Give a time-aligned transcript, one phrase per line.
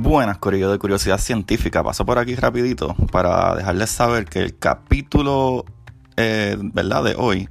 [0.00, 1.82] Buenas, Corillo de Curiosidad Científica.
[1.82, 5.64] Paso por aquí rapidito para dejarles saber que el capítulo,
[6.16, 7.02] eh, ¿verdad?
[7.02, 7.48] De hoy,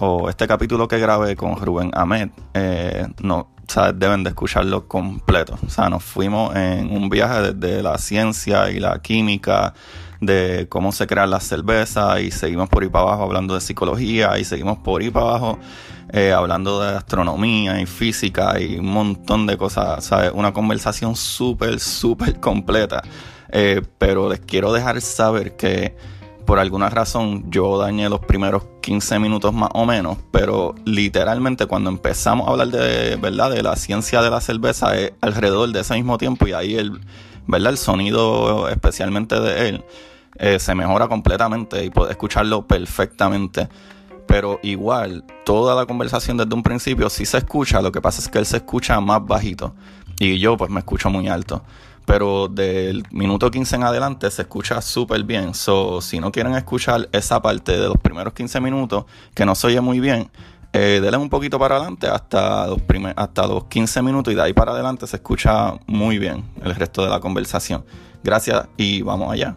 [0.00, 5.58] o este capítulo que grabé con Rubén Ahmed, eh, no, o deben de escucharlo completo.
[5.66, 9.74] O sea, nos fuimos en un viaje desde la ciencia y la química,
[10.22, 14.38] de cómo se crean las cervezas, y seguimos por ahí para abajo hablando de psicología,
[14.38, 15.58] y seguimos por ahí para abajo
[16.12, 20.30] eh, hablando de astronomía y física y un montón de cosas, ¿sabes?
[20.34, 23.02] Una conversación súper, súper completa.
[23.50, 25.96] Eh, pero les quiero dejar saber que
[26.46, 31.90] por alguna razón yo dañé los primeros 15 minutos más o menos, pero literalmente cuando
[31.90, 33.50] empezamos a hablar de, ¿verdad?
[33.50, 37.00] de la ciencia de la cerveza es alrededor de ese mismo tiempo y ahí el,
[37.46, 37.70] ¿verdad?
[37.70, 39.84] el sonido especialmente de él
[40.42, 43.68] eh, se mejora completamente y puede escucharlo perfectamente.
[44.26, 48.28] Pero igual, toda la conversación desde un principio sí se escucha, lo que pasa es
[48.28, 49.74] que él se escucha más bajito
[50.18, 51.62] y yo pues me escucho muy alto
[52.04, 55.54] pero del minuto 15 en adelante se escucha súper bien.
[55.54, 59.04] So, si no quieren escuchar esa parte de los primeros 15 minutos,
[59.34, 60.28] que no se oye muy bien,
[60.72, 62.80] eh, denle un poquito para adelante hasta los,
[63.14, 67.04] hasta los 15 minutos y de ahí para adelante se escucha muy bien el resto
[67.04, 67.84] de la conversación.
[68.24, 69.56] Gracias y vamos allá.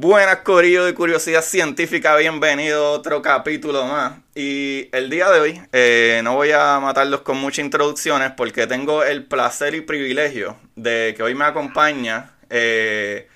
[0.00, 4.20] Buenas, Corillo de Curiosidad Científica, bienvenido a otro capítulo más.
[4.32, 9.02] Y el día de hoy eh, no voy a matarlos con muchas introducciones porque tengo
[9.02, 13.26] el placer y privilegio de que hoy me acompaña eh,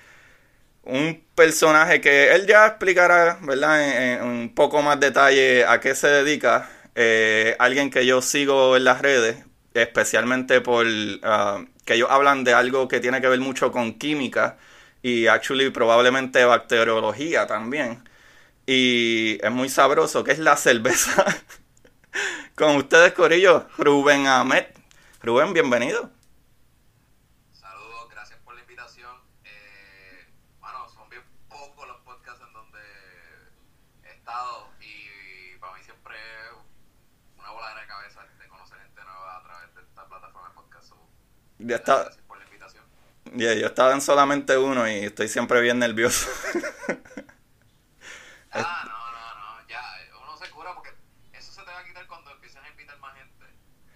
[0.83, 4.13] un personaje que él ya explicará, ¿verdad?
[4.13, 6.69] En, un poco más detalle a qué se dedica.
[6.95, 9.35] Eh, alguien que yo sigo en las redes,
[9.73, 10.85] especialmente por
[11.23, 14.55] ah, que ellos hablan de algo que tiene que ver mucho con química
[15.03, 18.09] y actually probablemente bacteriología también.
[18.65, 21.25] Y es muy sabroso, que es la cerveza.
[22.55, 24.65] Con ustedes, Corillo, Rubén Ahmed.
[25.21, 26.09] Rubén, bienvenido.
[27.51, 29.11] Saludos, gracias por la invitación.
[29.43, 30.25] Eh,
[30.61, 32.79] bueno, son bien pocos los podcasts en donde
[34.05, 39.37] he estado y para mí siempre es una bola de cabeza de conocer gente nueva
[39.37, 40.93] a través de esta plataforma de podcast.
[41.59, 42.09] ya está
[43.35, 46.29] Yeah, yo estaba en solamente uno y estoy siempre bien nervioso.
[48.51, 49.81] ah, no, no, no, ya,
[50.21, 50.91] uno se cura porque
[51.33, 53.45] eso se te va a quitar cuando empieces a invitar más gente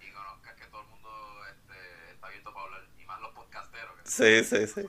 [0.00, 1.08] y conozcas que todo el mundo
[1.52, 3.94] este, está abierto para hablar, y más los podcasteros.
[4.02, 4.80] sí, sí, sí.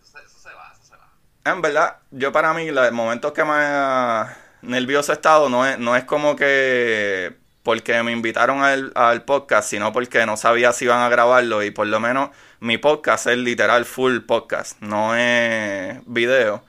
[0.00, 1.12] Eso, eso, se va, eso se va.
[1.44, 5.94] En verdad, yo para mí, los momentos que más nervioso he estado no es, no
[5.94, 7.36] es como que
[7.68, 11.70] porque me invitaron al, al podcast, sino porque no sabía si iban a grabarlo y
[11.70, 12.30] por lo menos
[12.60, 16.64] mi podcast es literal full podcast, no es video.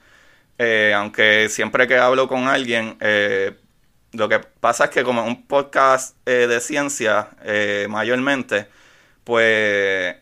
[0.58, 3.56] Eh, aunque siempre que hablo con alguien, eh,
[4.12, 7.30] lo que pasa es que como un podcast eh, de ciencia
[7.88, 8.68] mayormente,
[9.24, 10.18] pues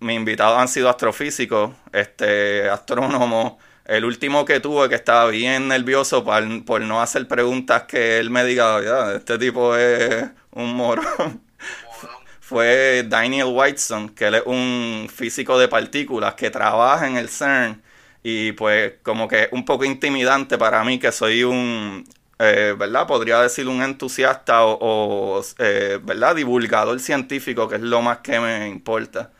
[0.00, 3.56] mis invitados han sido astrofísicos, este, astrónomos.
[3.84, 8.30] El último que tuve que estaba bien nervioso por, por no hacer preguntas que él
[8.30, 11.42] me diga, este tipo es un morón
[12.40, 17.82] fue Daniel Whiteson, que él es un físico de partículas que trabaja en el CERN
[18.22, 22.04] y pues como que un poco intimidante para mí que soy un,
[22.38, 23.06] eh, ¿verdad?
[23.06, 26.36] Podría decir un entusiasta o, eh, ¿verdad?
[26.36, 29.32] Divulgador científico, que es lo más que me importa.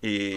[0.00, 0.32] Y...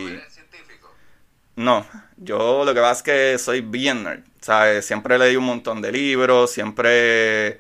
[1.60, 1.86] No,
[2.16, 4.86] yo lo que pasa es que soy bien nerd, ¿sabes?
[4.86, 7.60] Siempre leí un montón de libros, siempre...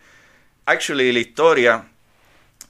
[0.66, 1.84] Actually, la historia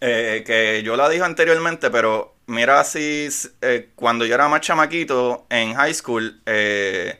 [0.01, 3.29] eh, que yo la dije anteriormente, pero mira si
[3.61, 7.19] eh, cuando yo era más chamaquito en high school, eh,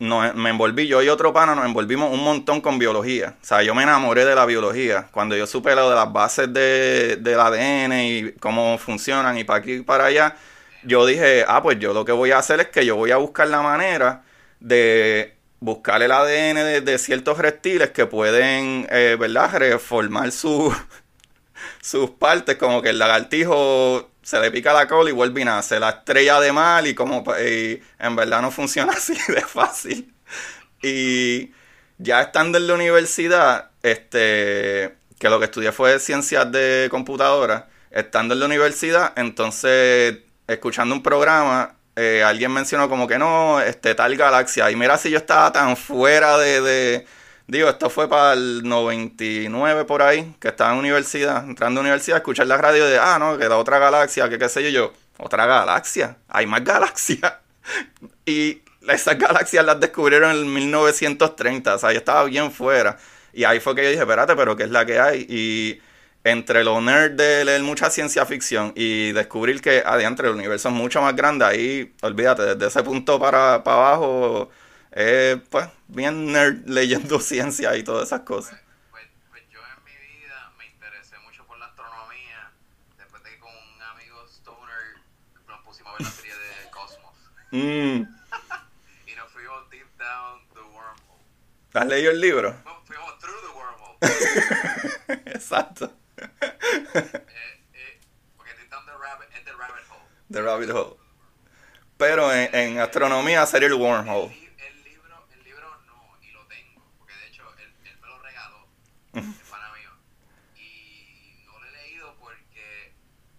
[0.00, 3.36] me envolví, yo y otro pana nos envolvimos un montón con biología.
[3.40, 5.06] O sea, yo me enamoré de la biología.
[5.12, 9.60] Cuando yo supe lo de las bases de, del ADN y cómo funcionan y para
[9.60, 10.36] aquí y para allá,
[10.86, 13.16] yo dije, ah, pues yo lo que voy a hacer es que yo voy a
[13.16, 14.24] buscar la manera
[14.60, 20.74] de buscar el ADN de, ciertos reptiles que pueden, eh, ¿verdad?, reformar su,
[21.80, 25.80] sus partes, como que el lagartijo se le pica la cola y vuelve y nace,
[25.80, 30.12] la estrella de mal y como y en verdad no funciona así de fácil.
[30.82, 31.52] Y
[31.98, 38.34] ya estando en la universidad, este, que lo que estudié fue ciencias de computadora, estando
[38.34, 44.16] en la universidad, entonces escuchando un programa, eh, alguien mencionó como que no, este tal
[44.16, 47.06] galaxia, y mira si yo estaba tan fuera de,
[47.46, 52.18] digo, esto fue para el 99 por ahí, que estaba en universidad, entrando a universidad,
[52.18, 54.92] escuchar la radio de, ah, no, que la otra galaxia, que qué sé yo, yo,
[55.18, 57.34] otra galaxia, hay más galaxias.
[58.26, 62.98] y esas galaxias las descubrieron en 1930, o sea, yo estaba bien fuera.
[63.32, 65.26] Y ahí fue que yo dije, espérate, pero ¿qué es la que hay?
[65.28, 65.80] Y
[66.26, 70.74] entre lo nerd de leer mucha ciencia ficción y descubrir que adiante el universo es
[70.74, 74.50] mucho más grande, ahí, olvídate, desde ese punto para, para abajo,
[74.90, 78.60] eh, pues, bien nerd leyendo ciencia y todas esas cosas.
[78.90, 82.50] Pues, pues, pues, yo en mi vida me interesé mucho por la astronomía,
[82.98, 84.96] después de que con un amigo Stoner
[85.46, 87.14] nos pusimos a ver la serie de Cosmos.
[87.52, 88.02] Mm.
[89.12, 91.22] y nos fuimos deep down the wormhole.
[91.72, 92.56] ¿Has leído el libro?
[95.26, 95.92] Exacto.
[96.18, 96.28] Eh,
[97.74, 98.00] eh,
[98.36, 100.08] porque the rabbit, the rabbit hole.
[100.30, 100.70] The rabbit.
[101.98, 104.32] Pero en astronomía sería el wormhole.
[104.58, 108.18] El, libro, el libro no, y lo tengo, porque de hecho él, él me lo
[108.22, 108.68] regaló,
[109.14, 109.80] es para mí.
[110.56, 112.92] Y no lo he leído porque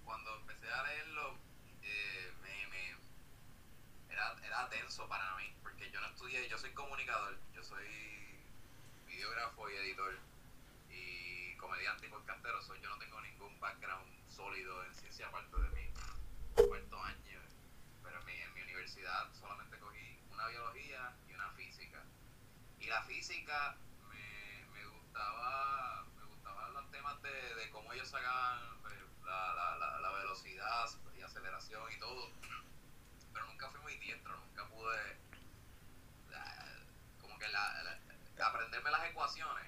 [0.04, 1.38] cuando empecé a leerlo,
[1.84, 7.38] eh, me, me, era, era denso para mí, porque yo no estudié, yo soy comunicador,
[7.54, 7.86] yo soy
[9.06, 10.28] videógrafo y editor
[12.82, 17.40] yo no tengo ningún background sólido en ciencia aparte de mi cuarto año,
[18.04, 22.04] pero en mi, en mi universidad solamente cogí una biología y una física.
[22.88, 23.76] Y la física
[24.08, 28.96] me, me gustaba me gustaban los temas de, de cómo ellos sacaban pues,
[29.26, 30.86] la, la, la, velocidad
[31.20, 32.32] y aceleración y todo,
[33.34, 34.96] pero nunca fui muy diestro, nunca pude
[36.32, 36.86] eh,
[37.20, 38.00] como que la,
[38.42, 39.66] aprenderme las ecuaciones.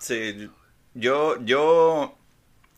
[0.00, 0.50] Sí,
[0.94, 2.17] yo, yo,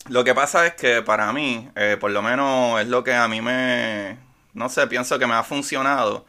[0.08, 3.29] lo que pasa es que para mí, eh, por lo menos es lo que a
[3.29, 4.19] mí me,
[4.55, 6.26] no sé, pienso que me ha funcionado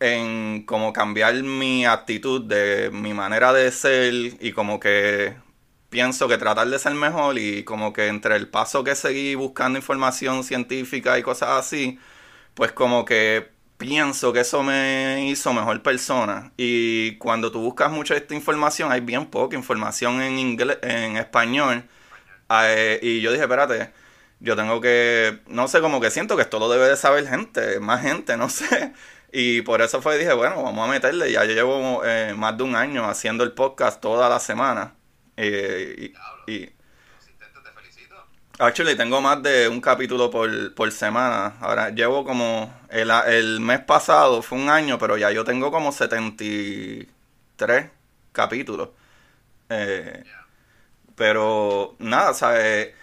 [0.00, 5.36] en como cambiar mi actitud de mi manera de ser y como que
[5.90, 9.78] pienso que tratar de ser mejor y como que entre el paso que seguí buscando
[9.78, 11.98] información científica y cosas así,
[12.54, 13.48] pues como que
[13.78, 16.52] pienso que eso me hizo mejor persona.
[16.56, 21.84] Y cuando tú buscas mucha esta información, hay bien poca información en inglés, en español.
[22.50, 23.92] Eh, y yo dije, espérate,
[24.40, 27.80] yo tengo que, no sé, como que siento que esto lo debe de saber gente,
[27.80, 28.92] más gente, no sé.
[29.32, 31.30] Y por eso fue, dije, bueno, vamos a meterle.
[31.32, 34.94] Ya yo llevo eh, más de un año haciendo el podcast toda la semana.
[35.36, 36.12] Eh,
[36.46, 36.70] y
[38.60, 41.54] Actually, tengo más de un capítulo por, por semana.
[41.60, 42.74] Ahora llevo como.
[42.88, 47.90] El, el, mes pasado fue un año, pero ya yo tengo como 73
[48.32, 48.88] capítulos.
[49.68, 50.24] Eh,
[51.18, 52.94] pero nada, ¿sabes?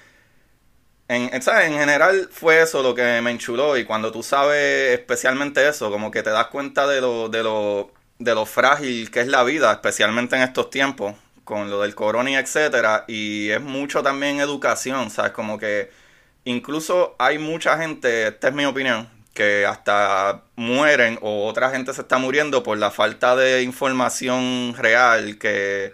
[1.07, 3.77] En, en general fue eso lo que me enchuló.
[3.77, 7.91] Y cuando tú sabes especialmente eso, como que te das cuenta de lo, de lo,
[8.19, 12.31] de lo frágil que es la vida, especialmente en estos tiempos con lo del corona
[12.31, 15.31] y etcétera, y es mucho también educación, ¿sabes?
[15.31, 15.91] Como que
[16.45, 22.01] incluso hay mucha gente, esta es mi opinión, que hasta mueren o otra gente se
[22.01, 25.93] está muriendo por la falta de información real que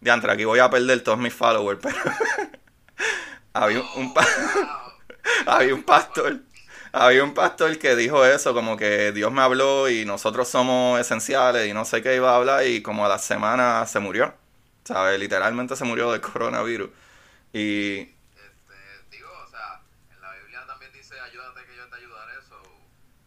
[0.00, 1.96] diantre, aquí voy a perder todos mis followers, pero
[3.52, 4.14] había un,
[5.46, 6.40] había un pastor
[6.92, 11.68] había un pastor que dijo eso, como que Dios me habló y nosotros somos esenciales
[11.68, 14.34] y no sé qué iba a hablar y como a la semana se murió.
[14.84, 15.20] ¿Sabes?
[15.20, 16.90] Literalmente se murió del coronavirus.
[17.52, 18.00] Y...
[18.00, 18.74] Este,
[19.10, 22.60] digo, o sea, en la Biblia también dice ayúdate que yo te ayudaré, eso.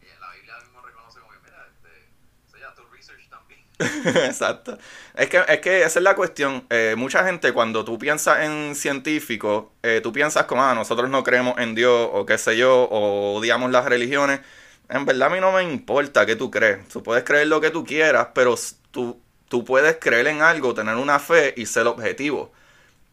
[0.02, 3.30] Y en la Biblia mismo reconoce como que, mira, este, o Eso ya tu research
[3.30, 3.63] también.
[3.78, 4.78] Exacto.
[5.14, 6.64] Es que, es que esa es la cuestión.
[6.70, 11.24] Eh, mucha gente cuando tú piensas en científicos, eh, tú piensas como, ah, nosotros no
[11.24, 14.40] creemos en Dios o qué sé yo, o odiamos las religiones.
[14.88, 16.86] En verdad a mí no me importa qué tú crees.
[16.88, 18.54] Tú puedes creer lo que tú quieras, pero
[18.90, 22.52] tú, tú puedes creer en algo, tener una fe y ser objetivo.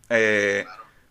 [0.09, 0.65] Eh,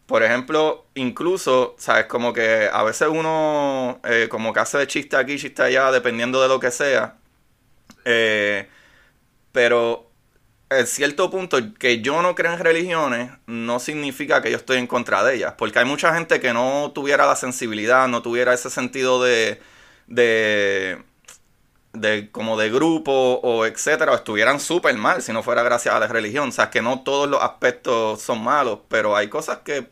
[0.07, 2.07] por ejemplo, incluso, ¿sabes?
[2.07, 6.43] Como que a veces uno eh, como que hace de chiste aquí, chiste allá, dependiendo
[6.43, 7.17] de lo que sea.
[8.05, 8.69] Eh,
[9.53, 10.11] pero
[10.71, 14.87] en cierto punto, que yo no creo en religiones no significa que yo estoy en
[14.87, 15.55] contra de ellas.
[15.59, 19.61] Porque hay mucha gente que no tuviera la sensibilidad, no tuviera ese sentido de,
[20.07, 21.03] de,
[21.93, 25.99] de como de grupo o etcétera, o estuvieran súper mal si no fuera gracias a
[25.99, 26.51] la religión.
[26.51, 29.91] O sea, que no todos los aspectos son malos, pero hay cosas que,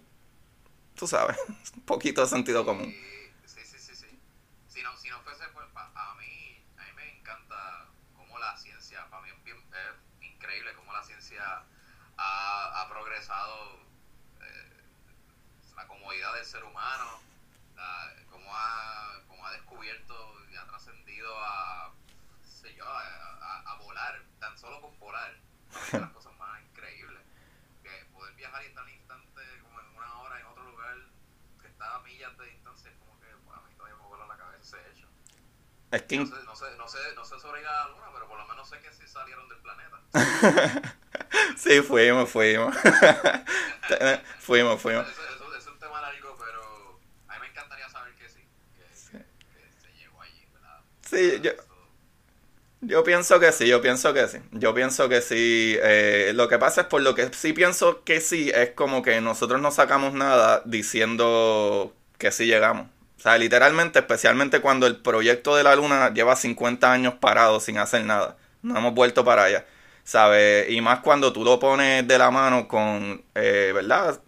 [0.94, 1.36] tú sabes,
[1.74, 2.94] un poquito de sentido común.
[3.46, 4.20] Sí, sí, sí, sí.
[4.68, 9.06] Si no, si no fuese, pues a mí, a mí me encanta cómo la ciencia,
[9.10, 11.64] para mí es, bien, es increíble cómo la ciencia
[12.16, 13.78] ha, ha progresado,
[14.40, 14.82] eh,
[15.76, 17.20] la comodidad del ser humano,
[17.76, 20.14] la, cómo, ha, cómo ha descubierto
[20.50, 21.92] y ha trascendido a,
[22.44, 25.32] sé yo, a, a, a volar, tan solo con volar.
[25.70, 27.22] Para mí es de las cosas más increíbles.
[27.82, 30.96] Que poder viajar y estar al instante, como en una hora, en otro lugar,
[31.60, 34.26] que está a millas de distancia, es como que pues, a mí todavía me vuela
[34.26, 35.06] la cabeza ese hecho.
[35.90, 38.38] Es que No sé, no sé, no sé, no sé sobre la luna, pero por
[38.38, 40.92] lo menos sé que sí salieron del planeta.
[41.56, 42.74] sí, fuimos, fuimos.
[44.40, 45.06] fuimos, fuimos.
[45.08, 48.40] Eso, eso- eso es un tema largo, pero a mí me encantaría saber que sí,
[48.76, 50.80] que, que- que se llegó allí, ¿verdad?
[51.06, 51.52] Sí, yo,
[52.80, 54.38] yo pienso que sí, yo pienso que sí.
[54.52, 55.76] Yo pienso que sí.
[55.82, 59.20] Eh, lo que pasa es por lo que sí pienso que sí, es como que
[59.20, 62.86] nosotros no sacamos nada diciendo que sí llegamos.
[63.24, 68.04] O literalmente, especialmente cuando el proyecto de la luna lleva 50 años parado sin hacer
[68.04, 68.36] nada.
[68.62, 69.66] No hemos vuelto para allá.
[70.04, 70.70] ¿Sabes?
[70.70, 74.20] Y más cuando tú lo pones de la mano con, eh, ¿verdad?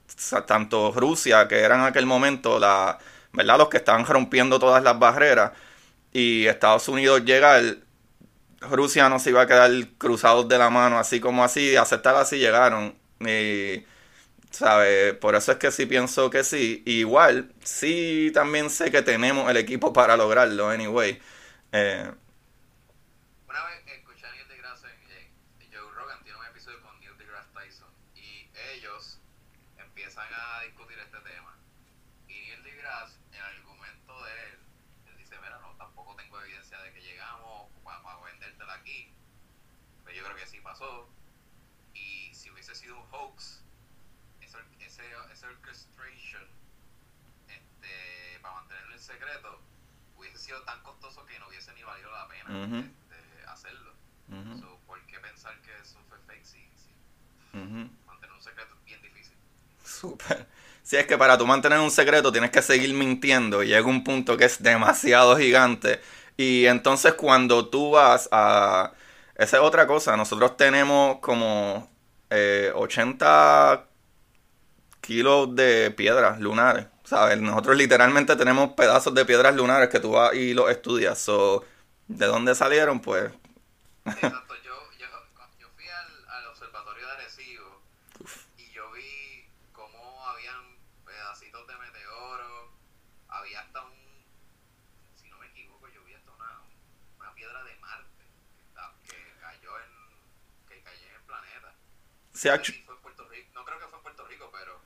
[0.47, 2.99] Tanto Rusia, que era en aquel momento la,
[3.33, 3.59] ¿verdad?
[3.59, 5.53] Los que estaban rompiendo todas las barreras,
[6.13, 7.63] y Estados Unidos llegar,
[8.61, 12.39] Rusia no se iba a quedar cruzados de la mano, así como así, aceptar así
[12.39, 12.95] llegaron.
[13.21, 13.85] Y,
[14.51, 15.15] ¿sabes?
[15.15, 16.83] Por eso es que sí pienso que sí.
[16.87, 21.21] Igual, sí también sé que tenemos el equipo para lograrlo, anyway.
[21.73, 22.11] Eh,
[23.49, 27.51] Una vez escuché a Neil deGrasse en Joe Rogan, tiene un episodio con Neil deGrasse
[27.53, 29.19] Tyson, y ellos
[29.79, 31.57] empiezan a discutir este tema.
[32.29, 34.59] Y Neil deGrasse, en el argumento de él,
[35.09, 39.13] él dice, mira, no, tampoco tengo evidencia de que llegamos para, para vendértela aquí.
[40.05, 41.09] Pero yo creo que sí pasó.
[41.95, 43.60] Y si hubiese sido un hoax,
[44.51, 45.03] ese, ese,
[45.33, 46.43] ese orchestration,
[47.49, 49.61] este, para mantenerlo en secreto,
[50.17, 53.93] hubiese sido tan costoso que no hubiese ni valido la pena este, hacerlo.
[54.61, 56.47] So, ¿Por qué pensar que eso fue fake
[57.53, 57.91] ujú.
[58.07, 59.37] mantener un secreto es bien difícil?
[59.85, 60.47] Súper.
[60.85, 64.05] Si es que para tú mantener un secreto tienes que seguir mintiendo y llega un
[64.05, 66.01] punto que es demasiado gigante.
[66.37, 68.93] Y entonces cuando tú vas a...
[69.35, 70.17] Esa es otra cosa.
[70.17, 71.89] Nosotros tenemos como
[72.31, 73.90] eh, 80
[75.01, 76.87] kilos de piedras lunares.
[77.05, 77.39] ¿Sabes?
[77.41, 81.19] Nosotros literalmente tenemos pedazos de piedras lunares que tú vas y los estudias.
[81.19, 81.65] So,
[82.07, 83.01] ¿De dónde salieron?
[83.01, 83.33] Pues...
[84.05, 85.07] Exacto, yo, yo,
[85.59, 87.83] yo fui al, al observatorio de Arecibo
[88.57, 92.73] y yo vi cómo habían pedacitos de meteoro,
[93.29, 93.93] había hasta un,
[95.17, 96.63] si no me equivoco, yo vi hasta una,
[97.19, 98.25] una piedra de Marte
[99.09, 101.75] que, cayó en, que cayó en el planeta.
[102.33, 104.27] Sí, No sé actu- si fue en Puerto Rico, no creo que fue en Puerto
[104.27, 104.81] Rico, pero,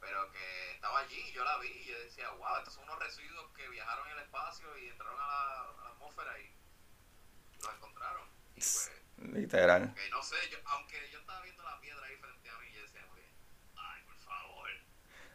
[0.00, 3.46] pero que estaba allí, yo la vi y yo decía, wow, estos son unos residuos
[3.56, 6.56] que viajaron en el espacio y entraron a la, a la atmósfera y
[7.62, 8.28] los encontraron.
[8.56, 9.94] Y pues, Literal.
[9.94, 12.82] que no sé, yo, aunque yo estaba viendo la piedra ahí frente a mí, yo
[12.82, 13.28] decía, como que,
[13.76, 14.70] ay, por favor.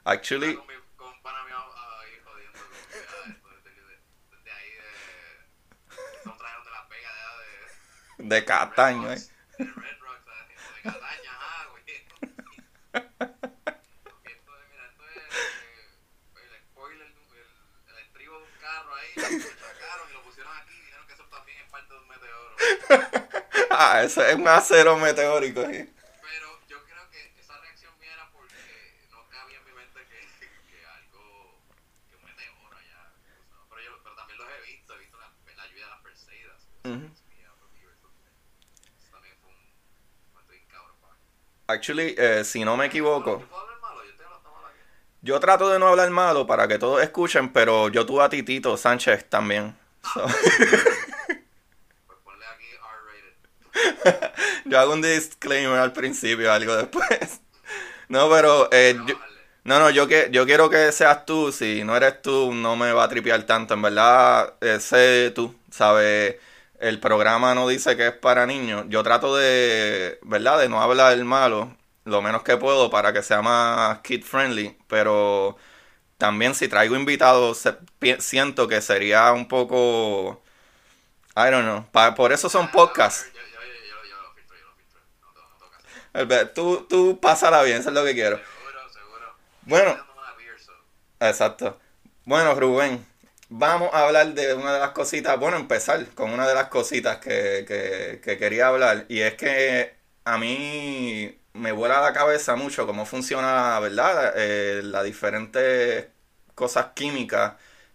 [0.05, 0.55] Actually...
[0.55, 3.23] Con, mi, con pana mío ahí jodiendo, ah,
[4.55, 4.93] ahí de,
[6.23, 7.37] son trajeron de Las Vegas, de, allá
[8.17, 9.19] de, De Cataño, Red eh.
[9.19, 10.47] Rocks, de Red Rocks, ¿sabes?
[10.75, 11.83] de Cataña, ajá, güey.
[11.89, 12.15] Esto
[14.59, 15.23] es, mira, esto es eh,
[16.35, 17.47] el spoiler, de un- el,
[17.89, 21.13] el estribo de un carro ahí, lo sacaron y lo pusieron aquí y dijeron que
[21.13, 22.55] eso también es parte de un meteoro.
[23.71, 25.61] Ah, eso es un acero meteórico.
[25.61, 25.89] ¿sí?
[26.21, 28.53] Pero yo creo que esa reacción mía era porque
[29.11, 30.19] no cabía en mi mente que,
[30.69, 31.55] que algo,
[32.09, 33.13] que un meteoro allá.
[33.69, 36.67] Pero, yo, pero también los he visto, he visto la, la lluvia de las Perseidas.
[36.83, 37.11] Mí.
[41.67, 43.43] Actually, eh, si no me equivoco,
[45.21, 48.77] ¿Yo trato de no hablar malo para que todos escuchen, pero yo tuve a Titito
[48.77, 49.77] Sánchez también.
[50.13, 50.25] So,
[52.07, 53.88] Pues ponle aquí R-rated.
[54.65, 57.41] yo hago un disclaimer al principio, algo después.
[58.09, 58.97] No, pero eh,
[59.63, 61.51] no, no, yo, que, yo quiero que seas tú.
[61.51, 63.75] Si no eres tú, no me va a tripear tanto.
[63.75, 66.37] En verdad, eh, sé tú, ¿sabes?
[66.79, 68.85] El programa no dice que es para niños.
[68.89, 70.59] Yo trato de, ¿verdad?
[70.59, 71.75] De no hablar malo
[72.05, 74.75] lo menos que puedo para que sea más kid friendly.
[74.87, 75.57] Pero
[76.17, 77.63] también si traigo invitados,
[78.19, 80.41] siento que sería un poco...
[81.35, 82.15] I don't know.
[82.15, 83.27] por eso son podcasts.
[86.53, 88.39] Tú, tú pásala bien, eso es lo que quiero.
[89.63, 89.97] Bueno.
[91.19, 91.79] Exacto.
[92.25, 93.05] Bueno, Rubén,
[93.49, 97.17] vamos a hablar de una de las cositas, bueno, empezar con una de las cositas
[97.17, 103.79] que, quería hablar, y es que a mí me vuela la cabeza mucho cómo funciona,
[103.79, 104.33] ¿verdad?
[104.37, 106.07] Eh, las diferentes
[106.55, 107.53] cosas químicas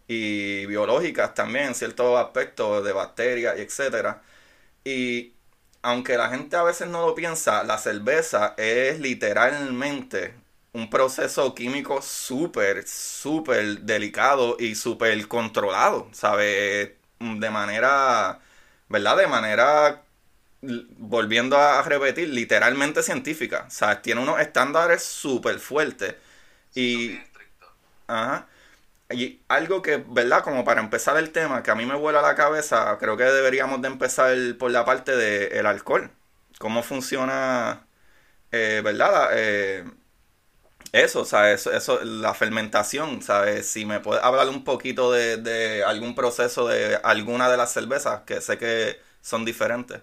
[0.09, 4.23] y biológicas también, ciertos aspectos de bacterias y etcétera.
[4.85, 5.35] Y
[5.85, 10.35] aunque la gente a veces no lo piensa, la cerveza es literalmente
[10.73, 16.99] un proceso químico súper, súper delicado y súper controlado, ¿sabe?
[17.21, 18.41] De manera,
[18.89, 19.17] ¿verdad?
[19.19, 20.03] De manera,
[20.63, 23.67] volviendo a repetir, literalmente científica.
[23.71, 24.03] ¿Sabes?
[24.03, 26.15] Tiene unos estándares súper fuertes.
[26.75, 27.19] Y...
[28.07, 28.49] Ajá.
[29.11, 30.43] Y algo que, ¿verdad?
[30.43, 33.83] Como para empezar el tema, que a mí me vuela la cabeza, creo que deberíamos
[33.83, 36.11] de empezar por la parte del alcohol.
[36.59, 37.87] ¿Cómo funciona,
[38.53, 39.31] eh, ¿verdad?
[39.35, 39.85] Eh,
[40.93, 41.67] eso, ¿sabes?
[41.67, 43.67] Eso, la fermentación, ¿sabes?
[43.69, 48.23] Si me puedes hablar un poquito de, de algún proceso de alguna de las cervezas,
[48.23, 50.01] que sé que son diferentes.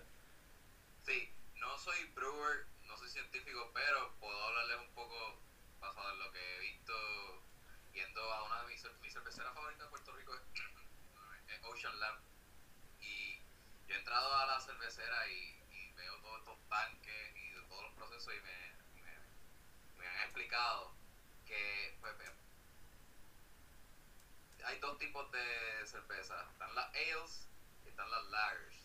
[24.81, 26.35] Dos tipos de cerveza.
[26.51, 27.47] Están las ales
[27.85, 28.75] y están las lagers.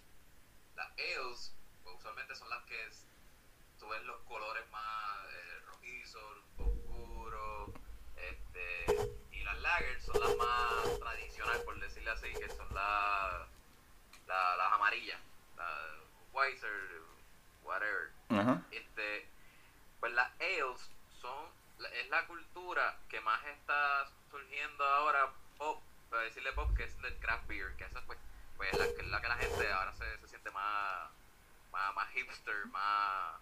[0.76, 2.90] Las ales pues, usualmente son las que
[3.80, 7.70] tú ves los colores más eh, rojizos, oscuros,
[8.16, 13.48] este, y las lagers son las más tradicionales, por decirlo así, que son las,
[14.26, 15.20] las amarillas,
[15.56, 15.72] las
[16.32, 17.00] Weiser,
[17.64, 18.12] whatever.
[18.70, 19.28] Este,
[20.00, 20.90] pues las ales
[21.92, 27.19] es la cultura que más está surgiendo ahora pop, para decirle pop, que es el
[27.19, 28.19] craft beer, que esa pues,
[28.57, 31.11] pues la, la que la gente ahora se, se siente más,
[31.73, 33.40] más, más hipster, más,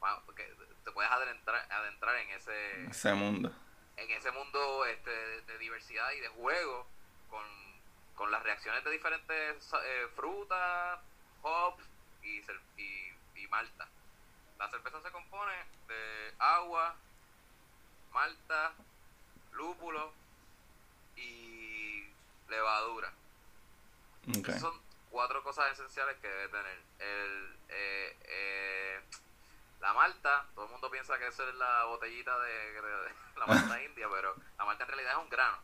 [0.00, 0.52] más porque
[0.84, 3.52] te puedes adentrar, adentrar en ese, ese mundo.
[3.96, 6.86] En ese mundo este, de, diversidad y de juego
[7.30, 7.44] con,
[8.14, 11.00] con las reacciones de diferentes eh, frutas,
[11.42, 11.84] hops
[12.22, 12.40] y,
[12.76, 13.88] y, y malta.
[14.58, 15.52] La cerveza se compone
[15.88, 16.96] de agua,
[18.12, 18.72] malta,
[19.52, 20.12] lúpulo
[21.16, 22.04] y
[22.48, 23.12] levadura.
[24.60, 26.78] Son cuatro cosas esenciales que debe tener.
[26.98, 29.00] El, eh, eh,
[29.80, 34.08] la malta, todo el mundo piensa que esa es la botellita de, la malta india,
[34.10, 35.58] pero la malta en realidad es un grano.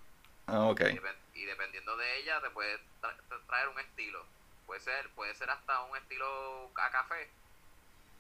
[0.47, 0.75] Ah,
[1.35, 2.81] y, dependiendo de ella te puede
[3.47, 4.25] traer un estilo.
[4.67, 7.31] Puede ser, puede ser hasta un estilo a café,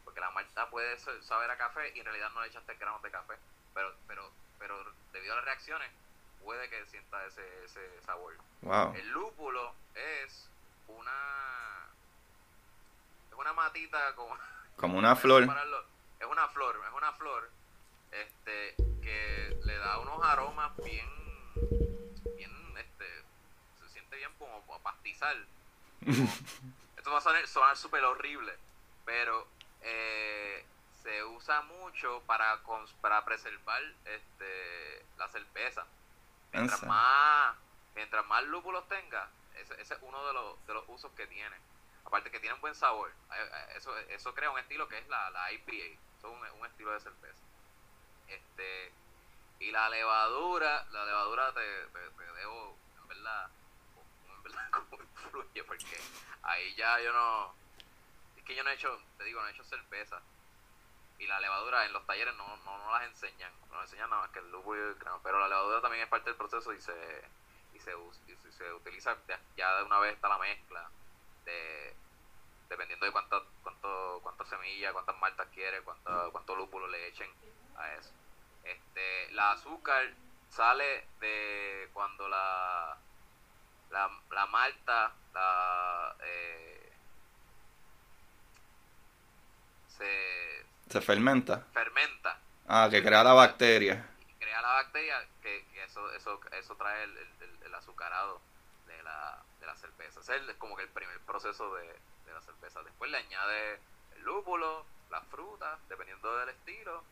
[0.05, 3.11] porque la malta puede saber a café y en realidad no le echaste granos de
[3.11, 3.35] café
[3.79, 5.91] pero, pero, pero debido a las reacciones
[6.48, 8.34] puede que sienta ese, ese sabor.
[8.94, 10.48] El lúpulo es
[10.87, 11.90] una
[13.30, 14.34] es una matita como
[14.76, 15.42] como una flor.
[15.42, 17.50] Es una flor, es una flor
[18.12, 21.11] este que le da unos aromas bien
[22.34, 23.04] bien este
[23.82, 25.46] se siente bien como a pastizal.
[26.96, 28.56] esto va a sonar, sonar súper horrible,
[29.04, 29.46] pero
[29.82, 30.64] eh,
[31.02, 32.62] se usa mucho para,
[33.02, 35.87] para preservar este, la cerveza.
[36.59, 37.57] Mientras más,
[37.94, 41.57] mientras más lúpulos tenga, ese, es uno de los, de los usos que tiene.
[42.05, 43.11] Aparte que tiene un buen sabor.
[43.11, 45.73] Eh, eh, eso, eso crea un estilo que es la, la IPA.
[46.18, 47.42] Eso es un, estilo de cerveza.
[48.29, 48.92] Este,
[49.61, 53.51] y la levadura, la levadura te, te, debo, en verdad,
[54.29, 56.01] en verdad cómo influye, porque
[56.42, 57.55] ahí ya yo no,
[58.37, 60.21] es que yo no he hecho, te digo, no he hecho cerveza
[61.18, 64.31] y la levadura en los talleres no, no, no las enseñan, no enseñan nada más
[64.31, 66.81] que el lúpulo y el grano, pero la levadura también es parte del proceso y
[66.81, 67.24] se,
[67.74, 67.92] y se,
[68.28, 69.16] y se utiliza
[69.57, 70.88] ya de una vez está la mezcla,
[71.44, 71.94] de,
[72.68, 77.31] dependiendo de cuántas cuánto, cuánta semillas, cuántas maltas quiere, cuánto, cuánto lúpulo le echen
[77.76, 78.11] a eso.
[78.64, 80.12] Este, la azúcar
[80.50, 82.96] sale de cuando la,
[83.90, 86.16] la, la malta, la...
[86.20, 86.92] Eh,
[89.88, 91.66] se, se fermenta.
[91.72, 92.38] fermenta.
[92.66, 94.09] Ah, que crea la bacteria.
[94.38, 98.40] Crea la bacteria que, que eso, eso, eso trae el, el, el azucarado
[98.87, 100.20] de la, de la cerveza.
[100.20, 101.87] Ese es como que el primer proceso de,
[102.27, 102.83] de la cerveza.
[102.83, 103.81] Después le añade
[104.16, 107.03] el lúpulo, las frutas, dependiendo del estilo.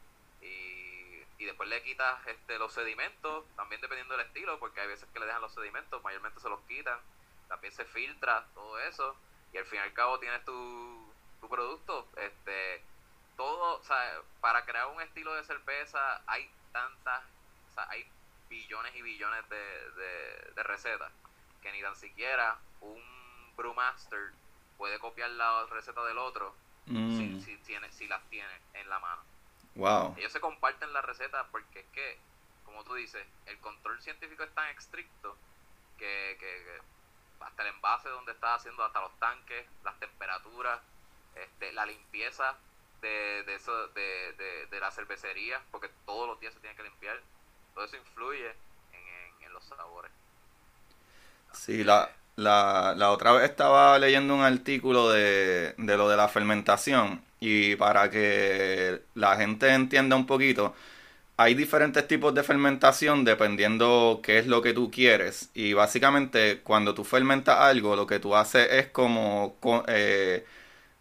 [0.42, 5.08] Y, y después le quitas este, los sedimentos, también dependiendo del estilo, porque hay veces
[5.12, 6.98] que le dejan los sedimentos, mayormente se los quitan.
[7.48, 9.16] También se filtra todo eso.
[9.52, 12.08] Y al fin y al cabo tienes tu, tu producto.
[12.16, 12.82] Este,
[13.36, 17.22] todo, o sea, para crear un estilo de cerveza hay tantas,
[17.70, 18.08] o sea, hay
[18.48, 21.12] billones y billones de, de, de recetas
[21.62, 23.02] que ni tan siquiera un
[23.56, 24.32] brewmaster
[24.78, 26.54] puede copiar la receta del otro
[26.86, 29.22] Mm, si, si, tiene, si las tiene en la mano.
[29.74, 30.14] Wow.
[30.16, 32.18] Ellos se comparten las recetas porque es que,
[32.64, 35.36] como tú dices, el control científico es tan estricto
[35.98, 36.80] que, que, que
[37.40, 40.80] hasta el envase donde estás haciendo, hasta los tanques, las temperaturas,
[41.34, 42.56] este, la limpieza
[43.00, 46.82] de, de, eso, de, de, de la cervecería, porque todos los días se tiene que
[46.84, 47.22] limpiar,
[47.74, 48.50] todo eso influye
[48.92, 50.12] en, en, los sabores.
[51.52, 56.28] Sí, la, la, la otra vez estaba leyendo un artículo de, de lo de la
[56.28, 60.74] fermentación y para que la gente entienda un poquito,
[61.36, 66.94] hay diferentes tipos de fermentación dependiendo qué es lo que tú quieres y básicamente cuando
[66.94, 70.46] tú fermentas algo lo que tú haces es como co- eh,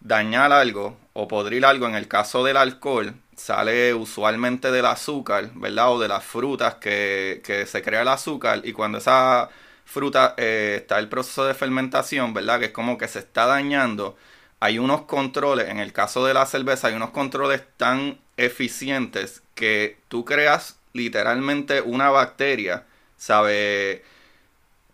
[0.06, 1.88] dañar algo o podrir algo.
[1.88, 5.92] En el caso del alcohol sale usualmente del azúcar, ¿verdad?
[5.92, 9.50] O de las frutas que, que se crea el azúcar y cuando esa
[9.86, 12.60] fruta eh, está el proceso de fermentación, ¿verdad?
[12.60, 14.18] Que es como que se está dañando.
[14.60, 19.98] Hay unos controles, en el caso de la cerveza, hay unos controles tan eficientes que
[20.08, 22.86] tú creas literalmente una bacteria,
[23.18, 24.04] ¿sabe?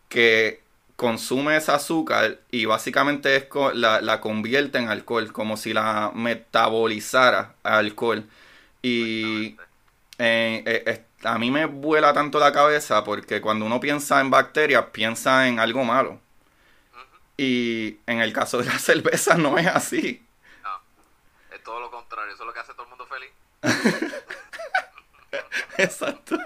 [0.10, 0.61] Que
[1.02, 7.56] consume ese azúcar y básicamente es la, la convierte en alcohol, como si la metabolizara
[7.64, 8.30] a alcohol.
[8.84, 9.58] Y
[10.20, 14.86] eh, eh, a mí me vuela tanto la cabeza porque cuando uno piensa en bacterias,
[14.92, 16.20] piensa en algo malo.
[17.36, 20.24] Y en el caso de la cerveza no es así.
[20.62, 23.32] No, es todo lo contrario, eso es lo que hace todo el mundo feliz.
[25.80, 26.38] Exacto.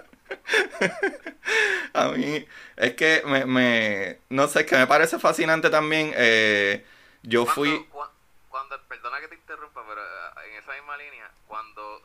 [1.93, 2.45] A mí
[2.77, 6.11] es que me, me- no sé, es que me parece fascinante también.
[6.15, 6.85] eh,
[7.23, 8.11] yo fui, Cuando, cua-
[8.49, 12.01] cuando, perdona que te interrumpa, pero eh, en esa misma línea, cuando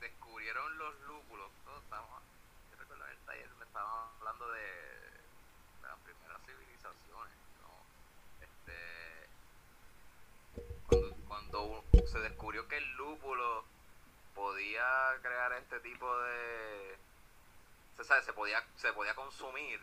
[0.00, 2.22] descubrieron los lúpulos, todos estábamos,
[2.72, 7.86] yo recuerdo en el taller me estaban hablando de, de las primeras civilizaciones, ¿no?
[8.42, 9.28] Este,
[10.88, 13.64] cuando, cuando u- se descubrió que el lúpulo
[14.34, 14.84] podía
[15.22, 16.96] crear este tipo de,
[17.96, 19.80] se sabe, se podía, se podía consumir,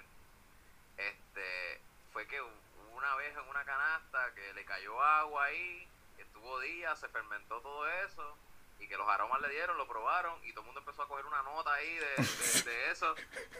[0.98, 2.52] este, fue que hubo
[2.98, 5.88] una vez en una canasta que le cayó agua ahí,
[6.18, 8.38] que estuvo días, se fermentó todo eso,
[8.80, 11.26] y que los aromas le dieron, lo probaron, y todo el mundo empezó a coger
[11.26, 13.13] una nota ahí de, de- de eso,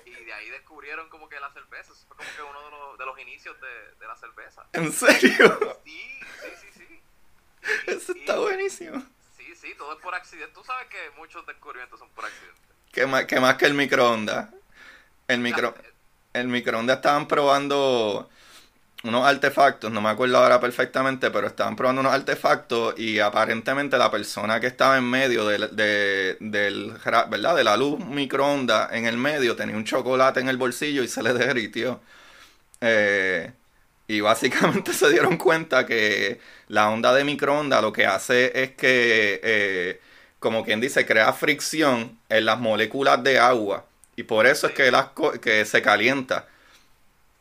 [0.06, 2.98] y de ahí descubrieron como que la cerveza, eso fue como que uno de los,
[2.98, 4.66] de los inicios de, de la cerveza.
[4.74, 5.80] ¿en serio?
[5.86, 7.02] Sí, sí, sí, sí.
[7.88, 9.02] Y- Eso y- está buenísimo.
[9.38, 10.54] Sí, sí, todo es por accidente.
[10.54, 12.60] Tú sabes que muchos descubrimientos son por accidente.
[12.92, 14.50] ¿Qué más, qué más que el microondas?
[15.28, 15.74] El micro,
[16.34, 18.30] el microondas estaban probando
[19.04, 24.12] unos artefactos, no me acuerdo ahora perfectamente, pero estaban probando unos artefactos y aparentemente la
[24.12, 26.94] persona que estaba en medio de, del,
[27.30, 27.56] ¿verdad?
[27.56, 31.24] de la luz microondas en el medio tenía un chocolate en el bolsillo y se
[31.24, 32.02] le derritió.
[32.82, 33.52] Eh,
[34.08, 39.40] y básicamente se dieron cuenta que la onda de microondas lo que hace es que,
[39.44, 40.02] eh,
[40.40, 43.86] como quien dice, crea fricción en las moléculas de agua.
[44.18, 45.10] Y por eso es que, las
[45.42, 46.48] que se calienta.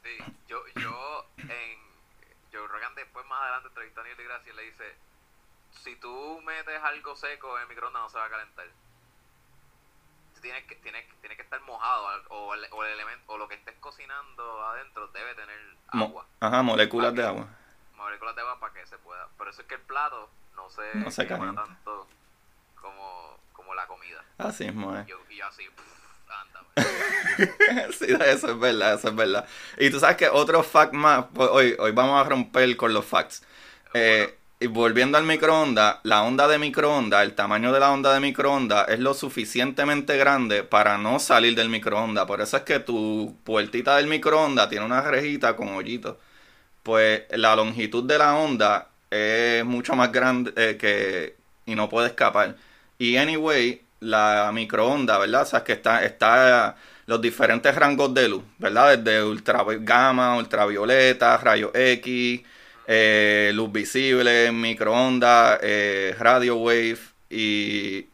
[0.04, 0.10] Sí,
[0.48, 1.78] yo, yo en
[2.52, 4.94] Joe Rogan después más adelante entrevistó a Neil deGrasse y le dice,
[5.82, 8.66] si tú metes algo seco en el microondas no se va a calentar.
[10.42, 13.56] Tienes que, tienes, tiene que estar mojado o el, o el elemento o lo que
[13.56, 15.58] estés cocinando adentro debe tener
[15.92, 17.46] Mo- agua, Ajá, moléculas de agua.
[17.94, 19.28] moléculas de agua para que se pueda.
[19.36, 21.64] Por eso es que el plato no se, No se calienta.
[21.64, 22.08] tanto
[22.80, 24.24] como, como la comida.
[24.38, 24.72] Así es.
[24.74, 26.00] Y yo, y yo así, pff,
[26.74, 26.86] pues.
[27.98, 29.46] Sí, eso es verdad, eso es verdad.
[29.76, 33.04] Y tú sabes que otro fact más, pues, hoy, hoy vamos a romper con los
[33.04, 33.44] facts.
[33.94, 38.20] Eh, y volviendo al microondas, la onda de microondas, el tamaño de la onda de
[38.20, 42.26] microondas es lo suficientemente grande para no salir del microondas.
[42.26, 46.16] Por eso es que tu puertita del microondas tiene una rejita con hoyitos.
[46.82, 52.08] Pues la longitud de la onda es mucho más grande eh, que y no puede
[52.08, 52.56] escapar.
[52.98, 55.42] Y anyway, la microonda, ¿verdad?
[55.42, 56.76] O sea, que está, está
[57.06, 58.98] los diferentes rangos de luz, ¿verdad?
[58.98, 62.42] Desde ultra gamma, ultravioleta, rayos X,
[62.92, 66.98] eh, luz visible, microondas, eh, radio wave
[67.30, 68.08] y,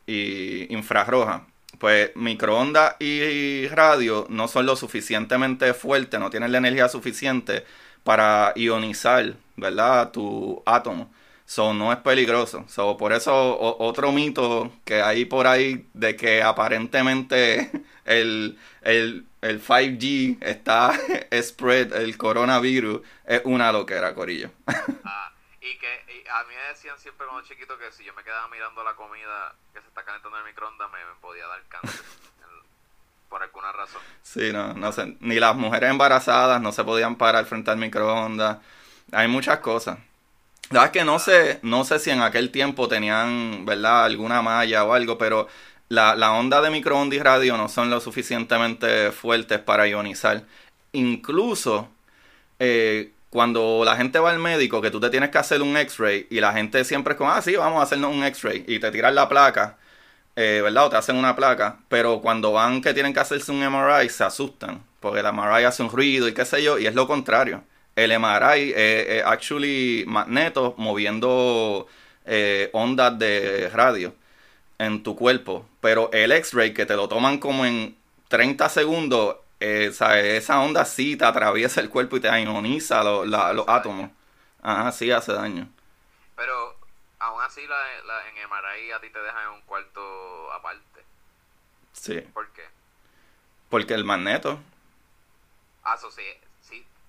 [0.69, 1.47] infrarroja.
[1.79, 7.65] Pues microondas y radio no son lo suficientemente fuertes, no tienen la energía suficiente
[8.05, 10.11] para ionizar, ¿verdad?
[10.13, 11.11] Tu átomo.
[11.47, 12.65] So, no es peligroso.
[12.69, 17.71] So, por eso otro mito que hay por ahí de que aparentemente
[18.07, 20.93] el, el, el 5G está
[21.43, 24.51] spread el coronavirus es una loquera, Corillo.
[25.05, 28.49] Ah, y que a mí me decían siempre cuando chiquito que si yo me quedaba
[28.49, 32.01] mirando la comida que se está calentando en el microondas me, podía dar cáncer.
[33.29, 34.01] por alguna razón.
[34.23, 35.17] Sí, no, no sé.
[35.21, 38.59] Ni las mujeres embarazadas no se podían parar frente al microondas.
[39.13, 39.99] Hay muchas cosas.
[40.71, 44.43] La verdad es que no sé, no sé si en aquel tiempo tenían, ¿verdad?, alguna
[44.43, 45.47] malla o algo, pero
[45.89, 50.45] la, la onda de microondas y radio no son lo suficientemente fuertes para ionizar.
[50.93, 51.89] Incluso
[52.59, 56.27] eh, cuando la gente va al médico, que tú te tienes que hacer un X-ray
[56.31, 58.91] y la gente siempre es como, ah, sí, vamos a hacernos un X-ray y te
[58.91, 59.79] tiran la placa,
[60.37, 60.87] eh, ¿verdad?
[60.87, 64.25] O te hacen una placa, pero cuando van que tienen que hacerse un MRI se
[64.25, 67.63] asustan, porque el MRI hace un ruido y qué sé yo, y es lo contrario
[67.97, 71.89] el MRI es, actually magneto moviendo
[72.27, 74.15] eh, ondas de radio
[74.79, 75.67] en tu cuerpo.
[75.81, 77.97] Pero el X-ray que te lo toman como en
[78.29, 84.11] 30 segundos, eh, esa onda sí te atraviesa el cuerpo y te ioniza los átomos.
[84.63, 85.69] Ajá, sí hace daño.
[86.35, 86.77] Pero
[87.19, 91.05] aún así la, en MRI a ti te dejan en un cuarto aparte.
[91.93, 92.21] Sí.
[92.33, 92.65] ¿Por qué?
[93.69, 94.59] Porque el magneto.
[95.83, 96.23] Ah, eso sí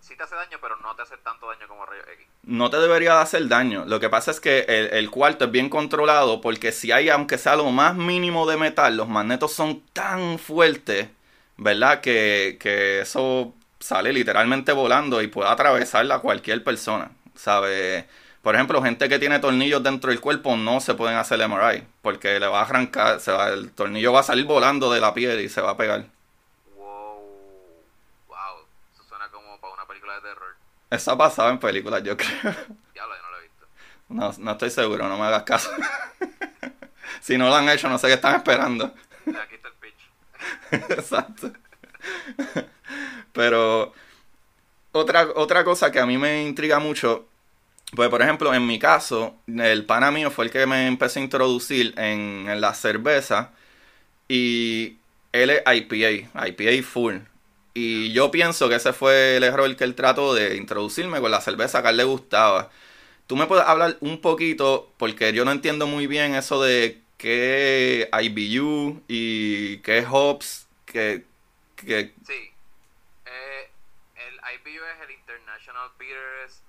[0.08, 2.26] sí te hace daño, pero no te hace tanto daño como rayos X.
[2.44, 3.86] No te debería hacer daño.
[3.86, 4.60] Lo que pasa es que
[4.92, 8.96] el, cuarto es bien controlado porque si hay, aunque sea lo más mínimo de metal,
[8.96, 11.10] los magnetos son tan fuertes,
[11.58, 12.02] ¿verdad?
[12.02, 18.08] Que, que eso sale literalmente volando y puede atravesarla a cualquier persona, ¿sabe?
[18.42, 22.40] Por ejemplo, gente que tiene tornillos dentro del cuerpo no se pueden hacer MRI porque
[22.40, 25.42] le va a arrancar, se va, el tornillo va a salir volando de la piel
[25.42, 26.06] y se va a pegar.
[30.90, 32.54] Eso ha pasado en películas, yo creo.
[32.96, 33.68] Ya lo, no lo he visto.
[34.10, 35.70] No, no estoy seguro, no me hagas caso.
[37.22, 38.86] si no lo han hecho, no sé qué están esperando.
[38.86, 40.92] Aquí está el pitch.
[40.92, 41.52] Exacto.
[43.34, 43.94] Pero
[44.94, 47.28] otra, otra cosa que a mí me intriga mucho,
[47.96, 51.24] pues por ejemplo, en mi caso, el pana mío fue el que me empezó a
[51.24, 53.52] introducir en, en la cerveza
[54.28, 54.98] y
[55.32, 57.18] él es IPA, IPA full.
[57.80, 61.42] Y yo pienso que ese fue el error que él trató de introducirme con la
[61.42, 62.72] cerveza que a él le gustaba.
[63.28, 68.10] Tú me puedes hablar un poquito, porque yo no entiendo muy bien eso de qué
[68.12, 71.24] IBU y qué hops, que...
[71.86, 72.52] Sí.
[73.28, 73.70] Eh,
[74.16, 76.64] el IBU es el International Bitterness,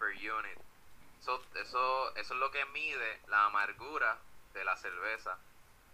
[0.00, 0.58] per Unit.
[1.62, 4.18] eso, eso es lo que mide la amargura
[4.52, 5.38] de la cerveza.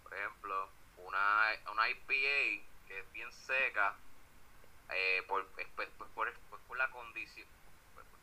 [0.02, 3.94] Por ejemplo, una, una IPA que es bien seca
[4.92, 6.32] eh, por, por, por,
[6.68, 7.46] por, la condición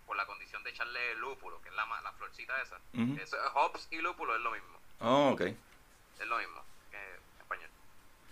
[0.06, 2.80] por la condición de echarle lúpulo, que es la, la florcita esa.
[3.22, 4.80] Eso, hops y lúpulo es lo mismo.
[5.00, 5.42] Oh, ok.
[5.42, 7.70] Es lo mismo que en español.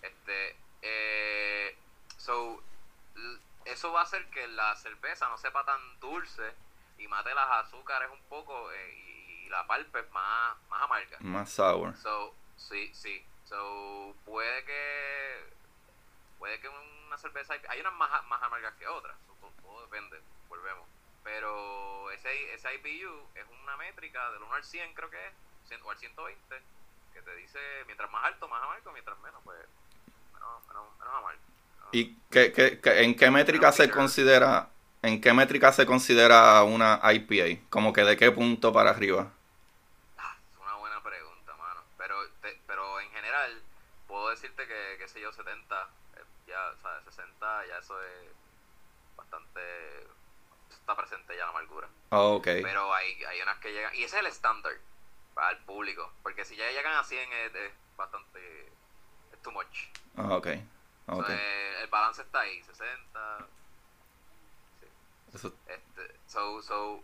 [0.02, 1.78] Este, eh,
[2.18, 2.64] so,
[3.66, 6.54] eso va a hacer que la cerveza no sepa tan dulce
[6.98, 11.18] y mate las azúcares un poco eh, y, la palpe más, más amarga.
[11.20, 11.96] Más sour.
[11.98, 13.24] So, sí, sí.
[13.46, 15.54] So, puede que
[16.40, 16.68] puede que
[17.06, 19.16] una cerveza hay unas más, más amargas que otras
[19.62, 20.88] todo, depende volvemos.
[21.24, 25.92] Pero ese, ese IBU es una métrica del 1 al 100 creo que es o
[25.92, 26.62] al 120
[27.14, 29.58] que te dice mientras más alto más amargo mientras menos pues
[30.34, 31.42] menos, menos, amargo.
[31.92, 34.70] Y qué, qué, en qué métrica se considera
[35.02, 39.32] en qué métrica se considera una IPA como que de qué punto para arriba
[40.18, 41.82] ah, es una buena pregunta mano.
[41.98, 42.16] Pero
[42.68, 43.64] pero en general
[44.08, 45.90] puedo decirte que qué sé yo 70
[46.48, 48.32] ya, o sea, 60 ya eso es
[49.16, 49.62] bastante
[50.70, 51.88] está presente ya la amargura.
[52.10, 52.44] Oh, ok.
[52.44, 54.74] Pero hay, hay unas que llegan, y ese es el estándar
[55.34, 58.68] para el público, porque si ya llegan a 100 es, bastante,
[59.32, 59.90] es too much.
[60.18, 60.48] Oh, ok.
[61.08, 61.40] okay.
[61.82, 63.48] el balance está ahí, 60.
[64.80, 64.86] Sí.
[65.34, 65.54] Eso...
[65.68, 67.04] Este, so, so,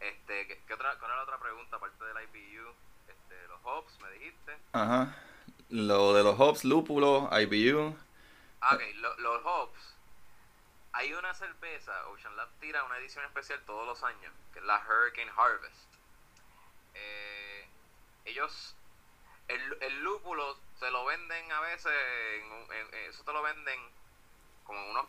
[0.00, 2.68] este, ¿qué, otra, ¿cuál era la otra pregunta aparte del IBU?
[3.08, 4.56] Este, los hops, me dijiste.
[4.72, 5.16] Ajá.
[5.68, 7.96] Lo de los hops, lúpulo, IBU.
[8.70, 8.80] Ok,
[9.18, 9.94] los hops.
[10.92, 14.78] Hay una cerveza, Ocean Lab tira una edición especial todos los años, que es la
[14.86, 15.74] Hurricane Harvest.
[16.94, 17.66] Eh,
[18.26, 18.76] ellos,
[19.48, 21.92] el, lúpulo se lo venden a veces,
[22.70, 23.80] en, eso te lo venden
[24.64, 25.06] como unos,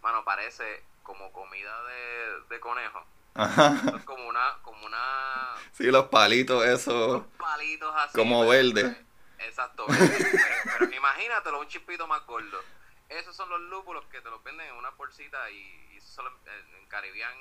[0.00, 3.04] bueno, parece como comida de, de conejo.
[3.34, 4.02] Ajá.
[4.04, 7.08] Como una, como una, Sí, los palitos, eso.
[7.08, 8.16] unos palitos así.
[8.16, 9.07] Como verde.
[9.38, 9.86] Exacto.
[9.88, 12.60] pero, pero imagínatelo, un chispito más gordo.
[13.08, 15.56] Esos son los lúpulos que te los venden en una bolsita y,
[15.92, 16.30] y eso solo
[16.76, 17.36] en, Caribbean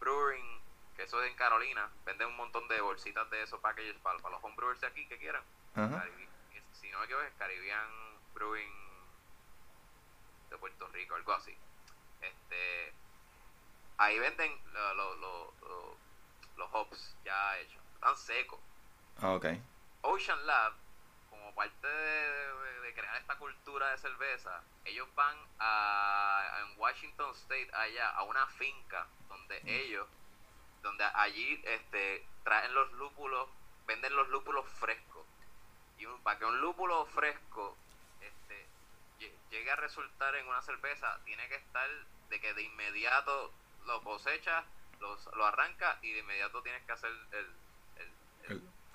[0.00, 0.60] Brewing,
[0.96, 4.34] que eso es en Carolina, venden un montón de bolsitas de esos packages para, para
[4.34, 5.42] los homebrewers de aquí que quieran.
[6.72, 7.88] Si no me equivoco, es Caribbean
[8.34, 8.72] Brewing
[10.50, 11.56] de Puerto Rico, algo así.
[12.20, 12.92] Este,
[13.98, 15.96] ahí venden lo- lo-
[16.56, 18.60] los hops ya hechos, están secos.
[19.20, 19.46] Ah, ok.
[20.06, 20.72] Ocean Lab,
[21.30, 27.32] como parte de, de- de crear esta cultura de cerveza, ellos van a, en Washington
[27.34, 30.06] State, allá, a una finca donde ellos,
[30.82, 33.48] donde allí este, traen los lúpulos,
[33.86, 35.26] venden los lúpulos frescos.
[35.98, 37.76] Y un- para que un lúpulo fresco
[38.20, 38.66] este,
[39.18, 41.88] lle- llegue a resultar en una cerveza, tiene que estar
[42.28, 43.52] de que de inmediato
[43.86, 44.64] lo cosechas,
[45.00, 47.56] los, lo arrancas y de inmediato tienes que hacer el,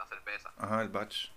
[0.07, 0.51] cerveza.
[0.57, 1.29] Ajá, el batch.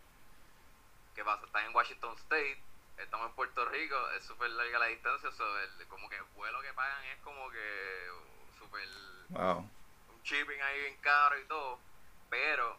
[1.14, 1.44] ¿Qué pasa?
[1.46, 2.60] Están en Washington State,
[2.98, 6.60] estamos en Puerto Rico, es súper larga la distancia, so el- como que el vuelo
[6.60, 8.88] que pagan es como que uh, súper
[9.30, 9.58] Wow.
[10.08, 11.78] un shipping ahí bien caro y todo,
[12.30, 12.76] pero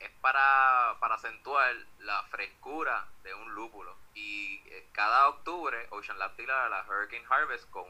[0.00, 3.96] es para, para acentuar la frescura de un lúpulo.
[4.14, 7.86] Y eh, cada octubre Ocean Lab tira la Hurricane Harvest con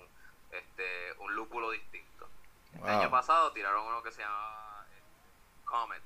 [0.52, 2.28] este un lúpulo distinto.
[2.74, 5.02] El año pasado tiraron uno que se llama eh,
[5.64, 6.02] Comet.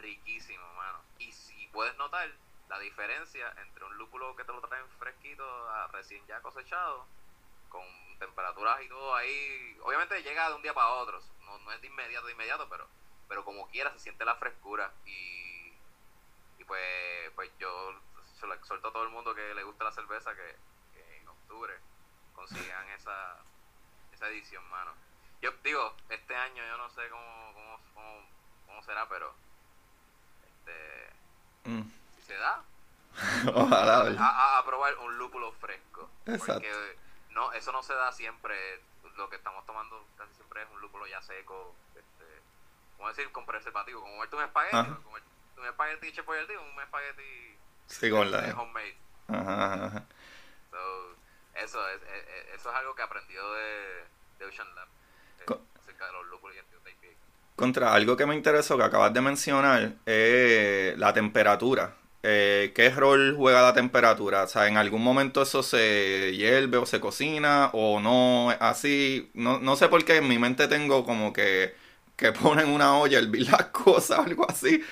[0.00, 1.00] Riquísimo, mano.
[1.18, 2.30] Y si puedes notar
[2.68, 7.06] la diferencia entre un lúpulo que te lo traen fresquito, a recién ya cosechado,
[7.68, 7.84] con
[8.18, 9.78] temperaturas y todo ahí.
[9.82, 11.20] Obviamente llega de un día para otro.
[11.44, 12.86] No, no es de inmediato, de inmediato, pero
[13.30, 14.92] pero como quiera se siente la frescura.
[15.06, 15.72] Y,
[16.58, 17.94] y pues, pues yo
[18.38, 20.56] se lo exhorto a todo el mundo que le gusta la cerveza que,
[20.92, 21.78] que en octubre
[22.34, 23.38] consigan esa,
[24.12, 24.92] esa edición, mano.
[25.40, 28.26] Yo digo, este año yo no sé cómo, cómo, cómo,
[28.66, 29.32] cómo será, pero
[30.60, 31.10] este,
[31.70, 31.82] Mm.
[32.16, 32.62] si se da,
[33.54, 36.08] Ojalá, a, a- a probar un lúpulo fresco.
[36.26, 36.54] Exacto.
[36.54, 36.96] Porque
[37.30, 38.80] no, eso no se da siempre.
[39.16, 41.74] Lo que estamos tomando casi siempre es un lúpulo ya seco.
[41.94, 42.24] Este,
[42.96, 43.30] ¿Cómo decir?
[43.32, 44.00] Con preservativo.
[44.00, 44.76] Como un espagueti.
[44.76, 44.96] Ajá.
[45.02, 48.38] Comerte un espagueti hecho por el día, un espagueti Sí, con la.
[48.58, 48.96] homemade.
[49.28, 50.04] Ajá.
[50.70, 51.16] So,
[51.54, 54.04] eso, es, es- es- eso es algo que aprendió de,
[54.38, 54.88] de Ocean Lab.
[55.40, 57.18] eh, acerca de los lúpulos y el IPA.
[57.60, 61.94] Contra algo que me interesó que acabas de mencionar es la temperatura.
[62.22, 64.44] Eh, ¿Qué rol juega la temperatura?
[64.44, 69.30] O sea, ¿en algún momento eso se hierve o se cocina o no así?
[69.34, 71.74] No, no sé por qué en mi mente tengo como que,
[72.16, 74.82] que ponen una olla hervir las cosas o algo así.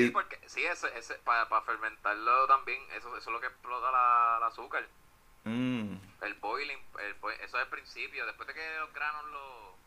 [0.00, 3.46] Sí, Y, porque sí, ese, ese, para, para fermentarlo también, eso, eso es lo que
[3.48, 4.88] explota la, el azúcar.
[5.46, 8.24] mm, El boiling, el eso es el principio.
[8.26, 9.78] Después de que los granos lo,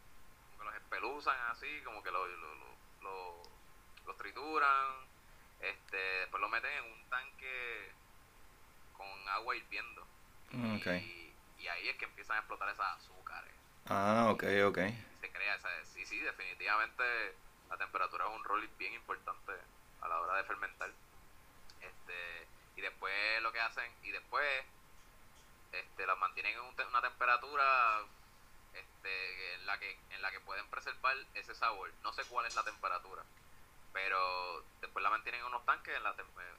[0.58, 3.44] como que los espeluzan así, como que lo, lo, lo, lo-
[4.06, 5.06] los trituran,
[5.60, 7.92] este, después lo meten en un tanque
[8.98, 10.06] con agua hirviendo.
[10.52, 10.76] Mm.
[10.78, 13.52] Y, y ahí es que empiezan a explotar esas azúcares.
[13.88, 14.78] ah, ok, ok.
[14.78, 15.70] Y se crea esa.
[15.86, 17.04] Sí, sí, definitivamente
[17.70, 19.54] la temperatura es un rol bien importante
[20.02, 20.92] a la hora de fermentar.
[21.82, 24.66] Este, y después lo que hacen, y después
[25.72, 28.02] este, las mantienen en un te- una temperatura
[28.76, 31.92] este, en la que en la que pueden preservar ese sabor.
[32.04, 33.24] No sé cuál es la temperatura,
[33.94, 36.16] pero después la mantienen en unos tanques en, la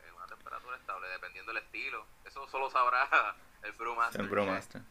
[0.07, 2.07] en una temperatura estable, dependiendo del estilo.
[2.25, 4.21] Eso solo sabrá el brewmaster.
[4.21, 4.83] El Brewmaster.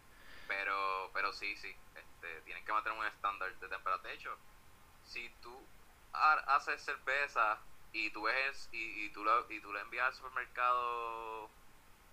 [0.48, 4.10] Pero, pero sí, sí, este, tienen que mantener un estándar de temperatura.
[4.10, 4.38] De hecho,
[5.04, 5.68] si tú
[6.14, 7.58] ha- haces cerveza
[7.92, 11.50] y tú ves y, y tú lo, y tú le envías al supermercado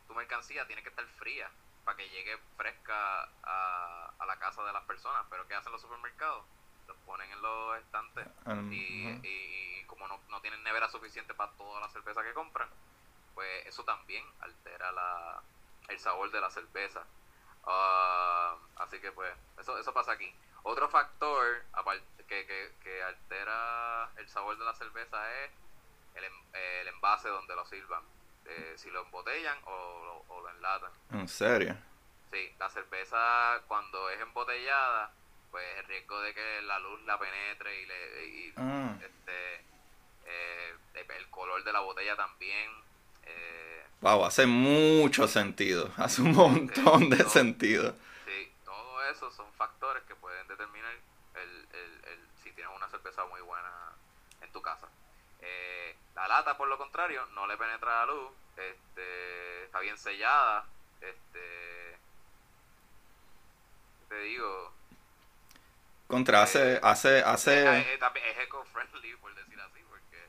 [0.08, 1.50] tu mercancía, tiene que estar fría
[1.84, 5.26] para que llegue fresca a, a la casa de las personas.
[5.30, 6.44] Pero ¿qué hacen los supermercados?
[6.86, 8.76] Los ponen en los estantes Um, y,
[9.22, 12.68] y- y como no, no tienen nevera suficiente para toda la cerveza que compran,
[13.34, 15.42] pues eso también altera la,
[15.88, 17.06] el sabor de la cerveza.
[17.64, 20.34] Ah, así que pues eso, eso pasa aquí.
[20.64, 21.64] Otro factor
[22.28, 25.50] que, que, que altera el sabor de la cerveza es
[26.14, 28.02] el, el envase donde lo sirvan.
[28.46, 30.90] Eh, si lo embotellan o, lo- o lo enlatan.
[31.12, 31.76] ¿En serio?
[32.30, 35.12] Sí, la cerveza cuando es embotellada,
[35.50, 39.64] pues el riesgo de que la luz la penetre y, le, y Ah, este
[40.26, 42.70] eh, el color de la botella también.
[43.24, 45.90] Eh, wow, hace mucho sentido.
[45.96, 47.94] Hace un montón de sentido.
[48.26, 50.92] sí, todo eso son factores que pueden determinar
[51.34, 53.70] el, el, el, si tienes una cerveza muy buena
[54.40, 54.88] en tu casa.
[55.40, 55.96] Eh,
[56.28, 60.66] la lata, por lo contrario, no le penetra la luz, este, está bien sellada,
[61.00, 61.98] este,
[64.00, 64.72] ¿qué te digo,
[66.12, 67.80] Contra, hace, hace, hace...
[67.80, 70.26] Es, es eco-friendly, por decir así, porque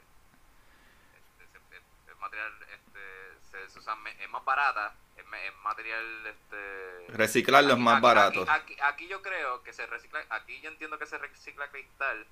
[1.27, 1.77] este,
[2.09, 5.25] es, material, este, se, usa, es más barata, es,
[5.61, 7.05] material, este...
[7.09, 8.45] Reciclarlo es más barato.
[8.49, 12.25] Aquí, aquí, yo creo que se recicla, aquí yo entiendo que se recicla cristal,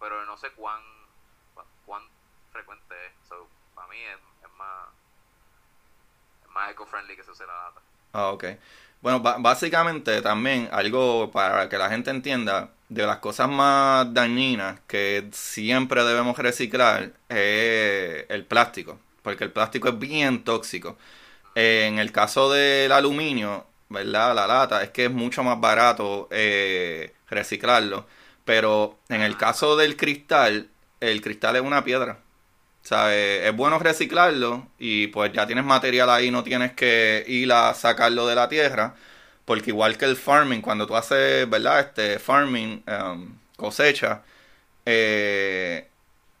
[0.00, 0.82] pero no sé cuán,
[1.84, 2.02] cuán
[2.56, 3.28] frecuente es.
[3.28, 4.88] So, para mí es, es más,
[6.42, 7.80] es más eco-friendly que se use la lata.
[8.12, 8.44] Ah, ok.
[9.02, 15.28] Bueno, básicamente también algo para que la gente entienda, de las cosas más dañinas que
[15.32, 20.96] siempre debemos reciclar es el plástico, porque el plástico es bien tóxico.
[21.54, 24.34] En el caso del aluminio, ¿verdad?
[24.34, 28.06] La lata, es que es mucho más barato eh, reciclarlo,
[28.44, 30.68] pero en el caso del cristal,
[31.00, 32.18] el cristal es una piedra.
[32.86, 37.74] Sea, es bueno reciclarlo y pues ya tienes material ahí, no tienes que ir a
[37.74, 38.94] sacarlo de la tierra.
[39.44, 41.80] Porque igual que el farming, cuando tú haces, ¿verdad?
[41.80, 44.22] Este farming, um, cosecha,
[44.84, 45.88] eh,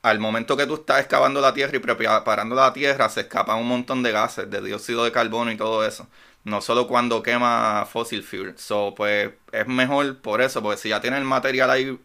[0.02, 3.68] al momento que tú estás excavando la tierra y preparando la tierra, se escapan un
[3.68, 6.08] montón de gases, de dióxido de carbono y todo eso.
[6.44, 8.56] No solo cuando quema fossil fuel.
[8.58, 11.98] So, pues es mejor por eso, porque si ya tienes el material ahí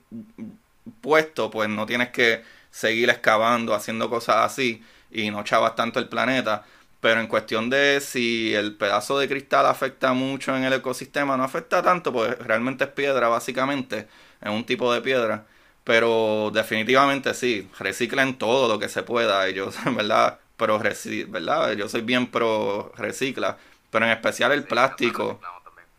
[1.02, 6.08] puesto, pues no tienes que seguir excavando, haciendo cosas así y no chavas tanto el
[6.08, 6.64] planeta.
[7.02, 11.44] Pero en cuestión de si el pedazo de cristal afecta mucho en el ecosistema, no
[11.44, 14.08] afecta tanto, pues realmente es piedra, básicamente,
[14.40, 15.46] es un tipo de piedra.
[15.84, 19.50] Pero definitivamente sí, reciclen todo lo que se pueda.
[19.50, 20.40] Y yo, ¿verdad?
[20.58, 21.74] Pro ¿verdad?
[21.74, 23.58] Yo soy bien pro recicla.
[23.90, 25.40] Pero en especial el plástico.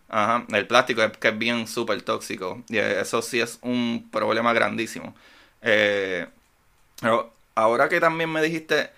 [0.08, 2.62] Ajá, el plástico es que es bien súper tóxico.
[2.68, 5.14] Y eso sí es un problema grandísimo.
[5.62, 6.28] Eh,
[7.03, 8.90] pero ahora que también me dijiste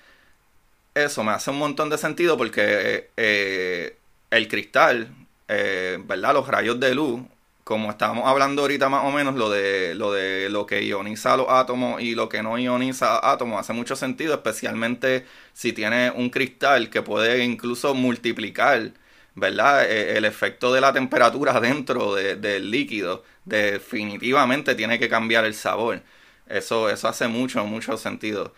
[0.95, 3.97] eso, me hace un montón de sentido porque eh,
[4.31, 5.09] el cristal,
[5.49, 6.35] eh, ¿verdad?
[6.35, 7.23] Los rayos de luz,
[7.65, 11.49] como estábamos hablando ahorita más o menos, lo de lo, de lo que ioniza los
[11.49, 16.91] átomos y lo que no ioniza átomos hace mucho sentido, especialmente si tiene un cristal
[16.91, 18.93] que puede incluso multiplicar,
[19.35, 19.91] ¿verdad?
[19.91, 26.03] E, el efecto de la temperatura dentro del líquido definitivamente tiene que cambiar el sabor.
[26.47, 28.55] Eso, eso hace mucho, mucho sentido.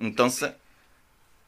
[0.00, 0.54] Entonces...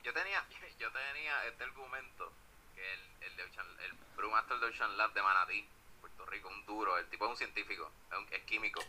[0.02, 0.44] Yo tenía,
[0.78, 2.32] yo tenía este argumento,
[2.74, 5.64] que el, el, de Ocean, el Brewmaster de Ocean Lab de Manatí,
[6.00, 7.90] Puerto Rico, un duro, el tipo es un científico,
[8.30, 8.80] es, químico.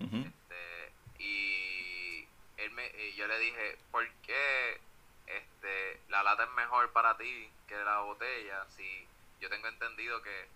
[0.00, 2.26] este, y
[2.56, 4.80] él me, yo le dije, ¿por qué
[5.26, 8.66] este, la lata es mejor para ti que la botella?
[8.76, 9.06] Si
[9.40, 10.48] yo tengo entendido que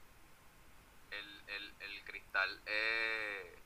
[1.11, 3.64] el, el, el cristal es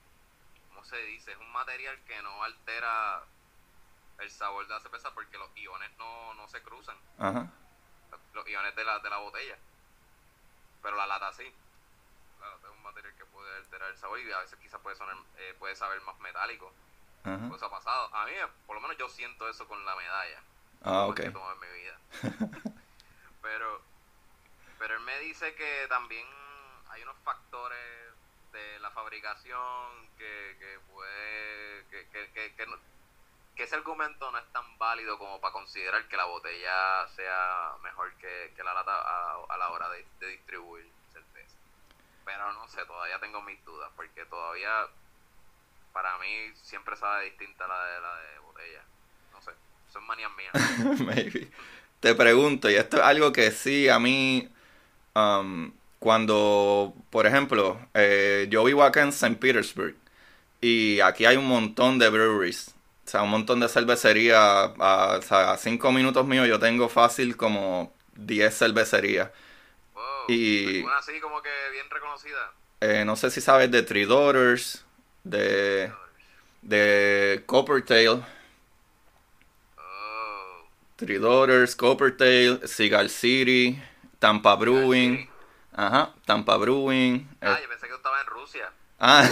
[0.85, 1.33] se dice?
[1.33, 3.22] Es un material que no altera
[4.18, 6.97] el sabor de la cerveza porque los iones no, no se cruzan.
[8.35, 9.57] Los, iones de la, de la botella.
[10.83, 11.53] Pero la lata sí.
[12.41, 14.97] La lata es un material que puede alterar el sabor y a veces quizás puede,
[14.97, 16.72] sonar, eh, puede saber más metálico.
[17.24, 18.14] Eso ha pasado.
[18.14, 18.33] A mí,
[18.66, 20.41] por lo menos yo siento eso con la medalla.
[20.83, 21.20] Ah, ok.
[21.20, 21.99] en mi vida.
[23.43, 23.83] pero,
[24.79, 26.26] pero él me dice que también
[26.89, 27.79] hay unos factores
[28.53, 34.78] de la fabricación que, que puede que, que, que, que, ese argumento no es tan
[34.78, 38.92] válido como para considerar que la botella sea mejor que, la lata
[39.49, 41.57] a, la hora de, distribuir cerveza.
[42.24, 44.86] Pero no sé todavía tengo mis dudas porque todavía
[45.92, 48.82] para mí siempre sabe distinta la de la de botella.
[49.32, 49.53] No sé
[49.92, 50.53] son manías mías.
[52.01, 54.49] Te pregunto y esto es algo que sí a mí
[55.14, 59.36] um, cuando, por ejemplo, eh, yo vivo acá en St.
[59.36, 59.96] Petersburg
[60.61, 62.74] y aquí hay un montón de breweries,
[63.07, 64.38] o sea, un montón de cervecerías.
[64.78, 69.30] A, o sea, a cinco minutos míos yo tengo fácil como 10 cervecerías.
[70.28, 72.53] y así como que bien reconocida?
[72.80, 74.84] Eh, no sé si sabes de Three Daughters,
[75.24, 75.92] de,
[76.62, 78.24] de Coppertail.
[79.78, 80.66] Oh.
[80.96, 83.80] Three Daughters, Coppertail, Cigar City,
[84.18, 85.28] Tampa Brewing.
[85.79, 87.24] Ajá, Tampa Brewing.
[87.41, 88.72] Ah, yo pensé que estaba en Rusia.
[88.99, 89.29] Ah,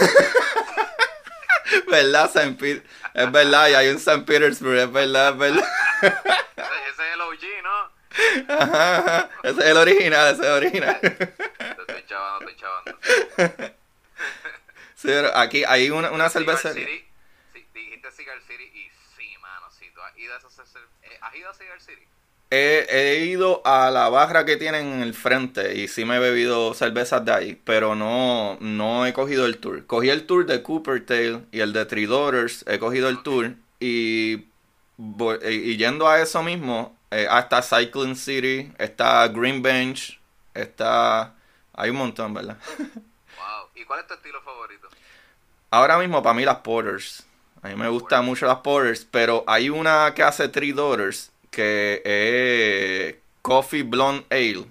[1.91, 2.31] ¿verdad?
[2.31, 5.69] San es verdad, y hay un San Petersburg, es verdad, es verdad.
[6.01, 8.53] ese es el OG, ¿no?
[8.53, 10.99] Ajá, ese es el original, ese es el original.
[11.01, 13.75] Estoy chavando, estoy chavando.
[14.95, 16.87] Sí, pero aquí hay una, una cervecería.
[16.87, 20.57] Sí, dijiste Cigar City y sí, mano, sí, tú has ido a, esos,
[21.03, 22.07] eh, ¿has ido a Cigar City.
[22.49, 26.73] He, ido a la barra que tienen en el frente y sí me he bebido
[26.73, 29.85] cervezas de ahí, pero no, no he cogido el tour.
[29.85, 33.55] Cogí el tour de Cooper Tail y el de Three Daughters, he cogido el tour
[33.81, 34.45] y,
[34.97, 40.19] y yendo a eso mismo, eh, hasta Cycling City, está Green Bench,
[40.53, 41.33] está...
[41.73, 42.57] Hay un montón, ¿verdad?
[42.77, 43.69] wow.
[43.75, 44.87] ¿Y cuál es tu estilo favorito?
[45.69, 47.25] ahora mismo para mí las porters.
[47.61, 52.01] A mí me gustan mucho las porters, pero hay una que hace Three Daughters que
[52.05, 54.65] es Coffee Blonde Ale.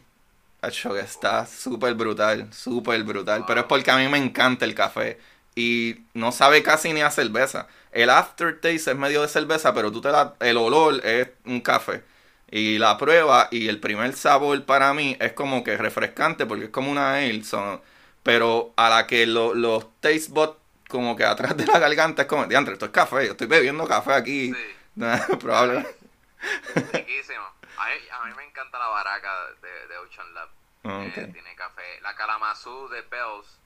[0.62, 3.44] Acho, que está súper brutal, súper brutal.
[3.46, 5.18] Pero es porque a mí me encanta el café.
[5.54, 7.66] Y no sabe casi ni a cerveza.
[7.92, 12.02] El aftertaste es medio de cerveza, pero tú te la, el olor es un café.
[12.50, 16.70] Y la prueba y el primer sabor para mí es como que refrescante porque es
[16.70, 17.42] como una ale.
[17.44, 17.80] son-
[18.22, 20.56] pero a la que lo- los taste buds
[20.88, 23.86] como que atrás de la garganta es como, diantre, esto es café, yo estoy bebiendo
[23.86, 24.52] café aquí.
[24.52, 24.56] Sí.
[25.40, 26.05] Probablemente.
[26.92, 27.44] Riquísimo.
[27.78, 29.32] A mí, a mí me encanta la baraca
[29.62, 30.48] de, de Ocean Lab.
[30.84, 31.32] Ah, Eh, ok.
[31.32, 32.00] tiene café.
[32.02, 33.58] La Kalamazoo de Bells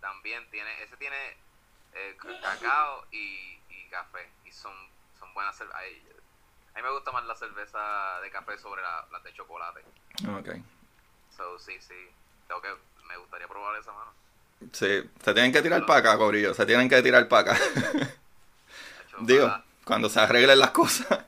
[0.00, 0.82] también tiene.
[0.82, 1.16] Ese tiene
[1.94, 4.28] eh, cacao y, y café.
[4.44, 4.72] Y son,
[5.18, 5.80] son buenas cervezas.
[6.74, 9.80] A mí me gusta más la cerveza de café sobre la, de chocolate.
[10.38, 10.56] Ok.
[11.36, 12.10] So, sí, sí.
[12.48, 12.74] Tengo que,
[13.04, 14.12] me gustaría probar esa mano.
[14.72, 17.60] Sí, se tienen que tirar para acá, Corillo, se tienen que tirar para acá.
[19.20, 19.52] Digo,
[19.84, 21.24] cuando se arreglen las cosas.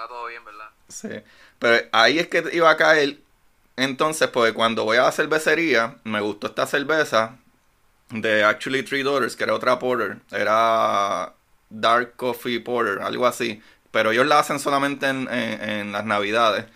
[0.00, 0.70] Ponga todo bien, ¿verdad?
[0.88, 1.08] Sí.
[1.58, 3.18] Pero ahí es que iba a caer.
[3.76, 7.38] Entonces, pues cuando voy a la cervecería, me gustó esta cerveza
[8.10, 10.18] de Actually Three Daughters, que era otra porter.
[10.32, 11.34] Era
[11.70, 13.62] Dark Coffee Porter, algo así.
[13.92, 16.66] Pero ellos la hacen solamente en, en- las navidades.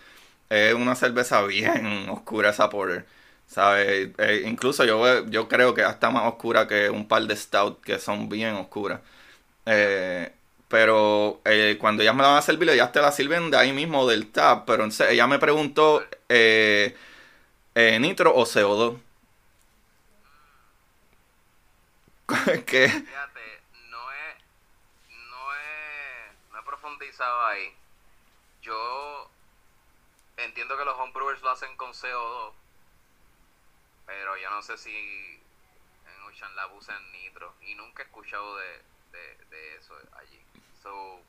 [0.49, 3.05] Es una cerveza bien oscura esa porter.
[3.47, 4.09] ¿Sabes?
[4.19, 7.99] Eh, incluso yo, yo creo que hasta más oscura que un par de stout que
[7.99, 9.01] son bien oscuras.
[9.65, 10.31] Eh,
[10.67, 13.71] pero eh, cuando ellas me la van a servir, ellas te la sirven de ahí
[13.73, 14.65] mismo del tap.
[14.65, 16.95] Pero entonces ella me preguntó, eh,
[17.75, 18.99] eh, ¿nitro o CO2?
[22.65, 22.89] ¿Qué?
[22.89, 24.35] Fíjate, no he,
[25.29, 27.73] no he, no he profundizado ahí.
[28.61, 29.29] Yo
[30.37, 32.53] entiendo que los homebrewers lo hacen con CO2,
[34.05, 38.83] pero yo no sé si en Ocean Lab usan nitro y nunca he escuchado de,
[39.11, 40.44] de, de eso allí.
[40.85, 41.19] So,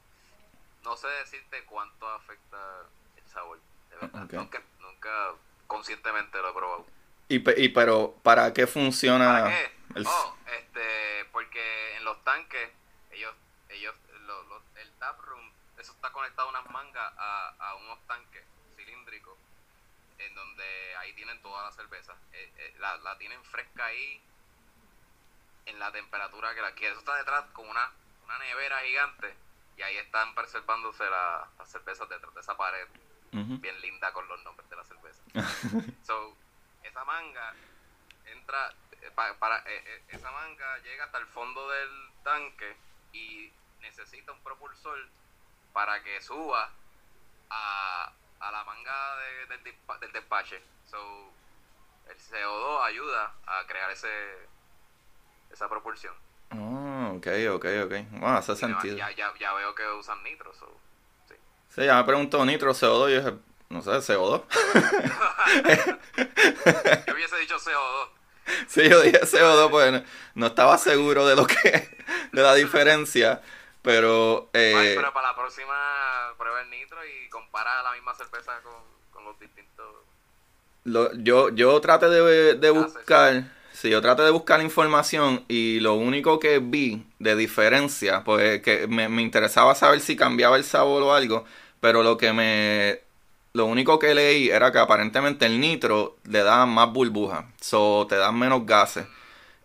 [0.84, 2.58] no sé decirte cuánto afecta
[3.16, 4.26] el sabor, de verdad.
[4.32, 5.32] Nunca, nunca
[5.66, 6.86] conscientemente lo he probado.
[7.28, 9.26] Y, pe- y pero, ¿para qué funciona?
[9.32, 9.72] ¿Para qué?
[9.94, 12.70] el- Oh, este, porque en los tanques,
[13.12, 13.34] ellos,
[13.70, 13.94] ellos,
[14.26, 18.44] lo- lo- el tap room, eso está conectado a unas mangas a, a unos tanques
[18.76, 19.38] cilíndricos,
[20.18, 22.14] en donde ahí tienen toda la cerveza.
[22.34, 24.20] Eh, eh, la, la tienen fresca ahí,
[25.64, 26.90] en la temperatura que la quiere.
[26.92, 27.90] Eso está detrás con una,
[28.24, 29.34] una nevera gigante,
[29.76, 32.88] y ahí están preservándose la- las cervezas detrás de esa pared,
[33.60, 35.22] bien linda con los nombres de la cerveza.
[36.06, 36.36] So,
[36.82, 37.54] esa manga
[38.26, 38.72] entra
[39.02, 42.76] eh, pa- para eh, eh, esa manga llega hasta el fondo del tanque
[43.12, 44.98] y necesita un propulsor
[45.72, 46.70] para que suba
[47.50, 49.62] a, a la manga de- del,
[50.00, 50.62] del despache.
[50.86, 51.32] So,
[52.08, 54.48] el CO2 ayuda a crear ese
[55.50, 56.14] esa propulsión.
[57.16, 57.92] Ok, ok, ok.
[58.12, 58.96] Bueno, hace sentido.
[58.96, 60.52] Ya, ya, ya veo que usan nitro.
[60.54, 60.66] So,
[61.28, 61.34] sí.
[61.74, 63.34] Sí, ya me preguntó nitro, CO2, y yo dije,
[63.70, 64.42] no sé, CO2.
[67.06, 68.08] Yo hubiese dicho CO2.
[68.68, 70.02] Sí, yo dije CO2, pues no,
[70.34, 71.88] no estaba seguro de lo que,
[72.32, 73.42] de la diferencia,
[73.82, 75.74] pero, Ay, eh, pero para la próxima
[76.38, 78.72] prueba el nitro y compara la misma cerveza con,
[79.12, 79.86] con los distintos.
[80.84, 83.44] lo- yo, yo traté de, de buscar,
[83.76, 88.86] sí, yo traté de buscar información y lo único que vi de diferencia, pues que
[88.88, 91.44] me, me interesaba saber si cambiaba el sabor o algo,
[91.80, 93.00] pero lo que me,
[93.56, 98.16] lo único que leí era que aparentemente el nitro le da más burbujas, so te
[98.16, 99.06] dan menos gases.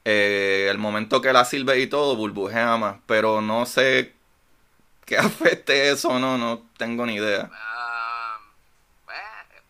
[0.06, 4.14] Eh, el momento que la sirve y todo burbujea más, pero no sé
[5.06, 7.50] qué afecte eso, no, no tengo ni idea.
[7.54, 8.40] Ah,
[9.10, 9.62] eh,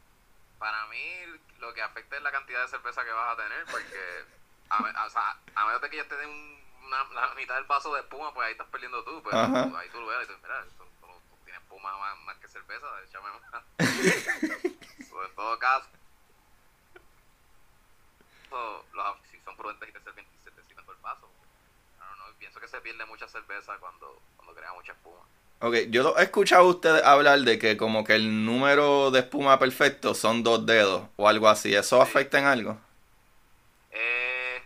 [0.59, 0.97] para mí
[1.59, 4.25] lo que afecta es la cantidad de cerveza que vas a tener, porque
[4.69, 7.63] a, o sea, a menos de que ya te den un- una, la mitad del
[7.65, 9.21] vaso de espuma, pues ahí estás perdiendo tú.
[9.23, 9.67] Pues, Ajá.
[9.67, 12.37] tú- ahí tú lo ves y dices, mira, tú, tú- tú tienes espuma más, más
[12.37, 13.63] que cerveza, échame más.
[15.09, 15.89] So, en todo caso,
[18.49, 21.29] so, los, si son prudentes y te sirven, se te sirven todo el vaso.
[21.99, 25.25] No, no, pienso que se pierde mucha cerveza cuando, cuando crea mucha espuma.
[25.63, 29.19] Ok, yo lo he escuchado a ustedes hablar de que como que el número de
[29.19, 31.75] espuma perfecto son dos dedos o algo así.
[31.75, 32.01] ¿Eso Sí.
[32.01, 32.79] afecta en algo?
[33.91, 34.63] Eh,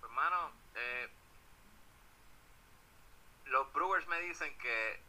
[0.00, 1.08] pues, hermano, eh,
[3.46, 5.00] los brewers me dicen que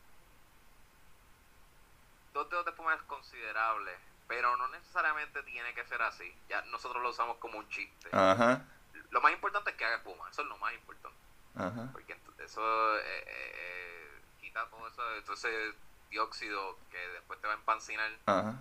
[2.34, 3.92] dos dedos de espuma es considerable,
[4.28, 6.32] pero no necesariamente tiene que ser así.
[6.48, 8.10] Ya nosotros lo usamos como un chiste.
[8.12, 8.66] Ajá,
[9.10, 11.18] Lo más importante es que haga espuma, eso es lo más importante,
[11.56, 11.90] ajá.
[11.92, 12.16] porque
[12.46, 12.62] eso
[12.98, 14.09] eh, eh, eh,
[14.40, 15.74] quita todo, eso, todo ese
[16.10, 18.12] dióxido que después te va a empancinar.
[18.26, 18.56] Ajá.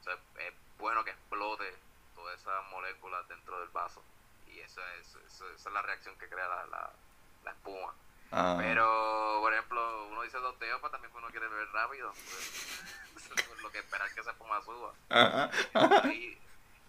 [0.00, 1.74] O sea, es bueno que explote
[2.14, 4.02] todas esas moléculas dentro del vaso.
[4.48, 6.90] Y eso eso, eso, esa es la reacción que crea la, la,
[7.44, 7.94] la espuma.
[8.32, 8.56] Ah.
[8.58, 12.12] Pero, por ejemplo, uno dice dos dedos, pues también uno quiere beber rápido.
[12.12, 13.30] Pues,
[13.62, 14.92] lo que esperar que esa espuma suba.
[15.10, 15.50] Ajá.
[16.08, 16.38] Y,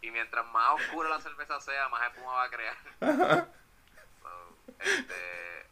[0.01, 2.77] y mientras más oscura la cerveza sea, más espuma va a crear.
[4.21, 5.62] So, este,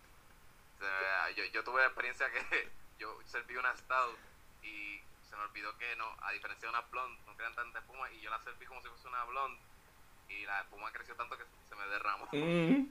[0.81, 2.69] se- yo, yo tuve la experiencia que
[2.99, 4.17] yo serví una stout
[4.63, 8.11] y se me olvidó que no, a diferencia de una blonde, no crean tanta espuma
[8.11, 9.59] y yo la serví como si fuese una blonde
[10.29, 12.25] y la espuma creció tanto que se me derramó.
[12.31, 12.87] Mm,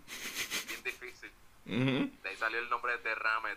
[0.68, 1.30] Bien difícil.
[1.66, 2.10] ujú.
[2.22, 3.56] De ahí salió el nombre de derrame.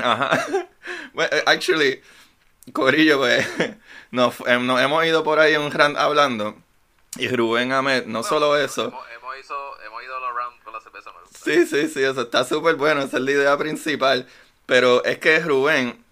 [0.00, 0.46] Ajá.
[1.14, 2.02] Well, eh, actually,
[2.72, 3.46] Corillo, pues,
[4.10, 6.56] nos, em, nos hemos ido por ahí un rant hablando.
[7.16, 8.88] Y Rubén Ahmed, no solo eso.
[8.88, 10.80] Hemos, hemos, hizo- hemos ido all around con la
[11.44, 14.26] Sí, sí, sí, eso está súper bueno, esa es la idea principal.
[14.66, 16.02] Pero es que Rubén,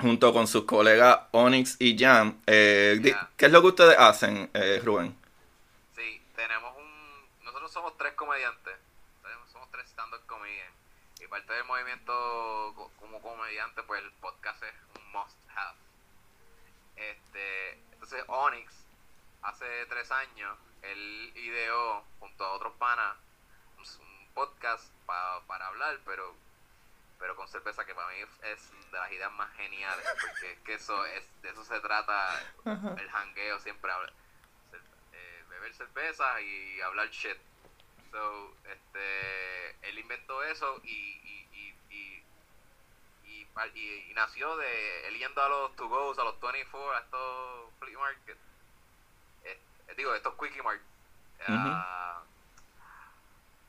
[0.00, 3.28] junto con sus colegas Onyx y Jam, eh, Ya.
[3.36, 5.16] ¿qué es lo que ustedes hacen, eh, Rubén?
[5.96, 7.44] Sí, tenemos un...
[7.44, 8.76] Nosotros somos tres comediantes.
[9.52, 10.72] Somos tres stand-up comedians.
[11.20, 15.76] Y parte del movimiento co- como comediante, pues el podcast es un must-have.
[16.96, 18.72] Este, entonces Onyx,
[19.42, 23.16] hace tres años, él ideó, junto a otros panas,
[23.78, 23.84] un
[24.38, 26.34] podcast pa- para hablar, pero
[27.18, 30.74] pero con cerveza que para mí es de las ideas más geniales porque es que
[30.74, 32.14] eso es de eso se trata
[33.00, 34.12] el jangueo siempre habla-
[35.12, 37.36] eh, beber cerveza y hablar shit.
[38.12, 42.22] So este él inventó eso y y, y, y,
[43.24, 46.92] y, pa- y- y nació de él yendo a los to goes a los 24
[46.94, 48.38] a estos flea market
[49.44, 49.58] eh,
[49.96, 50.80] digo estos quickie mart
[51.48, 52.22] a-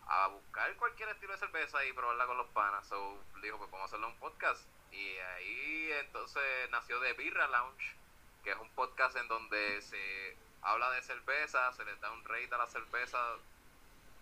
[0.09, 2.87] a buscar cualquier estilo de cerveza y probarla con los panas.
[2.87, 4.67] So, dijo, pues vamos a hacerle un podcast.
[4.91, 7.95] Y ahí entonces nació The Birra Lounge,
[8.43, 12.49] que es un podcast en donde se habla de cerveza, se les da un rate
[12.53, 13.19] a la cerveza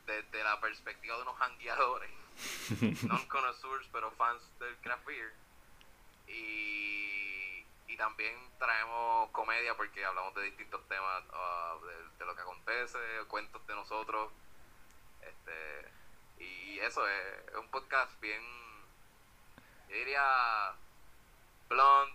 [0.06, 2.12] desde la perspectiva de unos jangueadores,
[3.04, 5.34] non-connoisseurs, pero fans del craft beer.
[6.28, 11.24] Y, y también traemos comedia porque hablamos de distintos temas,
[11.82, 14.32] de, de lo que acontece, cuentos de nosotros.
[15.48, 18.42] Este, y eso es, es un podcast bien,
[19.90, 20.74] yo diría,
[21.70, 22.14] blunt,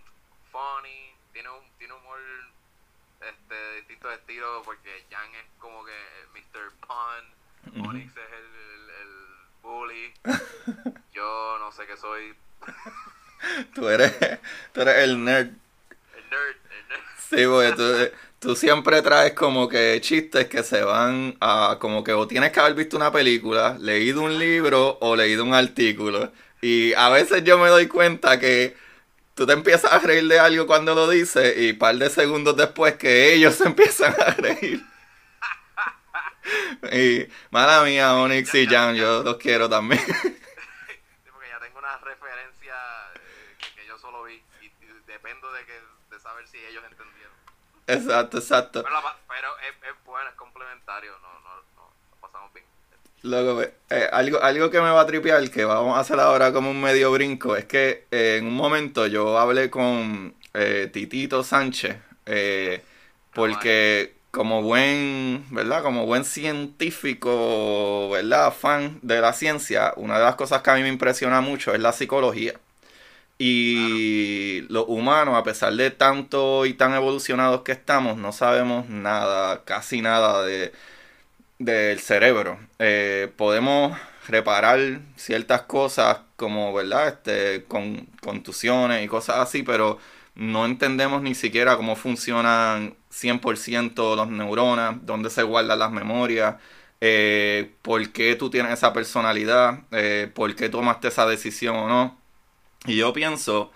[0.51, 2.19] funny, tiene un tiene humor
[3.21, 5.97] este, de distintos estilos porque Jan es como que
[6.33, 6.71] Mr.
[6.81, 7.85] Pun.
[7.87, 9.09] Onyx es el, el, el
[9.61, 10.13] bully,
[11.13, 12.35] yo no sé qué soy,
[13.73, 14.11] Tú eres,
[14.73, 15.47] tú eres el nerd.
[15.47, 17.01] el nerd, el nerd.
[17.17, 22.13] Sí, porque tú, tú siempre traes como que chistes que se van a, como que
[22.13, 26.31] o tienes que haber visto una película, leído un libro o leído un artículo.
[26.61, 28.75] Y a veces yo me doy cuenta que
[29.33, 32.95] tú te empiezas a reír de algo cuando lo dices y par de segundos después
[32.95, 34.83] que ellos se empiezan a reír.
[36.91, 40.01] Y mala mía, Onyx y Jan, yo los quiero también.
[41.23, 42.75] Sí, porque ya tengo una referencia
[43.15, 45.79] eh, que, que yo solo vi y, y dependo de que
[46.11, 47.22] de saber si ellos entendieron.
[47.87, 48.83] Exacto, exacto.
[48.83, 52.65] Pero, la pa- pero es, es bueno, es complementario, no, no, no, lo pasamos bien.
[53.23, 56.51] Loco, pues, eh, algo, algo que me va a tripear, que vamos a hacer ahora
[56.51, 61.41] como un medio brinco, es que eh, en un momento yo hablé con eh, Titito
[61.43, 62.83] Sánchez, eh,
[63.33, 65.83] porque como buen, ¿verdad?
[65.83, 68.51] Como buen científico, ¿verdad?
[68.53, 71.79] Fan de la ciencia, una de las cosas que a mí me impresiona mucho es
[71.79, 72.59] la psicología.
[73.37, 79.63] Y los humanos, a pesar de tanto y tan evolucionados que estamos, no sabemos nada,
[79.65, 80.71] casi nada de,
[81.59, 82.59] del cerebro.
[82.79, 87.07] Eh, podemos reparar ciertas cosas como, ¿verdad?
[87.09, 89.99] Este, con contusiones y cosas así, pero
[90.35, 96.55] no entendemos ni siquiera cómo funcionan 100% los neuronas, dónde se guardan las memorias,
[97.01, 102.22] eh, por qué tú tienes esa personalidad, eh, por qué tomaste esa decisión o no.
[102.85, 103.71] Y yo pienso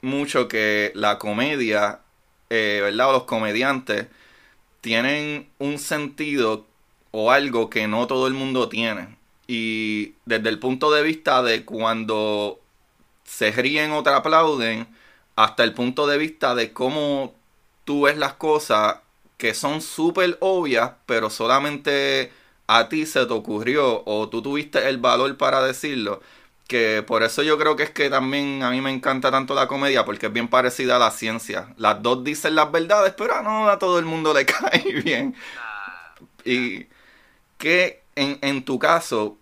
[0.00, 2.00] mucho que la comedia,
[2.50, 3.10] eh, ¿verdad?
[3.10, 4.08] O los comediantes
[4.80, 6.66] tienen un sentido
[7.12, 9.16] o algo que no todo el mundo tiene.
[9.46, 12.60] Y desde el punto de vista de cuando
[13.24, 14.88] se ríen o te aplauden,
[15.36, 17.34] hasta el punto de vista de cómo
[17.84, 18.96] tú ves las cosas
[19.36, 22.32] que son súper obvias, pero solamente
[22.66, 26.20] a ti se te ocurrió o tú tuviste el valor para decirlo.
[26.66, 29.68] Que por eso yo creo que es que también a mí me encanta tanto la
[29.68, 31.74] comedia, porque es bien parecida a la ciencia.
[31.76, 35.34] Las dos dicen las verdades, pero no a todo el mundo le cae bien.
[36.44, 36.86] Y
[37.58, 39.36] que en, en tu caso,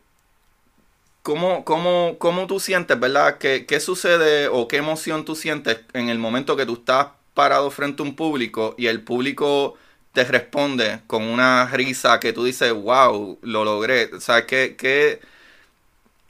[1.22, 3.38] ¿cómo, cómo, cómo tú sientes, verdad?
[3.38, 7.70] ¿Qué, ¿Qué sucede o qué emoción tú sientes en el momento que tú estás parado
[7.70, 9.76] frente a un público y el público
[10.12, 14.12] te responde con una risa que tú dices, wow, lo logré.
[14.14, 15.20] O sea, ¿qué, qué,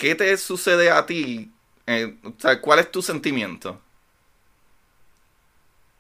[0.01, 1.53] qué te sucede a ti?
[1.87, 3.79] Eh, o sea, ¿cuál es tu sentimiento?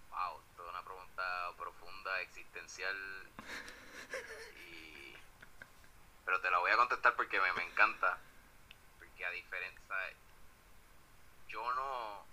[0.08, 2.96] Wow, toda una pregunta profunda, existencial.
[4.56, 5.14] Y...
[6.24, 8.18] Pero te la voy a contestar porque me, me encanta.
[8.98, 9.80] Porque a diferencia,
[11.48, 12.24] yo no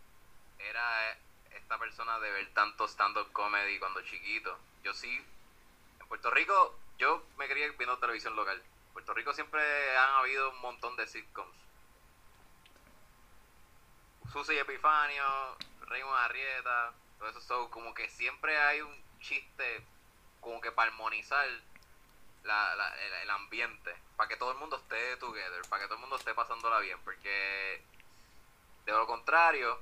[0.59, 1.18] era
[1.51, 4.57] esta persona de ver tanto stand-up comedy cuando chiquito.
[4.84, 5.22] Yo sí
[6.07, 8.63] Puerto Rico, yo me quería viendo televisión local.
[8.98, 9.62] Puerto Rico siempre
[9.95, 11.56] han habido un montón de sitcoms.
[14.34, 19.86] Susi y Epifanio, Raymond Arrieta, todo eso, como que siempre hay un chiste
[20.41, 21.48] como que para armonizar
[22.41, 26.16] la, el, ambiente, para que todo el mundo esté together, para que todo el mundo
[26.16, 27.84] esté pasándola bien, porque
[28.84, 29.80] de lo contrario,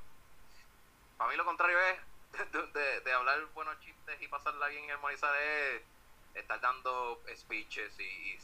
[1.17, 5.33] para mí lo contrario es de, de hablar buenos chistes y pasarla bien y armonizar
[5.41, 5.94] es
[6.35, 8.37] estar dando speeches y,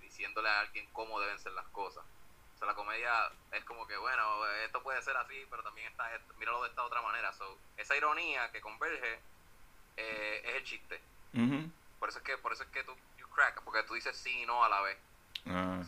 [0.00, 2.04] diciéndole a alguien cómo deben ser las cosas.
[2.54, 6.10] O sea, la comedia es como que, bueno, esto puede ser así, pero también está,
[6.38, 7.32] míralo de esta otra manera.
[7.32, 9.20] So, esa ironía que converge
[9.96, 11.00] eh, es el chiste.
[11.98, 14.42] Por eso es que, por eso es que tú you crack, porque tú dices sí
[14.42, 14.98] y no a la vez.
[15.46, 15.80] Ah.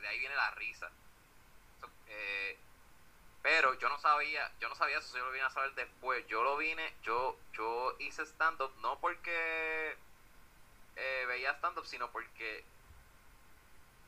[0.00, 0.90] de ahí viene la risa.
[2.08, 2.58] Eh,
[3.42, 6.26] pero yo no sabía, yo no sabía eso, yo lo vine a saber después.
[6.28, 9.96] Yo lo vine, yo, yo hice stand up no porque
[10.96, 12.64] eh, veía stand-up, sino porque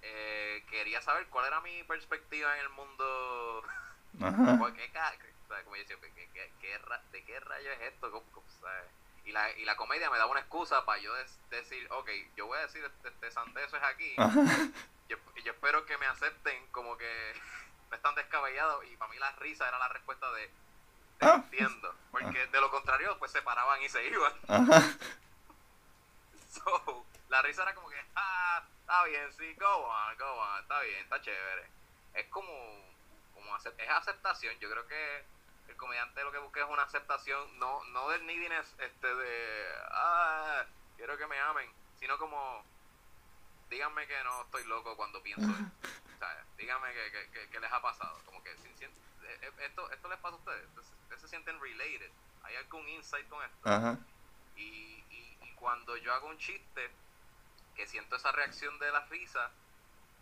[0.03, 3.63] eh, quería saber cuál era mi perspectiva en el mundo.
[5.65, 5.99] Como yo decía,
[7.13, 8.25] ¿de qué rayo es esto?
[9.25, 11.13] Y, la, y la comedia me daba una excusa para yo
[11.51, 14.15] decir, ok, yo voy a decir, este, este eso es aquí.
[15.09, 17.07] Yo, yo espero que me acepten como que
[17.91, 18.85] no están descabellados.
[18.87, 20.51] Y para mí la risa era la respuesta de,
[21.21, 21.35] ah.
[21.45, 21.95] entiendo.
[22.11, 24.33] Porque de lo contrario, pues se paraban y se iban.
[27.29, 31.01] la risa era como que, ah, está bien, sí, go on, go on, está bien,
[31.01, 31.69] está chévere.
[32.15, 32.53] Es como,
[33.35, 34.59] como es aceptación.
[34.59, 35.25] Yo creo que
[35.69, 40.65] el comediante lo que busca es una aceptación, no, no del neediness, este, de, ah,
[40.97, 42.65] quiero que me amen, sino como,
[43.71, 48.19] díganme que no estoy loco cuando pienso O sea, díganme que, que, les ha pasado.
[48.25, 48.89] Como que, si, eh,
[49.43, 50.65] eh, esto, esto les pasa a ustedes.
[50.77, 52.11] Ustedes se sienten related.
[52.43, 53.99] Hay algún insight con esto.
[54.57, 55.05] Y,
[55.59, 56.91] cuando yo hago un chiste,
[57.75, 59.51] que siento esa reacción de la risa,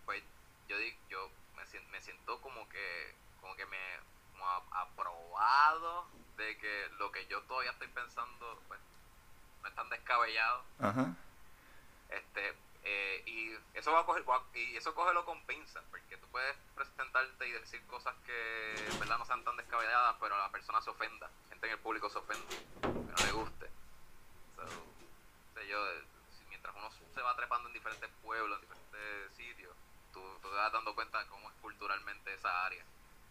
[0.05, 0.23] pues
[0.69, 3.79] yo digo, yo me siento, me siento como que, como que me,
[4.33, 6.07] como aprobado
[6.37, 8.81] de que lo que yo todavía estoy pensando, pues,
[9.63, 10.65] no es tan descabellado.
[12.09, 14.25] Este, eh, y eso va a coger,
[14.55, 19.25] y eso cógelo con pinzas, porque tú puedes presentarte y decir cosas que verdad no
[19.25, 22.49] sean tan descabelladas, pero la persona se ofenda, gente en el público se ofenda,
[22.81, 23.71] que no le guste
[25.63, 25.79] yo,
[26.49, 29.75] mientras uno se va trepando en diferentes pueblos, en diferentes sitios,
[30.13, 32.85] tú, te vas dando cuenta de cómo es culturalmente esa área,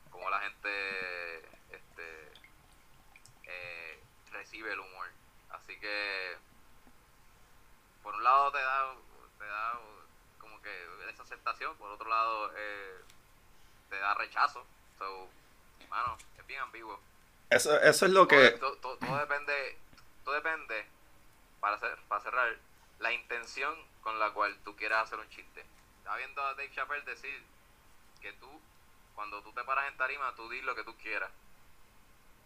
[0.09, 2.31] cómo la gente este,
[3.43, 5.07] eh, recibe el humor.
[5.49, 6.37] Así que,
[8.01, 8.95] por un lado te da,
[9.37, 9.79] te da
[10.39, 13.01] como que esa aceptación, por otro lado eh,
[13.89, 14.65] te da rechazo.
[14.97, 15.29] So,
[15.89, 16.99] mano, es bien ambiguo.
[17.49, 18.51] Eso, eso es lo que...
[18.51, 19.77] Todo, todo depende,
[20.23, 20.87] todo depende
[21.63, 22.57] para, hacer, para cerrar,
[22.99, 25.65] la intención con la cual tú quieras hacer un chiste.
[25.99, 27.41] Estaba viendo a Dave Chappelle decir
[28.19, 28.61] que tú,
[29.15, 31.31] cuando tú te paras en tarima, tú di lo que tú quieras.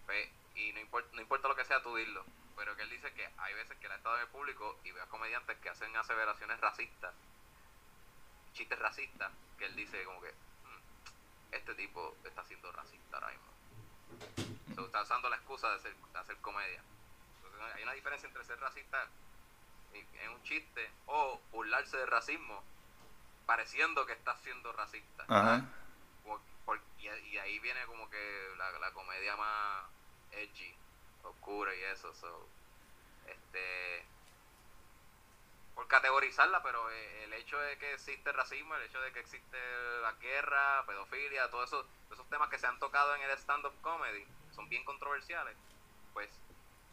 [0.06, 2.24] Pues, y no importa, no importa lo que sea, tú dilo.
[2.56, 4.92] Pero que él dice que hay veces que él ha estado en el público y
[4.92, 7.16] ve a comediantes que hacen aseveraciones racistas,
[8.54, 14.86] chistes racistas, que él dice como que mm, este tipo está siendo racista ahora mismo.
[14.86, 16.84] está usando la excusa de, de hacer comedia
[17.76, 19.08] hay una diferencia entre ser racista
[19.94, 22.64] en un chiste o burlarse de racismo
[23.46, 25.26] pareciendo que estás siendo racista.
[27.00, 29.86] y, ahí viene como que la, comedia más
[30.32, 30.76] edgy,
[31.24, 32.14] oscura y eso.
[33.26, 34.06] este
[35.74, 39.58] por categorizarla, pero eh, el hecho de que existe racismo, el hecho de que existe
[40.02, 44.26] la guerra, pedofilia, todos esos, esos temas que se han tocado en el stand-up comedy,
[44.56, 45.56] son bien controversiales,
[46.14, 46.32] pues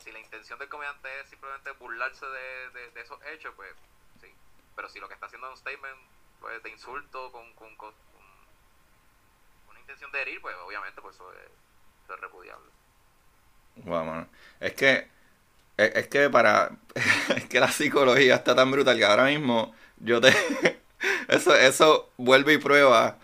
[0.04, 3.70] si la intención del comediante es simplemente burlarse de, de, esos hechos, pues
[4.20, 4.28] sí.
[4.76, 5.96] Pero si lo que está haciendo es un statement
[6.40, 7.94] pues, de insulto con, con,
[9.70, 12.70] una intención de herir, pues obviamente pues eso es, repudiable.
[13.76, 14.26] Wow,
[14.60, 15.08] Es que
[15.78, 16.70] es, que para
[17.36, 20.28] es que la psicología está tan brutal que ahora mismo yo te
[21.28, 23.18] eso eso vuelve y prueba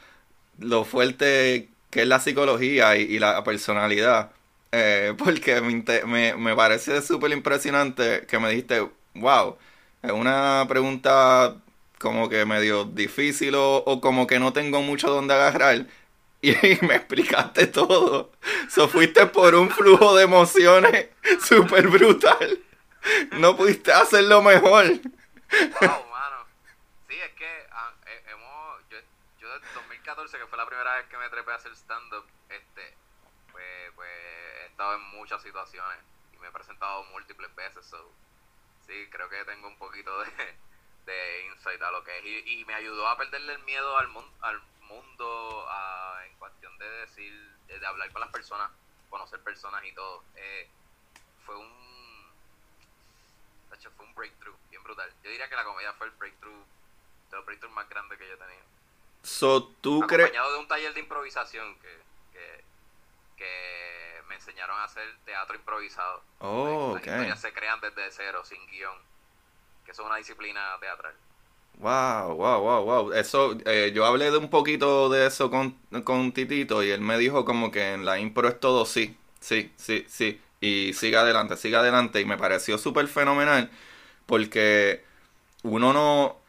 [0.59, 4.33] lo fuerte que es la psicología y la personalidad
[4.73, 9.57] eh, porque me, me, me parece súper impresionante que me dijiste, wow,
[10.03, 11.57] es una pregunta
[12.01, 15.87] como que medio difícil o, como que no tengo mucho donde agarrar.
[16.43, 16.55] Y
[16.87, 18.33] me explicaste todo.
[18.71, 21.11] So fuiste por un flujo de emociones
[21.45, 22.59] súper brutal.
[23.33, 24.87] No pudiste hacerlo mejor.
[24.87, 26.47] Wow, mano.
[27.11, 28.97] Sí, es que ah, eh, hemos, yo,
[29.39, 32.97] yo desde 2014, que fue la primera vez que me trepé a hacer stand-up, este,
[34.81, 35.99] estado en muchas situaciones
[36.33, 37.85] y me he presentado múltiples veces.
[37.85, 38.11] So,
[38.87, 40.31] sí, creo que tengo un poquito de,
[41.05, 42.47] de insight a lo que es.
[42.47, 44.59] Y, me ayudó a perderle el miedo al, mundo al
[44.89, 45.69] mundo
[46.25, 47.33] en cuestión de decir,
[47.67, 48.71] de, hablar con las personas,
[49.11, 50.25] conocer personas y todo.
[50.37, 50.67] Eh,
[51.45, 51.91] fue un
[53.97, 55.13] fue un breakthrough bien brutal.
[55.23, 56.65] Yo diría que la comedia fue el breakthrough,
[57.31, 58.65] de los breakthroughs más grandes que yo he tenido.
[59.23, 60.29] So, ¿tú crees?
[60.31, 62.03] Acompañado de un taller de improvisación que,
[62.33, 62.65] que,
[63.41, 66.23] que, me enseñaron a hacer teatro improvisado.
[66.39, 68.97] Oh, Las historias se crean desde cero, sin guion.
[69.85, 71.15] Que eso es una disciplina teatral.
[71.79, 73.13] Wow, wow, wow, wow.
[73.13, 75.73] Eso, eh, yo hablé de un poquito de eso con,
[76.05, 79.73] con Titito y él me dijo como que en la impro es todo sí, sí,
[79.77, 82.21] sí, sí y siga adelante, siga adelante.
[82.21, 83.71] Y me pareció súper fenomenal
[84.27, 85.03] porque
[85.63, 86.40] uno no...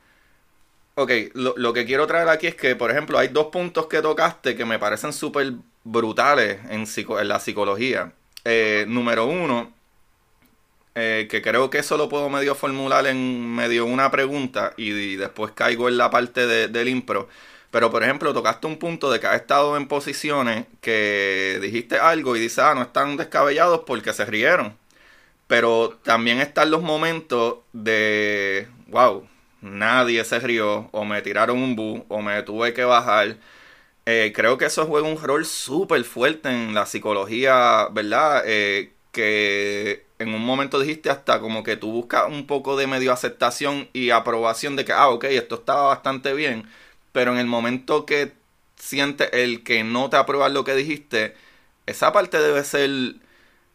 [0.96, 4.02] Ok, lo, lo, que quiero traer aquí es que, por ejemplo, hay dos puntos que
[4.02, 8.14] tocaste que me parecen súper brutales en, en, la psicología.
[8.44, 9.74] Eh, número uno,
[10.96, 15.54] eh, que creo que eso lo puedo medio formular en medio una pregunta y, después
[15.54, 17.30] caigo en la parte de, del impro
[17.72, 22.36] pero, por ejemplo, tocaste un punto de que has estado en posiciones que dijiste algo
[22.36, 24.78] y dices, ah, no están descabellados porque se rieron.
[25.48, 29.28] Pero también están los momentos de, wow,
[29.62, 33.38] nadie se rió, o me tiraron un bu, o me tuve que bajar.
[34.05, 38.43] Eh, creo que eso juega un rol súper fuerte en la psicología, ¿verdad?
[38.45, 43.12] Eh, que en un momento dijiste hasta como que tú buscas un poco de medio
[43.14, 46.68] aceptación y aprobación de que, ah, ok, esto estaba bastante bien
[47.12, 48.34] pero en el momento que
[48.78, 51.36] sientes el que no te apruebas lo que dijiste,
[51.86, 53.16] esa parte debe ser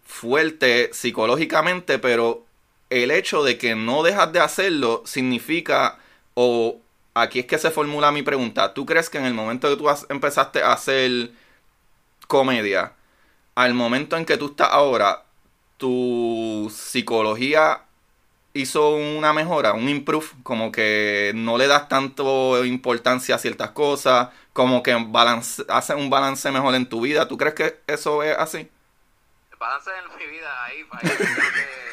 [0.05, 2.46] fuerte psicológicamente, pero
[2.91, 5.99] el hecho de que no dejas de hacerlo significa,
[6.35, 6.79] o
[7.15, 9.89] aquí es que se formula mi pregunta, ¿tú crees que en el momento que tú
[10.09, 11.31] empezaste a hacer
[12.27, 12.93] comedia,
[13.55, 15.25] al momento en que tú estás ahora,
[15.79, 17.83] tu psicología
[18.53, 24.29] hizo una mejora, un improve, como que no le das tanto importancia a ciertas cosas,
[24.53, 27.29] como que balance, hace un balance mejor en tu vida.
[27.29, 28.59] ¿Tú crees que eso es así?
[29.51, 31.86] El balance en mi vida ahí, que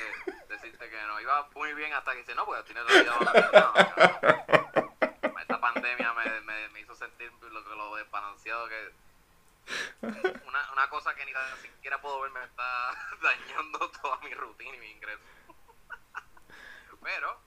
[1.55, 3.13] muy bien hasta que dice, no, pues tienes la vida.
[5.41, 8.91] Esta pandemia me, me, hizo sentir lo, lo desbalanceado que
[10.01, 14.79] una, una cosa que ni siquiera puedo ver me está dañando toda mi rutina y
[14.79, 15.23] mi ingreso.
[17.01, 17.39] Pero,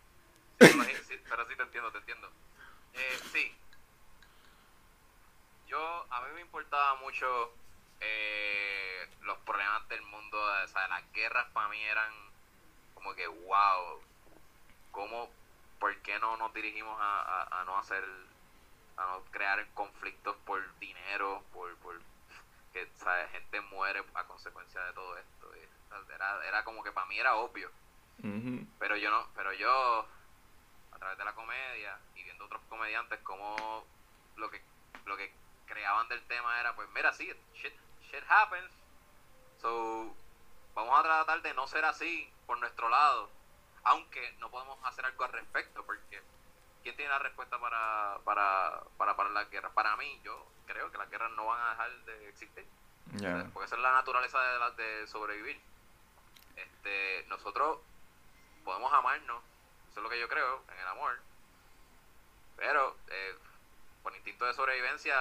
[0.59, 2.30] pero sí te entiendo, te entiendo.
[2.93, 3.57] Eh, sí.
[5.66, 7.55] Yo, a mí me importaba mucho
[8.01, 12.12] eh, los problemas del mundo, o sea, las guerras para mí eran
[12.97, 14.01] como que, wow,
[14.90, 15.30] ¿cómo,
[15.78, 18.05] por qué no nos dirigimos a, a, no hacer,
[18.97, 22.01] a no crear conflictos por dinero, por, por
[22.72, 23.30] que ¿sabes?
[23.30, 25.53] gente muere a consecuencia de todo esto?
[26.12, 27.70] Era, era como que para mí era obvio
[28.78, 30.07] pero yo no, pero yo
[30.92, 33.84] a través de la comedia y viendo otros comediantes como
[34.36, 34.62] lo que
[35.05, 35.32] lo que
[35.66, 37.74] creaban del tema era pues mira sí shit,
[38.11, 38.70] shit happens
[39.61, 40.14] so
[40.74, 43.30] vamos a tratar de no ser así por nuestro lado
[43.84, 46.22] aunque no podemos hacer algo al respecto porque
[46.82, 50.99] quién tiene la respuesta para para para para las guerras para mí yo creo que
[50.99, 52.66] las guerras no van a dejar de existir.
[53.53, 55.61] Porque esa es la naturaleza de, de sobrevivir.
[56.57, 57.78] Este nosotros
[58.64, 59.42] podemos amarnos,
[59.90, 61.18] eso es lo que yo creo en el amor,
[62.57, 63.34] pero eh,
[64.03, 65.14] por instinto de sobrevivencia,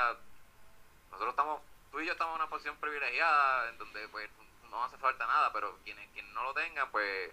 [1.11, 1.61] nosotros estamos,
[1.91, 4.29] tú y yo estamos en una posición privilegiada en donde pues
[4.69, 7.31] no hace falta nada, pero quienes, quien no lo tengan, pues,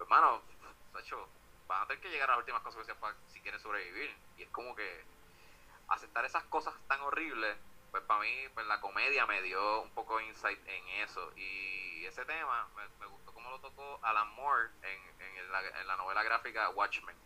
[0.00, 0.42] hermano,
[1.00, 1.28] hecho,
[1.66, 4.14] van a tener que llegar a las últimas consecuencias para, si quieren sobrevivir.
[4.38, 5.04] Y es como que
[5.88, 7.56] aceptar esas cosas tan horribles,
[7.90, 11.32] pues para mí, pues la comedia me dio un poco de insight en eso.
[11.36, 12.68] Y ese tema
[13.00, 15.00] me, gustó como lo tocó Alan Moore en,
[15.36, 17.16] en, la, novela gráfica Watchmen.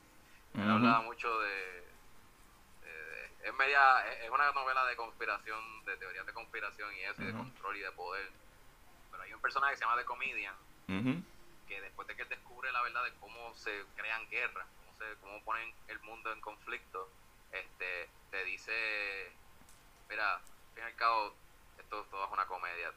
[0.55, 1.89] Él hablaba mucho de,
[3.43, 7.33] es media es una novela de conspiración de teorías de conspiración y eso y de
[7.33, 8.31] control y de poder
[9.29, 10.55] hay un personaje que se llama The Comedian
[11.69, 15.21] que después de que él descubre la verdad de cómo se crean guerras cómo se
[15.21, 17.11] cómo ponen el mundo en conflicto
[17.53, 19.33] este te dice
[20.09, 20.41] mira al
[20.75, 21.35] fin y al cabo
[21.79, 22.91] esto todo es una comedia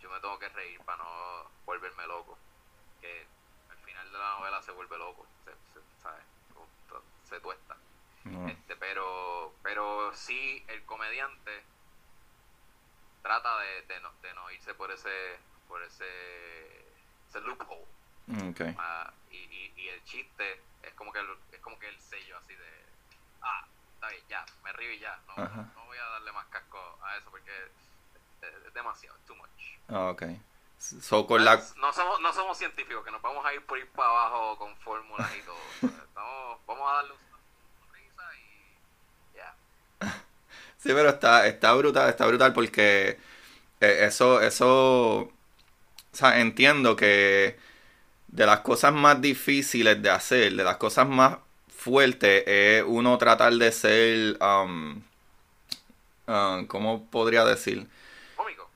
[0.00, 2.36] yo me tengo que reír para no volverme loco
[3.00, 3.26] que
[4.10, 6.24] de la novela se vuelve loco, se, se, ¿sabes?
[7.28, 7.76] se tuesta.
[8.48, 11.62] Este, pero, pero sí, el comediante
[13.22, 15.38] trata de, de, no, de no irse por ese,
[15.72, 16.04] por ese,
[17.30, 17.86] ese loophole.
[18.50, 18.76] Okay.
[18.78, 22.36] Ah, y, y, y, el chiste es como que el, es como que el sello
[22.36, 22.84] así de
[23.40, 23.64] ah
[23.94, 27.16] está bien ya me río y ya no, no voy a darle más casco a
[27.16, 27.50] eso porque
[28.42, 30.40] es, demasiado too much ah, okay
[30.78, 31.56] so, con la...
[31.76, 34.76] no somos no somos científicos que nos vamos a ir por ir para abajo con
[34.78, 35.56] fórmulas y todo
[36.04, 39.54] Estamos, vamos a darle una risa y ya
[40.78, 43.18] sí pero está está brutal está brutal porque
[43.80, 45.32] eh, eso eso
[46.12, 47.56] o sea entiendo que
[48.28, 51.36] de las cosas más difíciles de hacer, de las cosas más
[51.68, 55.02] fuertes, es uno tratar de ser, um,
[56.26, 57.86] um, ¿cómo podría decir?
[58.36, 58.68] Cómico.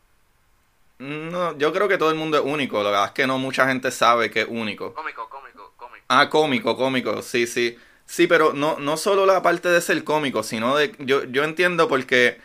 [0.99, 3.67] No, yo creo que todo el mundo es único, lo que es que no mucha
[3.67, 4.93] gente sabe que es único.
[4.95, 6.05] Cómico, cómico, cómico.
[6.09, 7.79] Ah, cómico, cómico, sí, sí.
[8.05, 10.95] Sí, pero no, no solo la parte de ser cómico, sino de...
[11.01, 12.39] Yo, yo entiendo porque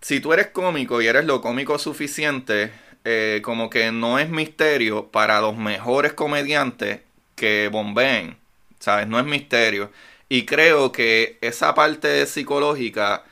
[0.00, 2.72] si tú eres cómico y eres lo cómico suficiente,
[3.04, 7.00] eh, como que no es misterio para los mejores comediantes
[7.36, 8.36] que bombeen,
[8.78, 9.06] ¿sabes?
[9.08, 9.90] No es misterio.
[10.28, 13.24] Y creo que esa parte psicológica,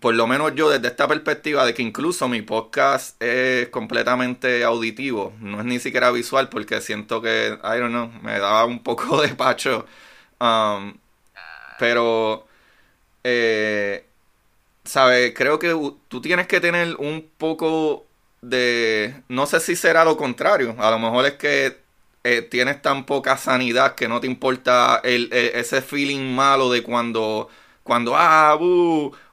[0.00, 5.34] por lo menos yo desde esta perspectiva de que incluso mi podcast es completamente auditivo,
[5.40, 9.20] no es ni siquiera visual porque siento que, I don't know, me daba un poco
[9.22, 9.86] de pacho.
[10.40, 10.94] Um,
[11.78, 12.46] pero,
[13.24, 14.06] eh,
[14.84, 15.34] ¿sabes?
[15.34, 15.70] Creo que
[16.08, 18.06] tú tienes que tener un poco
[18.42, 21.78] de, no sé si será lo contrario, a lo mejor es que
[22.24, 27.48] eh, tienes tan poca sanidad que no te importa el, ese feeling malo de cuando,
[27.84, 28.56] cuando, ah,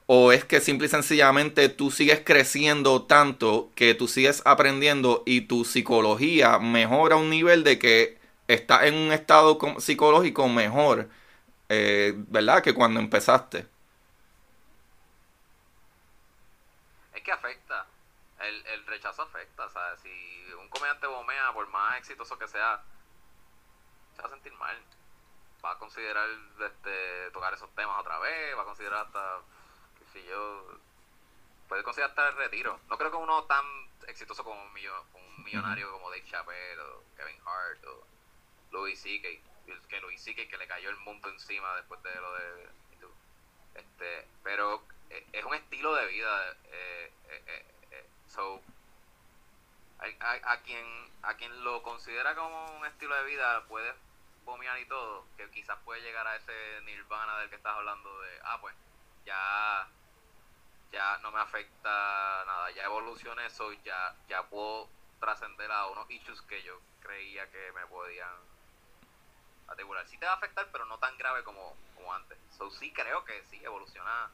[0.06, 5.42] o es que simple y sencillamente tú sigues creciendo tanto que tú sigues aprendiendo y
[5.42, 11.08] tu psicología mejora a un nivel de que estás en un estado psicológico mejor,
[11.68, 12.62] eh, ¿verdad?
[12.62, 13.66] Que cuando empezaste.
[17.14, 17.59] Es que afecta
[18.40, 20.00] el, el rechazo afecta, ¿sabes?
[20.00, 22.82] Si un comediante bomea, por más exitoso que sea,
[24.14, 24.76] se va a sentir mal.
[25.64, 26.28] Va a considerar
[26.58, 29.40] este, tocar esos temas otra vez, va a considerar hasta,
[30.12, 30.78] si yo,
[31.68, 32.80] puede considerar hasta el retiro.
[32.88, 33.64] No creo que uno tan
[34.06, 38.06] exitoso como un, un millonario como Dave Chappelle o Kevin Hart o
[38.72, 39.28] Louis C.K.
[39.88, 40.48] Que Louis C.K.
[40.48, 42.80] que le cayó el mundo encima después de lo de...
[43.74, 47.64] Este, pero eh, es un estilo de vida eh, eh,
[48.30, 48.62] So,
[49.98, 53.92] a, quien a quien lo considera como un estilo de vida puede
[54.44, 58.40] bomear y todo, que quizás puede llegar a ese nirvana del que estás hablando de,
[58.44, 58.74] ah, pues
[59.26, 59.88] ya
[60.92, 64.88] ya no me afecta nada, ya evolucioné eso, ya ya puedo
[65.20, 68.34] trascender a unos issues que yo creía que me podían
[69.68, 70.06] asegurar.
[70.06, 72.38] Sí te va a afectar, pero no tan grave como, como antes.
[72.56, 74.30] So, sí creo que sí evoluciona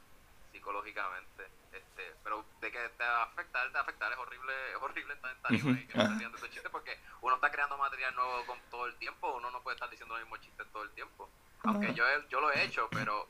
[0.56, 1.48] psicológicamente.
[1.72, 4.76] Este, pero de que te va a afectar, te va a afectar, es horrible, es
[4.76, 8.14] horrible estar en tarima y que no de esos chistes porque uno está creando material
[8.14, 10.90] nuevo con todo el tiempo, uno no puede estar diciendo los mismos chistes todo el
[10.92, 11.28] tiempo.
[11.64, 13.28] Aunque yo, yo lo he hecho, pero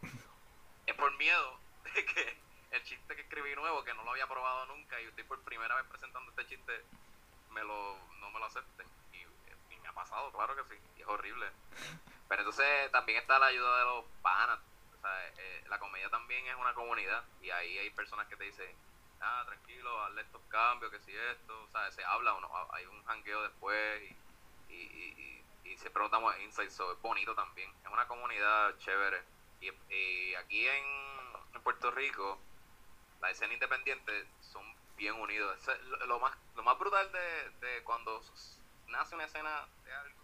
[0.87, 1.59] es por miedo
[1.95, 2.39] de que
[2.71, 5.75] el chiste que escribí nuevo, que no lo había probado nunca y estoy por primera
[5.75, 6.85] vez presentando este chiste,
[7.51, 8.87] me lo, no me lo acepten.
[9.13, 9.23] Y,
[9.75, 11.51] y me ha pasado, claro que sí, y es horrible.
[12.29, 14.61] Pero entonces también está la ayuda de los panas
[15.39, 18.75] eh, la comedia también es una comunidad y ahí hay personas que te dicen,
[19.21, 23.43] ah, tranquilo, hazle estos cambios, que si esto, o se habla, uno, hay un jangueo
[23.43, 24.03] después
[24.69, 29.23] y, y, y, siempre notamos insights, so, es bonito también, es una comunidad chévere.
[29.61, 31.07] Y, aquí en,
[31.63, 32.39] Puerto Rico,
[33.21, 34.63] la escena independiente son
[34.97, 35.59] bien unidos.
[36.07, 38.23] lo, más, lo más brutal de, de cuando
[38.87, 40.23] nace una escena de algo,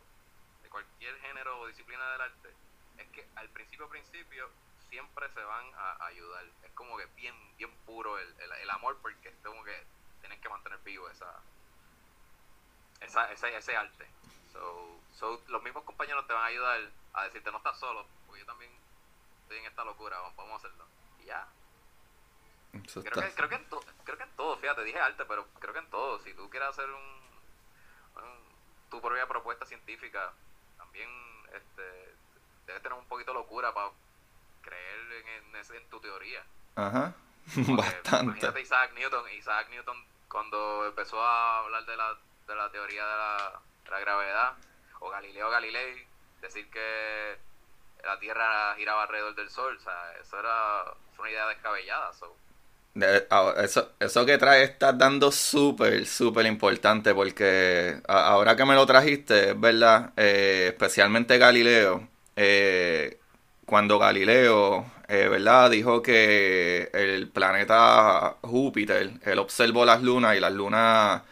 [0.62, 2.54] de cualquier género o disciplina del arte,
[2.98, 4.50] es que al principio principio
[4.92, 6.44] siempre se van a, ayudar.
[6.62, 9.74] Es como que bien, bien puro el, el, amor porque es como que
[10.20, 11.40] tienes que mantener vivo esa,
[13.00, 14.06] esa ese, ese arte.
[14.52, 18.40] So, so, los mismos compañeros te van a ayudar a decirte no estás solo, porque
[18.40, 18.70] yo también
[19.40, 20.84] estoy en esta locura, vamos, a hacerlo.
[21.22, 21.48] Y ya.
[22.72, 23.66] creo, que, creo, que en
[24.04, 26.18] creo que en todo, fíjate, dije arte, pero creo que en todo.
[26.18, 27.22] Si tú quieres hacer un,
[28.90, 30.34] tu propia propuesta científica,
[30.76, 31.08] también
[31.54, 32.14] este,
[32.66, 33.90] debes tener un poquito de locura para
[34.62, 36.42] creer en, en, en tu teoría.
[36.76, 37.14] Ajá,
[37.56, 38.24] bastante.
[38.24, 39.96] Imagínate Isaac Newton, Isaac Newton
[40.28, 44.52] cuando empezó a hablar de la, de la teoría de la, de la gravedad,
[45.00, 46.06] o Galileo Galilei,
[46.40, 47.36] decir que
[48.04, 50.84] la Tierra giraba alrededor del Sol, o sea, eso era
[51.18, 52.12] una idea descabellada.
[52.14, 52.36] So.
[53.58, 59.50] Eso, eso que traes estás dando súper, súper importante porque ahora que me lo trajiste,
[59.50, 62.06] es verdad, eh, especialmente Galileo,
[62.36, 63.18] eh,
[63.72, 65.70] cuando Galileo, eh, ¿verdad?
[65.70, 71.22] Dijo que el planeta Júpiter, él observó las lunas y las lunas,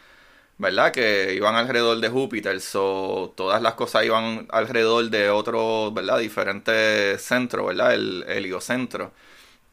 [0.57, 0.91] ¿verdad?
[0.91, 6.17] Que iban alrededor de Júpiter, so, todas las cosas iban alrededor de otros, ¿verdad?
[6.17, 7.93] Diferentes centros, ¿verdad?
[7.93, 9.11] El heliocentro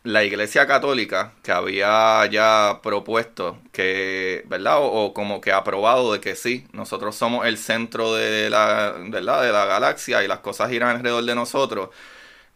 [0.05, 4.79] la Iglesia Católica, que había ya propuesto que, ¿verdad?
[4.81, 9.43] O, como que aprobado de que sí, nosotros somos el centro de la, ¿verdad?
[9.43, 11.91] De la galaxia y las cosas giran alrededor de nosotros.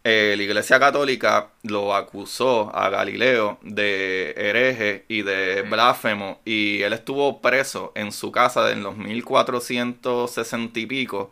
[0.05, 6.93] Eh, la Iglesia Católica lo acusó a Galileo de hereje y de blasfemo y él
[6.93, 11.31] estuvo preso en su casa en los 1460 y pico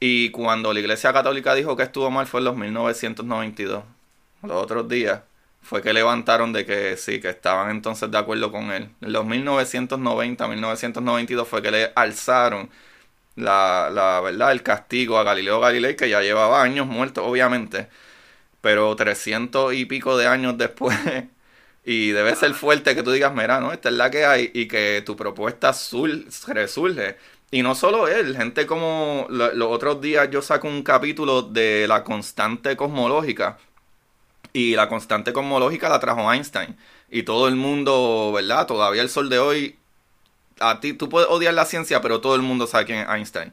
[0.00, 3.84] y cuando la Iglesia Católica dijo que estuvo mal fue en los 1992,
[4.42, 5.22] los otros días
[5.62, 8.90] fue que levantaron de que sí, que estaban entonces de acuerdo con él.
[9.00, 12.68] En los 1990, 1992 fue que le alzaron
[13.36, 17.88] la, la verdad, el castigo a Galileo Galilei, que ya llevaba años muerto, obviamente,
[18.60, 20.96] pero 300 y pico de años después,
[21.84, 24.68] y debe ser fuerte que tú digas, mira, no, esta es la que hay, y
[24.68, 25.74] que tu propuesta
[26.48, 27.16] resurge.
[27.50, 32.02] Y no solo él, gente como los otros días yo saco un capítulo de la
[32.04, 33.58] constante cosmológica,
[34.54, 36.76] y la constante cosmológica la trajo Einstein.
[37.10, 38.66] Y todo el mundo, ¿verdad?
[38.66, 39.78] Todavía el sol de hoy,
[40.60, 43.52] a ti, tú puedes odiar la ciencia, pero todo el mundo sabe quién es Einstein.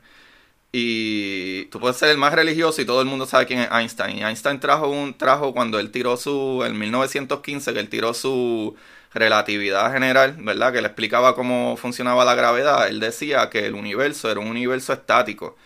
[0.72, 4.18] Y tú puedes ser el más religioso y todo el mundo sabe quién es Einstein.
[4.18, 8.76] Y Einstein trajo un trajo cuando él tiró su, en 1915, que él tiró su
[9.14, 10.72] relatividad general, ¿verdad?
[10.72, 12.88] Que le explicaba cómo funcionaba la gravedad.
[12.88, 15.58] Él decía que el universo era un universo estático.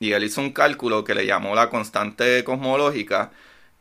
[0.00, 3.30] Y él hizo un cálculo que le llamó la constante cosmológica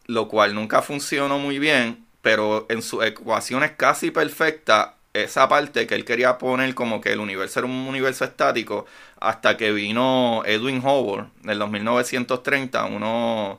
[0.08, 4.92] lo cual nunca funcionó muy bien, pero en sus ecuaciones casi perfectas,
[5.24, 8.86] esa parte que él quería poner como que el universo era un universo estático,
[9.20, 13.58] hasta que vino Edwin Hubble en los 1930, unos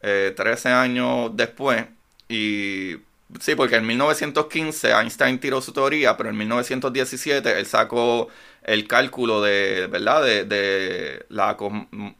[0.00, 1.84] 13 eh, años después,
[2.28, 2.96] y
[3.40, 8.28] sí, porque en 1915 Einstein tiró su teoría, pero en 1917 él sacó
[8.62, 10.24] el cálculo de, ¿verdad?
[10.24, 11.56] De, de la,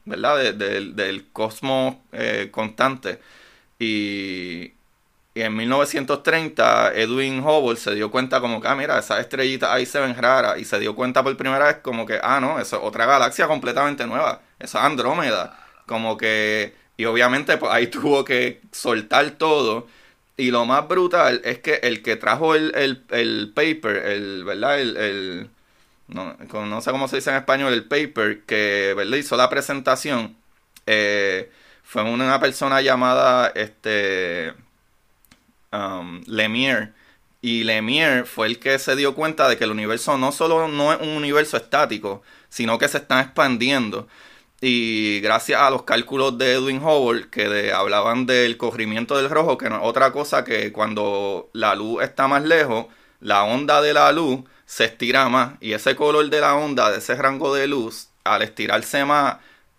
[0.04, 0.54] ¿verdad?
[0.54, 3.20] del cosmos eh, constante
[3.78, 4.73] y,
[5.42, 9.98] en 1930 Edwin Hubble se dio cuenta como que, ah, mira, esas estrellitas ahí se
[10.00, 10.58] ven raras.
[10.58, 13.48] Y se dio cuenta por primera vez como que, ah, no, eso es otra galaxia
[13.48, 14.42] completamente nueva.
[14.60, 15.58] Eso es Andrómeda.
[15.86, 19.88] Como que, y obviamente pues ahí tuvo que soltar todo.
[20.36, 22.72] Y lo más brutal es que el que trajo el,
[23.10, 24.80] el, paper, el, ¿verdad?
[24.80, 25.50] El,
[26.08, 29.16] no, no, sé cómo se dice en español, el paper que, ¿verdad?
[29.16, 30.36] Hizo la presentación.
[30.86, 31.50] Eh,
[31.84, 34.54] fue una persona llamada este
[35.74, 36.92] um, Lemire.
[37.40, 40.92] Y Lemire fue el que se dio cuenta de que el universo no solo no
[40.92, 44.08] es un universo estático, sino que se está expandiendo.
[44.60, 49.68] Y gracias a los cálculos de Edwin Hubble, que hablaban del corrimiento del rojo, que
[49.68, 52.86] no es otra cosa que cuando la luz está más lejos,
[53.20, 55.54] la onda de la luz se estira más.
[55.60, 59.36] Y ese color de la onda, de ese rango de luz, al estirarse más,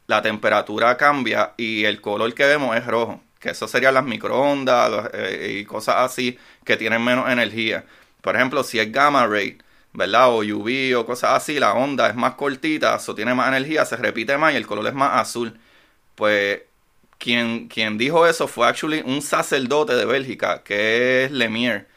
[0.08, 3.22] la temperatura cambia y el color que vemos es rojo.
[3.40, 7.86] Que eso serían las microondas eh, y cosas así que tienen menos energía.
[8.22, 9.58] Por ejemplo, si es gamma ray,
[9.94, 10.30] ¿verdad?
[10.30, 13.98] O UV o cosas así, la onda es más cortita, eso tiene más energía, se
[13.98, 15.60] repite más y el color es más azul.
[16.16, 16.62] Pues
[17.18, 21.88] quien, quien dijo eso fue actually un sacerdote de Bélgica, que es Lemire.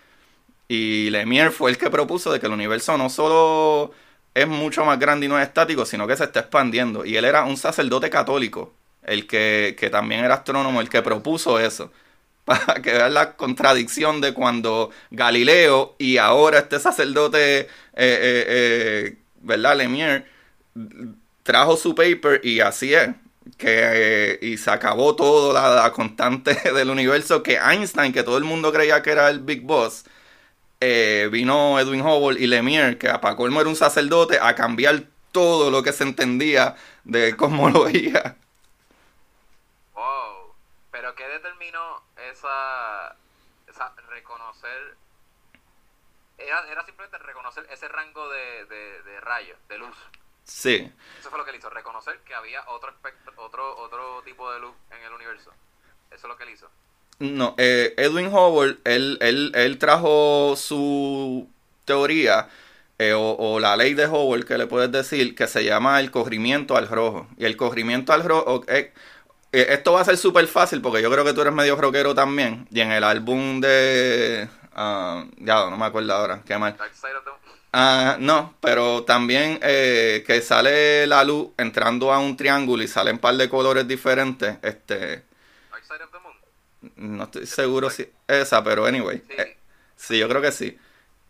[0.69, 3.93] Y Lemire fue el que propuso de que el universo no solo
[4.35, 7.05] es mucho más grande y no es estático, sino que se está expandiendo.
[7.05, 8.75] Y él era un sacerdote católico,
[9.09, 11.93] el que, también era astrónomo, el que propuso eso.
[12.45, 19.17] Para que vean la contradicción de cuando Galileo y ahora este sacerdote, eh, eh, eh,
[19.43, 19.77] ¿verdad?
[19.77, 20.25] Lemire,
[21.43, 23.11] trajo su paper y así es.
[23.57, 28.73] Que, y se acabó todo la, constante del universo que Einstein, que todo el mundo
[28.73, 30.05] creía que era el Big Boss,
[30.81, 35.83] vino Edwin Hubble y Lemire, que para colmo era un sacerdote, a cambiar todo lo
[35.83, 38.37] que se entendía de cosmología.
[41.19, 42.01] ¿Qué determinó
[42.31, 43.17] esa,
[43.67, 44.97] esa reconocer?
[46.39, 49.97] Era, era simplemente reconocer ese rango de, de, rayos, de luz.
[50.45, 50.91] Sí.
[51.19, 52.95] Eso fue lo que él hizo, reconocer que había otro,
[53.37, 55.53] otro, otro tipo de luz en el universo.
[56.13, 56.71] Eso es lo que él hizo.
[57.19, 61.51] No, eh, Edwin Hubble, él, él, él, trajo su
[61.85, 62.49] teoría
[63.01, 66.77] eh, o, la ley de Hubble, que le puedes decir, que se llama el corrimiento
[66.77, 67.27] al rojo.
[67.37, 68.95] Y el corrimiento al rojo, eh,
[69.53, 72.67] esto va a ser súper fácil porque yo creo que tú eres medio rockero también.
[72.71, 74.49] Y en el álbum de
[74.81, 76.77] Ah, ya, no me acuerdo ahora, qué mal.
[76.79, 77.37] Moon.
[77.73, 83.17] Ah, no, pero también eh, que sale la luz entrando a un triángulo y salen
[83.17, 84.57] un par de colores diferentes.
[84.63, 85.25] Este,
[85.69, 87.17] Dark Side of the Moon.
[87.17, 89.21] no estoy seguro si esa, pero anyway.
[89.27, 89.35] Sí.
[89.37, 89.57] eh,
[89.97, 90.79] sí, yo creo que sí.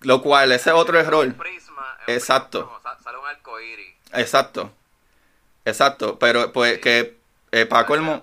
[0.00, 1.26] Lo cual, ese es otro error.
[1.26, 1.96] Un prisma.
[2.02, 2.70] es un Exacto.
[2.70, 3.94] prisma, Sale un arco iris.
[4.12, 4.72] Exacto.
[5.64, 7.17] Exacto, pero pues que
[7.52, 8.22] eh, para colmo,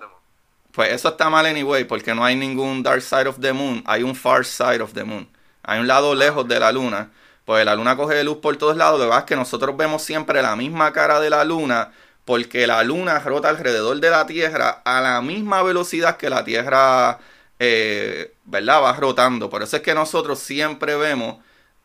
[0.72, 4.02] pues eso está mal anyway, porque no hay ningún dark side of the moon, hay
[4.02, 5.28] un far side of the moon.
[5.62, 7.10] Hay un lado lejos de la luna,
[7.44, 10.02] pues la luna coge luz por todos lados, lo que pasa es que nosotros vemos
[10.02, 11.92] siempre la misma cara de la luna,
[12.24, 17.18] porque la luna rota alrededor de la Tierra a la misma velocidad que la Tierra,
[17.58, 18.82] eh, ¿verdad?
[18.82, 19.48] Va rotando.
[19.48, 21.36] Por eso es que nosotros siempre vemos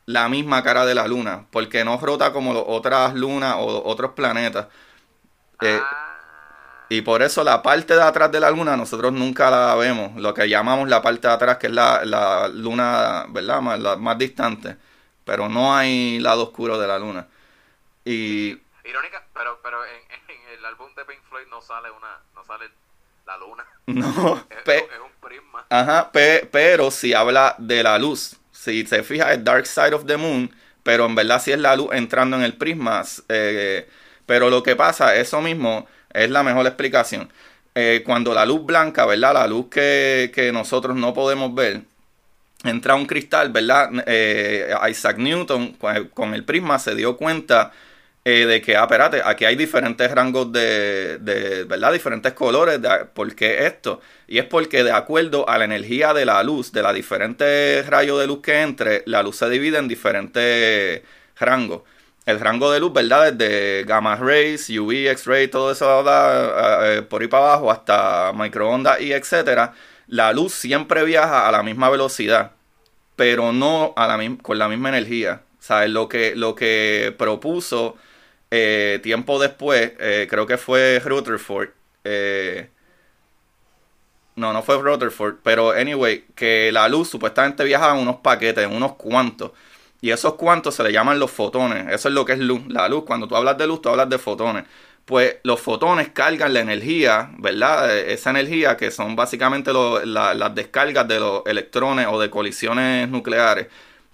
[0.06, 4.68] la misma cara de la luna, porque no rota como otras lunas o otros planetas.
[5.62, 6.11] Eh, ah,
[6.92, 10.34] y por eso la parte de atrás de la luna nosotros nunca la vemos, lo
[10.34, 13.62] que llamamos la parte de atrás, que es la, la luna, ¿verdad?
[13.62, 14.78] Más, la más distante.
[15.26, 17.28] Pero no hay lado oscuro de la luna.
[18.06, 22.44] Y irónica, pero, pero en, en el álbum de Pink Floyd no sale una, no
[22.44, 22.70] sale
[23.26, 23.66] la luna.
[23.88, 25.66] no, Es, pe- es un prisma.
[25.70, 30.06] ajá, pe- pero si habla de la luz, si se fija es Dark Side of
[30.06, 30.52] the Moon,
[30.84, 33.04] pero en verdad si es la luz entrando en el prisma.
[33.30, 33.90] eh,
[34.26, 37.30] pero lo que pasa, eso mismo es la mejor explicación.
[37.76, 39.34] Eh, cuando la luz blanca, ¿verdad?
[39.34, 41.82] La luz que, que nosotros no podemos ver,
[42.64, 43.90] entra un cristal, ¿verdad?
[44.06, 45.78] Eh, Isaac Newton
[46.14, 47.72] con el prisma se dio cuenta
[48.24, 51.92] eh, de que, ah, espérate, aquí hay diferentes rangos de, de, ¿verdad?
[51.92, 52.80] Diferentes colores.
[52.82, 54.02] De, ¿Por qué esto?
[54.28, 58.20] Y es porque de acuerdo a la energía de la luz, de los diferentes rayos
[58.20, 61.02] de luz que entre, la luz se divide en diferentes
[61.40, 61.82] rangos.
[62.26, 63.34] El rango de luz, ¿verdad?
[63.34, 66.98] Desde gamma rays, UV, X-ray, todo eso, ¿verdad?
[66.98, 69.74] Eh, por ahí para abajo, hasta microondas y etcétera.
[70.08, 72.52] La luz siempre viaja a la misma velocidad,
[73.16, 75.42] pero no a la con la misma energía.
[75.60, 75.90] ¿Sabes?
[75.92, 77.96] Lo que, lo que propuso
[78.52, 81.70] eh, tiempo después, eh, creo que fue Rutherford.
[82.04, 82.70] eh,
[84.36, 88.74] no, no fue Rutherford, pero anyway, que la luz supuestamente viaja en unos paquetes, en
[88.74, 89.52] unos cuantos.
[90.02, 91.88] Y esos cuantos se le llaman los fotones.
[91.94, 92.62] Eso es lo que es luz.
[92.68, 94.66] La luz, cuando tú hablas de luz, tú hablas de fotones.
[95.06, 97.96] Pues los fotones cargan la energía, ¿verdad?
[97.98, 103.10] Eh, Esa energía que son básicamente la- las descargas de los electrones o de colisiones
[103.10, 103.68] nucleares.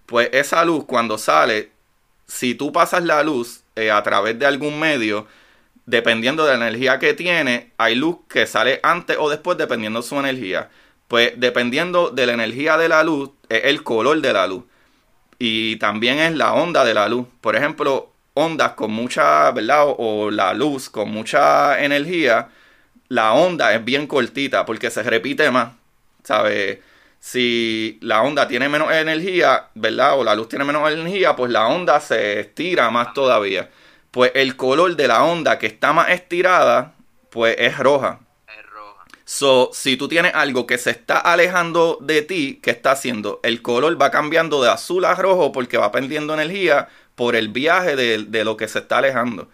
[0.05, 1.71] Pues esa luz cuando sale,
[2.27, 5.27] si tú pasas la luz eh, a través de algún medio,
[5.85, 10.07] dependiendo de la energía que tiene, hay luz que sale antes o después dependiendo de
[10.07, 10.69] su energía.
[11.07, 14.63] Pues dependiendo de la energía de la luz, es el color de la luz.
[15.39, 17.27] Y también es la onda de la luz.
[17.41, 19.85] Por ejemplo, ondas con mucha, ¿verdad?
[19.97, 22.49] O, la luz con mucha energía,
[23.09, 25.73] la onda es bien cortita porque se repite más.
[26.23, 26.79] ¿Sabes?
[27.19, 30.19] Si la onda tiene menos energía, ¿verdad?
[30.19, 33.69] O la luz tiene menos energía, pues la onda se estira más todavía.
[34.11, 36.93] Pues el color de la onda que está más estirada,
[37.29, 38.19] pues es roja.
[39.29, 43.41] So, si tú tienes algo que se está alejando de ti, ¿qué está haciendo?
[43.43, 47.95] El color va cambiando de azul a rojo porque va perdiendo energía por el viaje
[47.97, 49.49] de, de lo que se está alejando.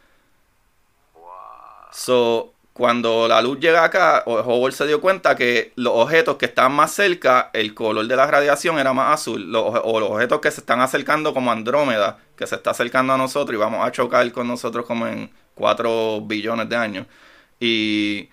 [1.16, 1.90] Wow.
[1.92, 6.46] So, cuando la luz llega acá, o- Hubble se dio cuenta que los objetos que
[6.48, 9.52] están más cerca, el color de la radiación era más azul.
[9.52, 13.18] Los, o los objetos que se están acercando como Andrómeda, que se está acercando a
[13.18, 17.06] nosotros y vamos a chocar con nosotros como en 4 billones de años.
[17.60, 18.30] Y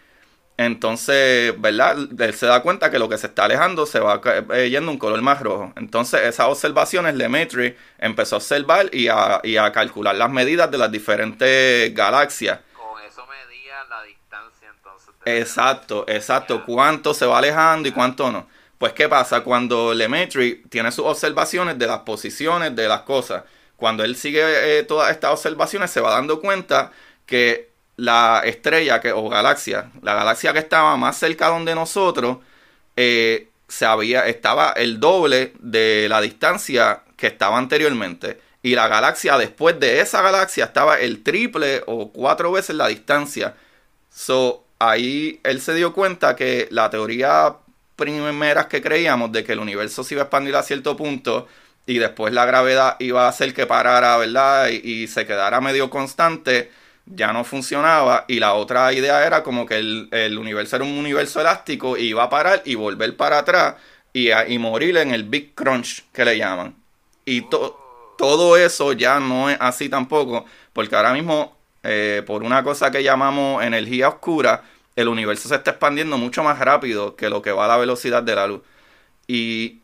[0.61, 1.97] entonces, ¿verdad?
[2.19, 4.21] Él se da cuenta que lo que se está alejando se va
[4.53, 5.73] eh, yendo un color más rojo.
[5.75, 10.77] Entonces, esas observaciones, Lemaitre empezó a observar y a, y a calcular las medidas de
[10.77, 12.61] las diferentes galaxias.
[12.75, 15.15] Con eso medía la distancia entonces.
[15.25, 16.63] Exacto, exacto.
[16.67, 18.47] Cuánto se va alejando y cuánto no.
[18.77, 19.41] Pues, ¿qué pasa?
[19.41, 23.45] Cuando Lemaitre tiene sus observaciones de las posiciones de las cosas,
[23.77, 24.43] cuando él sigue
[24.79, 26.93] eh, todas estas observaciones, se va dando cuenta
[27.25, 27.70] que
[28.01, 32.39] la estrella que, o galaxia, la galaxia que estaba más cerca donde nosotros,
[32.97, 38.41] eh, se había, estaba el doble de la distancia que estaba anteriormente.
[38.63, 43.55] Y la galaxia después de esa galaxia estaba el triple o cuatro veces la distancia.
[44.11, 47.57] So, ahí él se dio cuenta que la teoría
[47.97, 51.47] primera que creíamos de que el universo se iba a expandir a cierto punto
[51.85, 54.69] y después la gravedad iba a hacer que parara, ¿verdad?
[54.69, 56.71] Y se quedara medio constante,
[57.07, 58.25] ya no funcionaba.
[58.29, 62.09] Y la otra idea era como que el, el universo era un universo elástico y
[62.09, 63.77] iba a parar y volver para atrás
[64.13, 66.75] y, a- y morir en el Big Crunch que le llaman.
[67.25, 67.79] Y to-
[68.19, 73.03] todo eso ya no es así tampoco, porque ahora mismo, eh, por una cosa que
[73.03, 74.63] llamamos energía oscura,
[74.97, 78.23] el universo se está expandiendo mucho más rápido que lo que va a la velocidad
[78.23, 78.61] de la luz.
[79.27, 79.81] Y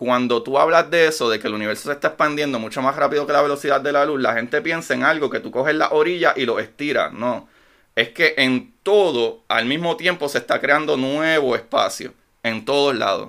[0.00, 3.26] cuando tú hablas de eso, de que el universo se está expandiendo mucho más rápido
[3.26, 5.90] que la velocidad de la luz, la gente piensa en algo que tú coges la
[5.90, 7.12] orilla y lo estiras.
[7.12, 7.50] No.
[7.94, 12.14] Es que en todo, al mismo tiempo, se está creando nuevo espacio.
[12.42, 13.28] En todos lados.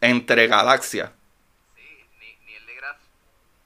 [0.00, 1.08] Entre galaxias.
[1.76, 1.82] Sí,
[2.18, 2.98] ni, ni el deGrasse,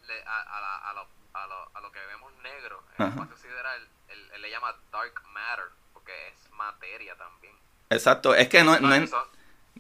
[0.07, 1.01] le- a, a, la- a lo,
[1.33, 3.23] a, lo, a lo que vemos negro, en el Ajá.
[3.23, 3.81] espacio sideral,
[4.11, 5.65] él, él le llama dark matter,
[5.95, 7.55] porque es materia también.
[7.89, 8.35] Exacto.
[8.35, 9.11] Es que no, no es,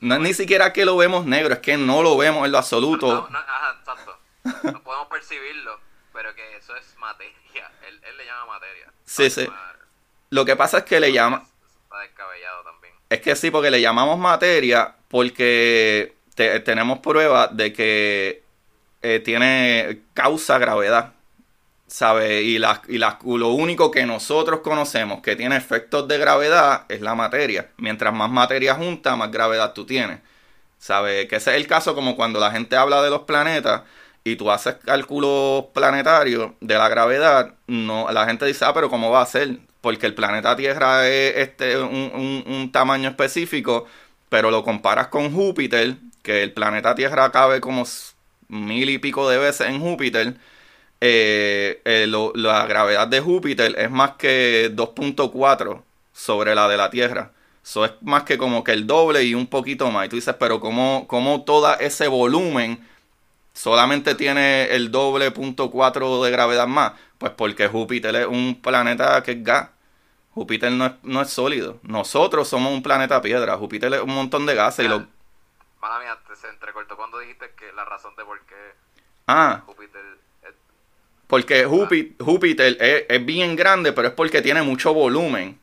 [0.01, 2.59] no es ni siquiera que lo vemos negro, es que no lo vemos en lo
[2.59, 3.06] absoluto.
[3.06, 4.18] No, no, ajá, exacto.
[4.73, 5.78] No podemos percibirlo,
[6.12, 7.70] pero que eso es materia.
[7.89, 8.93] Él, él le llama materia.
[9.05, 9.48] Sí, sí.
[10.31, 11.39] Lo que pasa es que le llama...
[11.39, 12.94] Eso está descabellado también.
[13.09, 18.43] Es que sí, porque le llamamos materia porque te- tenemos pruebas de que
[19.02, 21.12] eh, tiene causa gravedad,
[21.87, 22.43] ¿sabes?
[22.45, 27.01] Y, la- y la- lo único que nosotros conocemos que tiene efectos de gravedad es
[27.01, 27.71] la materia.
[27.79, 30.21] Mientras más materia junta, más gravedad tú tienes.
[30.79, 31.27] ¿Sabes?
[31.29, 33.83] Que ese es el caso como cuando la gente habla de los planetas
[34.25, 39.11] y tú haces cálculos planetarios de la gravedad, no, la gente dice, ah, pero ¿cómo
[39.11, 39.59] va a ser?
[39.81, 43.87] Porque el planeta Tierra es este, un, un- un tamaño específico,
[44.29, 47.85] pero lo comparas con Júpiter, que el planeta Tierra cabe como
[48.49, 50.37] mil y pico de veces en Júpiter,
[51.01, 56.90] eh, eh, lo- la gravedad de Júpiter es más que 2.4 sobre la de la
[56.90, 57.32] Tierra.
[57.64, 60.06] Eso es más que como que el doble y un poquito más.
[60.06, 62.86] Y tú dices, pero ¿cómo, cómo todo ese volumen
[63.52, 66.93] solamente tiene el doble punto cuatro de gravedad más?
[67.18, 69.70] Pues porque Júpiter es un planeta que es gas.
[70.35, 71.78] Júpiter no es, no es sólido.
[71.82, 73.56] Nosotros somos un planeta piedra.
[73.56, 75.06] Júpiter es un montón de gases y lo...
[75.81, 78.55] Mala mía, te- se entrecortó cuando dijiste que la razón de por qué
[79.27, 80.02] Ah, Júpiter
[81.27, 85.59] Porque Júpiter, Júpiter es, es bien grande, pero es porque tiene mucho volumen.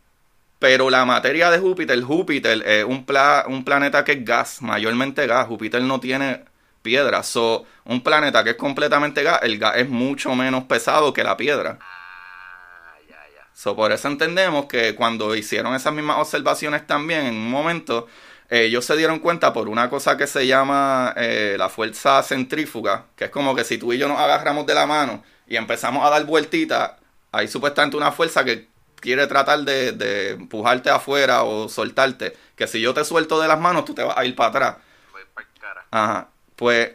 [0.60, 5.27] Pero la materia de Júpiter, Júpiter es un, pla- un planeta que es gas, mayormente
[5.27, 5.48] gas.
[5.48, 6.44] Júpiter no tiene
[6.81, 7.23] piedra.
[7.23, 11.38] So, un planeta que es completamente gas, el gas es mucho menos pesado que la
[11.38, 11.80] piedra.
[11.81, 13.48] Ah, ya, ya.
[13.53, 18.07] So, por eso entendemos que cuando hicieron esas mismas observaciones también, en un momento,
[18.49, 23.06] eh, ellos se dieron cuenta por una cosa que se llama eh, la fuerza centrífuga,
[23.15, 26.06] que es como que si tú y yo nos agarramos de la mano y empezamos
[26.06, 26.94] a dar vueltitas,
[27.32, 28.68] hay supuestamente una fuerza que
[28.99, 33.60] quiere tratar de, de empujarte afuera o soltarte, que si yo te suelto de las
[33.60, 34.78] manos, tú te vas a ir para atrás.
[35.11, 35.86] Voy para cara.
[35.91, 36.28] Ajá.
[36.56, 36.91] Pues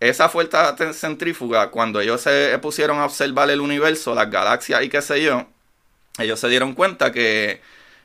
[0.00, 5.00] esa fuerza centrífuga, cuando ellos se pusieron a observar el universo, las galaxias y qué
[5.00, 5.46] sé yo,
[6.18, 7.62] ellos se dieron cuenta que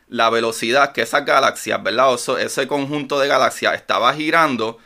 [0.07, 2.13] la velocidad que esas galaxias, ¿verdad?
[2.13, 4.77] O ese conjunto de galaxias estaba girando,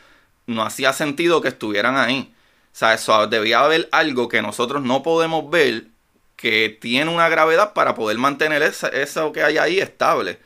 [0.46, 2.32] no hacía sentido que estuvieran ahí.
[2.76, 5.84] O sea, eso debía haber algo que nosotros no podemos ver
[6.36, 10.38] que tiene una gravedad para poder mantener esa- eso que hay ahí estable.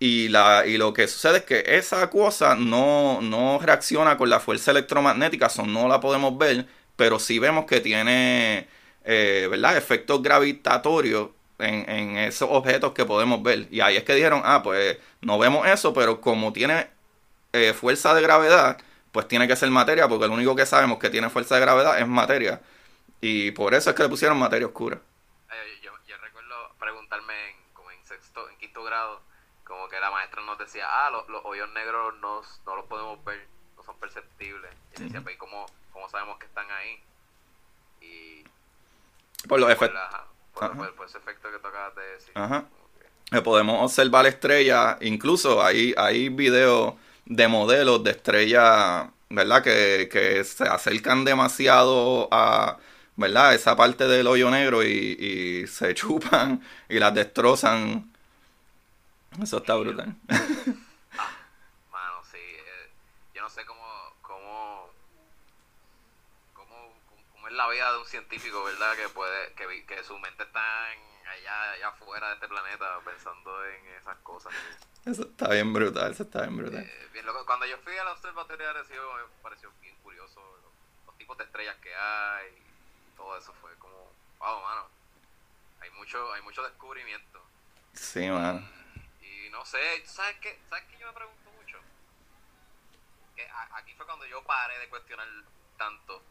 [0.00, 4.40] Y, la, y lo que sucede es que esa cosa no, no reacciona con la
[4.40, 6.66] fuerza electromagnética, eso no la podemos ver,
[6.96, 8.68] pero sí vemos que tiene,
[9.04, 9.76] eh, ¿verdad?
[9.76, 13.68] Efectos gravitatorios en, en esos objetos que podemos ver.
[13.70, 16.88] Y ahí es que dijeron, ah, pues no vemos eso, pero como tiene
[17.52, 18.78] eh, fuerza de gravedad,
[19.14, 21.96] pues tiene que ser materia, porque lo único que sabemos que tiene fuerza de gravedad
[22.00, 22.60] es materia.
[23.20, 24.98] Y por eso es que le pusieron materia oscura.
[25.82, 29.20] Yo, yo recuerdo preguntarme en, como en sexto, en quinto grado,
[29.64, 33.24] como que la maestra nos decía, ah, los, los hoyos negros no, no los podemos
[33.24, 33.46] ver,
[33.76, 34.72] no son perceptibles.
[34.98, 37.00] Y decía, pues, ¿y ¿cómo, ¿cómo sabemos que están ahí?
[38.00, 38.44] Y
[39.46, 40.00] Por los efectos.
[40.54, 40.74] por- Ajá.
[40.76, 42.32] por- por ese efecto que tú acabas de decir.
[42.34, 42.64] Ajá.
[43.44, 46.94] Podemos observar estrellas, incluso hay, hay videos
[47.26, 49.62] de modelos de estrellas, ¿verdad?
[49.62, 52.78] Que, que se acercan demasiado a,
[53.16, 53.54] ¿verdad?
[53.54, 58.10] Esa parte del hoyo negro y, se chupan y las destrozan.
[59.42, 60.14] Eso está brutal.
[61.90, 62.90] Mano, eh,
[63.40, 63.82] no sé cómo,
[64.22, 64.90] cómo,
[66.54, 68.94] cómo, es la vida de un científico, ¿verdad?
[68.96, 73.64] Que puede, que, que su mente está en- allá, allá afuera de este planeta pensando
[73.66, 74.52] en esas cosas.
[75.04, 76.82] Eso está bien brutal, eso está bien brutal.
[76.82, 77.26] Eh, bien.
[77.46, 80.72] Cuando yo fui al observatorio de Arecibo me pareció bien curioso los,
[81.06, 82.62] los tipos de estrellas que hay,
[83.16, 84.88] todo eso fue como, wow, mano.
[85.80, 87.42] Hay mucho, hay mucho descubrimiento.
[87.92, 88.66] Sí, mano.
[89.20, 90.58] Y no sé, ¿sabes qué?
[90.68, 91.78] ¿Sabes qué yo me pregunto mucho?
[93.36, 95.28] Que a- aquí fue cuando yo paré de cuestionar
[95.76, 96.22] tanto.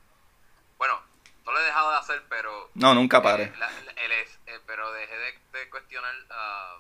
[0.78, 1.00] Bueno,
[1.46, 2.70] no lo he dejado de hacer, pero...
[2.76, 3.58] No, nunca eh, pare.
[3.58, 6.78] la- la- el es- eh, pero dejé de, de cuestionar ah,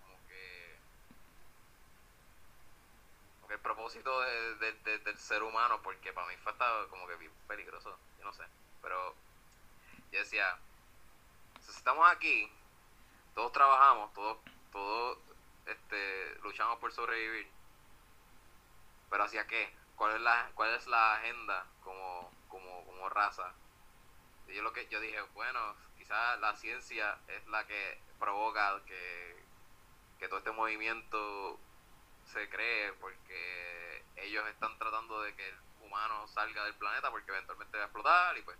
[0.00, 0.78] como que...
[3.36, 6.86] como que el propósito de- de- de- del ser humano, porque para mí fue hasta
[6.88, 8.44] como que bien peligroso, yo no sé.
[8.82, 9.14] Pero
[10.12, 10.56] yo decía,
[11.60, 12.50] si estamos aquí,
[13.34, 14.38] todos trabajamos, todos,
[14.72, 15.18] todos
[15.66, 17.48] este, luchamos por sobrevivir.
[19.10, 19.74] Pero ¿hacia qué?
[19.96, 23.52] cuál es la, cuál es la agenda como, como, como raza.
[24.48, 29.36] Yo lo que yo dije, bueno, quizás la ciencia es la que provoca que,
[30.18, 31.58] que todo este movimiento
[32.24, 37.76] se cree porque ellos están tratando de que el humano salga del planeta porque eventualmente
[37.76, 38.56] va a explotar y pues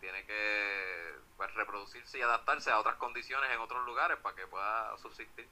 [0.00, 4.96] tiene que pues, reproducirse y adaptarse a otras condiciones en otros lugares para que pueda
[4.98, 5.48] subsistir,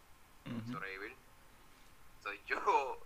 [0.70, 1.14] sobrevivir.
[2.18, 2.98] Entonces yo,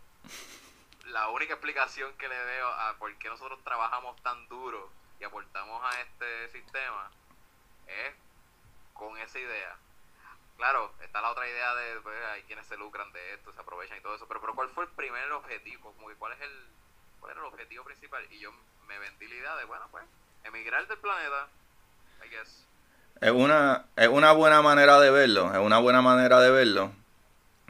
[1.07, 4.91] la única explicación que le veo a por qué nosotros trabajamos tan duro
[5.25, 7.11] y aportamos a este sistema
[7.87, 8.15] es
[8.93, 9.77] con esa idea.
[10.59, 13.97] Claro, está la otra idea de pues, hay quienes se lucran de esto, se aprovechan
[13.97, 15.95] y todo eso, pero, pero ¿cuál fue el primer objetivo?
[15.97, 18.23] Como que, ¿Cuál es el objetivo principal?
[18.31, 18.53] Y yo
[18.87, 20.05] me vendí la idea de, bueno, pues,
[20.45, 21.49] emigrar del planeta,
[22.25, 22.67] I guess.
[23.21, 26.93] Es una, es una buena manera de verlo, es una buena manera de verlo.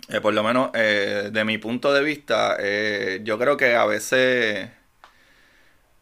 [0.09, 3.87] Eh, por lo menos, eh, de mi punto de vista, eh, yo creo que a
[3.87, 4.71] veces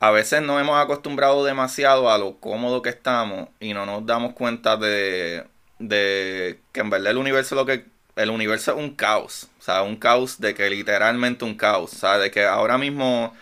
[0.03, 4.35] a veces nos hemos acostumbrado demasiado a lo cómodo que estamos y no nos damos
[4.35, 5.47] cuenta de,
[5.79, 9.83] de que en verdad el universo lo que el universo es un caos, o sea,
[9.83, 13.33] un caos de que literalmente un caos, o sea, de que ahora mismo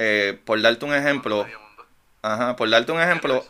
[0.00, 1.46] eh, por darte un ejemplo,
[2.22, 3.44] ajá, por darte un ejemplo,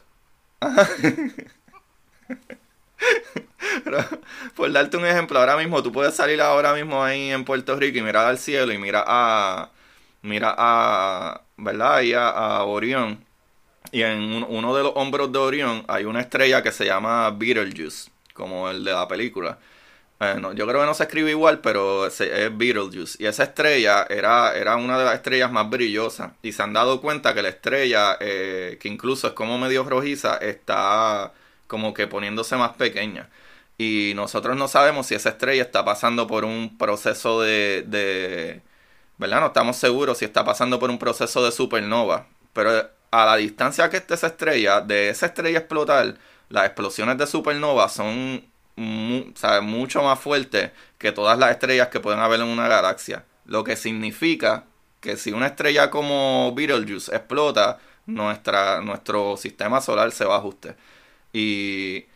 [4.54, 7.96] por darte un ejemplo, ahora mismo tú puedes salir ahora mismo ahí en Puerto Rico
[7.96, 9.70] y mirar al cielo y mira a
[10.22, 11.96] mira a ¿verdad?
[11.96, 13.24] Ahí a, Orión.
[13.92, 18.10] Y en uno de los hombros de Orión hay una estrella que se llama Beetlejuice,
[18.34, 19.58] como el de la película.
[20.18, 23.22] Bueno, yo creo que no se escribe igual, pero es Beetlejuice.
[23.22, 26.32] Y esa estrella era, era una de las estrellas más brillosas.
[26.42, 30.36] Y se han dado cuenta que la estrella, eh, que incluso es como medio rojiza,
[30.36, 31.32] está
[31.66, 33.30] como que poniéndose más pequeña.
[33.78, 38.62] Y nosotros no sabemos si esa estrella está pasando por un proceso de
[39.20, 39.40] ¿verdad?
[39.40, 42.26] No estamos seguros si está pasando por un proceso de supernova.
[42.54, 46.16] Pero a la distancia que esté esa estrella, de esa estrella explotar,
[46.48, 48.42] las explosiones de supernova son
[48.76, 53.24] mucho más fuertes que todas las estrellas que pueden haber en una galaxia.
[53.44, 54.64] Lo que significa
[55.00, 60.76] que si una estrella como Betelgeuse explota, nuestra, nuestro sistema solar se va a ajustar.
[61.34, 62.06] Y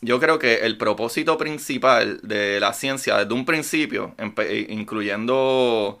[0.00, 4.14] yo creo que el propósito principal de la ciencia desde un principio,
[4.68, 6.00] incluyendo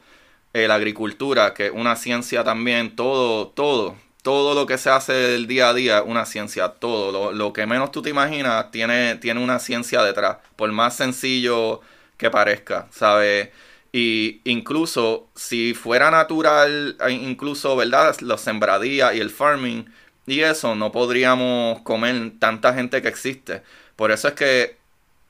[0.52, 5.12] eh, la agricultura, que es una ciencia también, todo, todo, todo lo que se hace
[5.12, 9.42] del día a día una ciencia, todo, lo, que menos tú te imaginas tiene, tiene
[9.42, 11.80] una ciencia detrás, por más sencillo
[12.16, 13.50] que parezca, ¿sabes?
[13.92, 18.16] Y incluso si fuera natural, eh, incluso, ¿verdad?
[18.20, 19.86] Los sembradías y el farming
[20.26, 23.62] y eso, no podríamos comer tanta gente que existe.
[23.96, 24.76] Por eso es que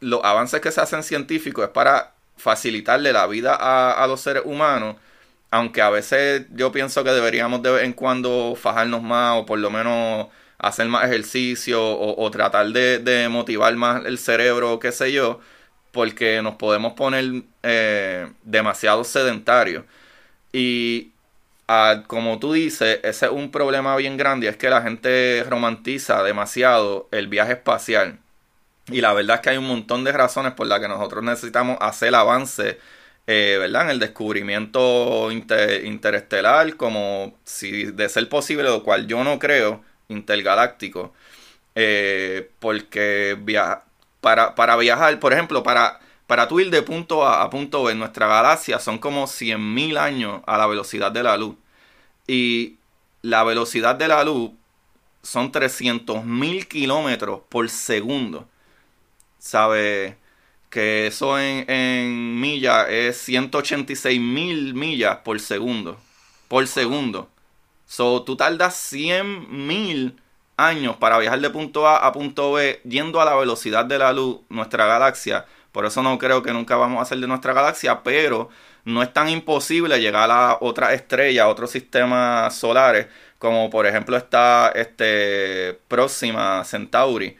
[0.00, 4.42] los avances que se hacen científicos es para facilitarle la vida a, a los seres
[4.44, 4.96] humanos
[5.52, 9.58] aunque a veces yo pienso que deberíamos de vez en cuando fajarnos más o por
[9.58, 15.40] lo menos hacer más ejercicio o, tratar de, motivar más el cerebro, qué sé yo,
[15.92, 19.84] porque nos podemos poner eh, demasiado sedentarios.
[20.52, 21.12] Y
[22.06, 27.08] como tú dices, ese es un problema bien grande, es que la gente romantiza demasiado
[27.12, 28.18] el viaje espacial.
[28.88, 31.78] Y la verdad es que hay un montón de razones por las que nosotros necesitamos
[31.80, 32.78] hacer avance
[33.26, 33.82] eh, ¿verdad?
[33.84, 41.12] En el descubrimiento interestelar, como si de ser posible, lo cual yo no creo, intergaláctico,
[41.74, 43.38] eh, porque
[44.20, 47.92] para, para viajar, por ejemplo, para, para tú ir de punto A a punto B
[47.92, 51.56] en nuestra galaxia son como 100.000 años a la velocidad de la luz.
[52.26, 52.78] Y
[53.22, 54.52] la velocidad de la luz
[55.22, 58.48] son 300.000 kilómetros por segundo.
[59.38, 60.16] ¿Sabe?
[60.72, 65.98] Que eso en, en millas es 186 mil millas por segundo.
[66.48, 67.28] Por segundo.
[67.86, 70.16] So, tú tardas 100 mil
[70.56, 74.14] años para viajar de punto A a punto B yendo a la velocidad de la
[74.14, 75.44] luz, nuestra galaxia.
[75.72, 78.48] Por eso no creo que nunca vamos a hacer de nuestra galaxia, pero
[78.84, 83.08] no es tan imposible llegar a otra estrella, a otros sistemas solares,
[83.38, 87.36] como por ejemplo está este Próxima Centauri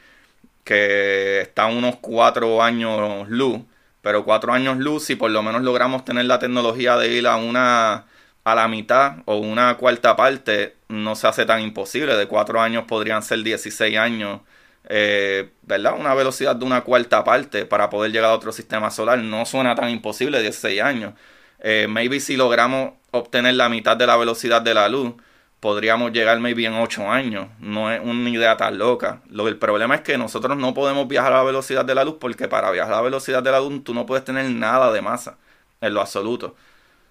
[0.65, 3.61] que está unos cuatro años luz,
[4.01, 7.37] pero cuatro años luz, si por lo menos logramos tener la tecnología de ir a
[7.37, 8.07] una
[8.45, 12.17] a la mitad o una cuarta parte, no se hace tan imposible.
[12.17, 14.41] De cuatro años podrían ser 16 años,
[14.89, 15.95] eh, ¿verdad?
[15.99, 19.75] Una velocidad de una cuarta parte para poder llegar a otro sistema solar no suena
[19.75, 21.15] tan imposible, 16 años.
[21.61, 25.15] Eh, maybe si logramos obtener la mitad de la velocidad de la luz,
[25.63, 27.47] podríamos llegar maybe en 8 años.
[27.61, 29.23] No es una idea tan loca.
[29.31, 32.17] Lo, el problema es que nosotros no podemos viajar a la velocidad de la luz
[32.19, 35.01] porque para viajar a la velocidad de la luz tú no puedes tener nada de
[35.01, 35.39] masa
[35.81, 36.57] en lo absoluto.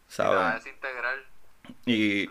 [0.09, 0.65] ¿sabes?
[1.85, 2.29] Y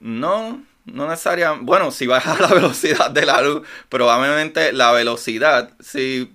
[0.00, 1.64] no, no necesariamente.
[1.64, 6.30] Bueno, si bajas la velocidad de la luz, probablemente la velocidad, si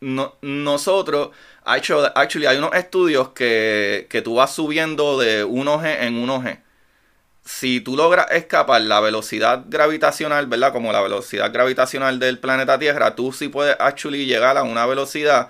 [0.00, 1.30] no, nosotros,
[1.62, 6.63] actually, hay unos estudios que, que tú vas subiendo de 1G en 1G.
[7.44, 10.72] Si tú logras escapar la velocidad gravitacional, ¿verdad?
[10.72, 15.48] Como la velocidad gravitacional del planeta Tierra, tú sí puedes actually llegar a una velocidad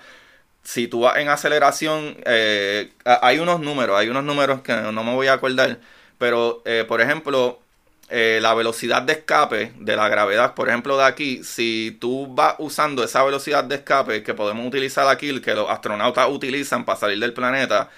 [0.65, 5.13] si tú vas en aceleración, eh, hay unos números, hay unos números que no me
[5.13, 5.79] voy a acordar,
[6.17, 7.59] pero eh, por ejemplo,
[8.09, 12.55] eh, la velocidad de escape de la gravedad, por ejemplo, de aquí, si tú vas
[12.57, 17.19] usando esa velocidad de escape que podemos utilizar aquí, que los astronautas utilizan para salir
[17.19, 17.89] del planeta,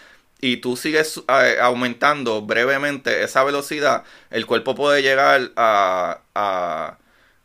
[0.42, 1.22] y tú sigues
[1.62, 6.98] aumentando brevemente esa velocidad, el cuerpo puede llegar a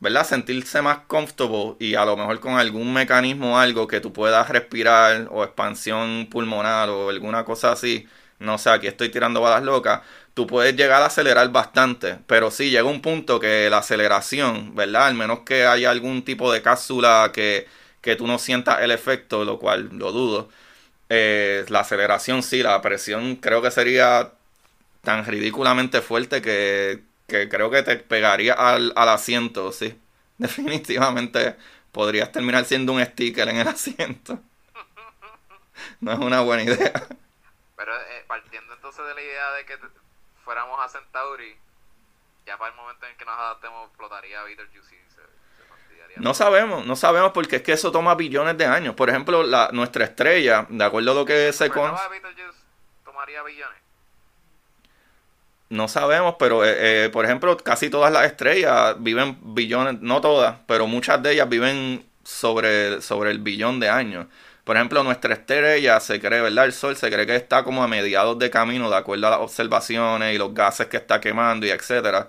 [0.02, 0.26] ¿verdad?
[0.26, 5.28] Sentirse más comfortable y a lo mejor con algún mecanismo algo que tú puedas respirar
[5.30, 8.08] o expansión pulmonar o alguna cosa así.
[8.40, 10.02] No sé, aquí estoy tirando balas locas.
[10.34, 15.06] Tú puedes llegar a acelerar bastante, pero sí llega un punto que la aceleración, ¿verdad?
[15.06, 17.68] Al menos que haya algún tipo de cápsula que,
[18.00, 20.48] que tú no sientas el efecto, lo cual lo dudo.
[21.14, 24.32] Eh, la aceleración sí, la presión creo que sería
[25.02, 27.02] tan ridículamente fuerte que
[27.32, 29.98] que creo que te pegaría al, asiento, sí.
[30.38, 31.56] Definitivamente
[31.90, 34.38] podrías terminar siendo un sticker en el asiento.
[36.00, 36.92] No es una buena idea.
[37.76, 39.78] Pero eh, partiendo entonces de la idea de que
[40.44, 41.56] fuéramos a Centauri,
[42.46, 45.22] ya para el momento en que nos adaptemos explotaría Beetlejuice y se,
[46.16, 48.94] no sabemos, no sabemos porque es que eso toma billones de años.
[48.94, 52.02] Por ejemplo, la, nuestra estrella, de acuerdo a lo que se conoce...
[53.04, 53.78] tomaría billones?
[55.70, 60.56] No sabemos, pero eh, eh, por ejemplo, casi todas las estrellas viven billones, no todas,
[60.66, 64.26] pero muchas de ellas viven sobre, sobre el billón de años.
[64.64, 66.66] Por ejemplo, nuestra estrella se cree, ¿verdad?
[66.66, 69.40] El Sol se cree que está como a mediados de camino, de acuerdo a las
[69.40, 72.28] observaciones y los gases que está quemando y etcétera.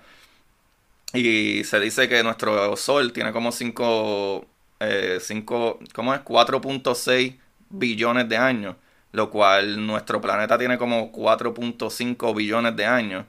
[1.13, 4.45] Y se dice que nuestro Sol tiene como 5,
[4.79, 6.21] eh, ¿cómo es?
[6.21, 8.75] 4.6 billones de años
[9.13, 13.25] lo cual nuestro planeta tiene como 4.5 billones de años.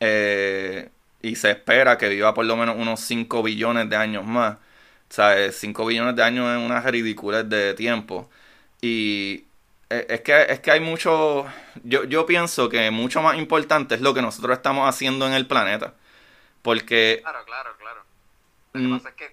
[0.00, 0.90] Eh,
[1.22, 4.54] y se espera que viva por lo menos unos 5 billones de años más.
[5.10, 8.30] O sea, 5 billones de años es una ridiculez de tiempo.
[8.80, 9.44] Y
[9.90, 11.46] eh, es que, es que hay mucho,
[11.84, 15.46] yo, yo pienso que mucho más importante es lo que nosotros estamos haciendo en el
[15.46, 15.94] planeta.
[16.62, 17.20] Porque...
[17.22, 18.02] Claro, claro, claro.
[18.72, 18.96] Lo que mm.
[18.96, 19.32] pasa es que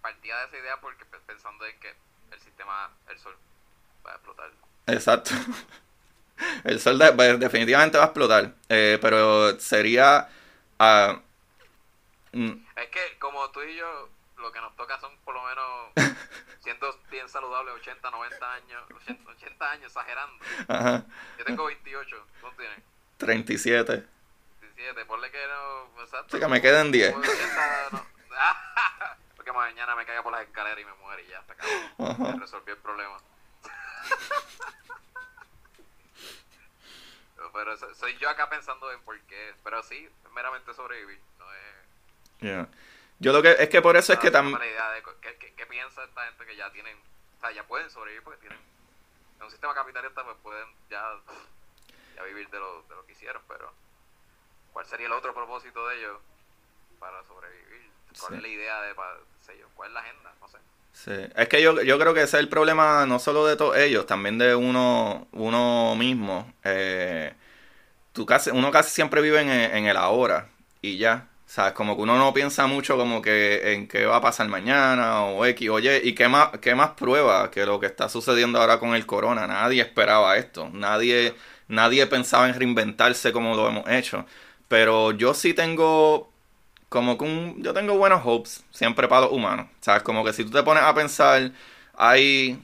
[0.00, 1.94] partía de esa idea porque pensando en que
[2.32, 3.36] el sistema, el Sol
[4.04, 4.50] va a explotar
[4.86, 5.30] Exacto.
[6.64, 6.98] El sol
[7.38, 8.54] definitivamente va a explotar.
[8.68, 10.28] Eh, pero sería.
[10.78, 11.20] Uh,
[12.76, 14.08] es que, como tú y yo,
[14.38, 16.16] lo que nos toca son por lo menos,
[16.60, 18.82] siendo bien saludables, 80, 90 años.
[19.36, 20.44] 80, años, exagerando.
[20.66, 21.04] Ajá.
[21.38, 22.26] Yo tengo 28.
[22.40, 22.78] ¿Cuánto tienes?
[23.18, 24.04] 37.
[24.82, 26.02] 37, ponle que no.
[26.02, 26.36] Exacto.
[26.36, 27.14] Sí, que me queden 10.
[29.36, 32.38] Porque mañana me caiga por las escaleras y me muere y ya está acabado.
[32.38, 33.16] Resolví el problema.
[37.52, 39.54] pero soy yo acá pensando en por qué.
[39.62, 41.20] Pero sí, meramente sobrevivir.
[41.38, 41.44] No
[42.48, 42.66] es.
[43.18, 44.58] Yo lo que es que por eso es que también.
[45.20, 46.96] ¿qué, piensa esta gente que ya tienen.
[47.38, 48.58] O sea, ya pueden sobrevivir porque tienen.
[49.38, 51.02] En un sistema capitalista, pues pueden ya,
[52.16, 53.72] ya vivir de lo, de lo que hicieron, pero.
[54.72, 56.18] ¿Cuál sería el otro propósito de ellos
[56.98, 57.90] para sobrevivir?
[58.18, 58.94] ¿Cuál es la idea de.
[58.94, 60.32] ¿Cuál es la agenda?
[60.40, 60.58] No sé.
[60.92, 61.32] Sí.
[61.36, 64.06] Es que yo, yo creo que ese es el problema no solo de todos ellos,
[64.06, 66.52] también de uno, uno mismo.
[66.64, 67.32] Eh,
[68.12, 70.48] tú casi, uno casi siempre vive en, en el ahora
[70.80, 71.28] y ya.
[71.52, 71.74] ¿Sabes?
[71.74, 75.44] Como que uno no piensa mucho como que en qué va a pasar mañana o
[75.44, 78.94] X, oye, y qué más, qué más prueba que lo que está sucediendo ahora con
[78.94, 79.46] el corona.
[79.46, 80.70] Nadie esperaba esto.
[80.72, 81.34] Nadie,
[81.68, 84.24] nadie pensaba en reinventarse como lo hemos hecho.
[84.72, 86.32] Pero yo sí tengo
[86.88, 89.66] como que un, yo tengo buenos hopes siempre para los humanos.
[89.82, 90.02] ¿Sabes?
[90.02, 91.52] Como que si tú te pones a pensar,
[91.92, 92.58] hay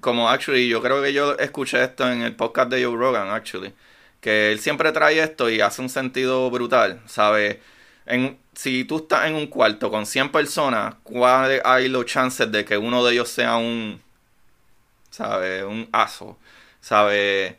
[0.00, 3.74] como actually, yo creo que yo escuché esto en el podcast de Joe Rogan, actually,
[4.20, 7.58] que él siempre trae esto y hace un sentido brutal, ¿sabes?
[8.06, 12.64] En, si tú estás en un cuarto con 100 personas, ¿cuáles hay los chances de
[12.64, 14.00] que uno de ellos sea un,
[15.10, 15.64] ¿sabes?
[15.64, 16.38] Un aso,
[16.80, 17.56] ¿sabes?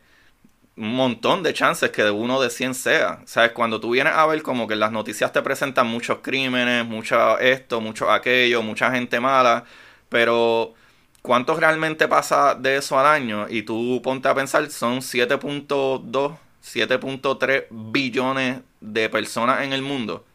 [0.75, 3.21] Un montón de chances que de uno de 100 sea.
[3.25, 3.51] ¿Sabes?
[3.51, 7.81] Cuando tú vienes a ver como que las noticias te presentan muchos crímenes, mucho esto,
[7.81, 9.65] mucho aquello, mucha gente mala,
[10.09, 10.73] pero
[11.21, 13.47] ¿cuánto realmente pasa de eso al año?
[13.49, 20.25] Y tú ponte a pensar, son 7.2, 7.3 billones de personas en el mundo.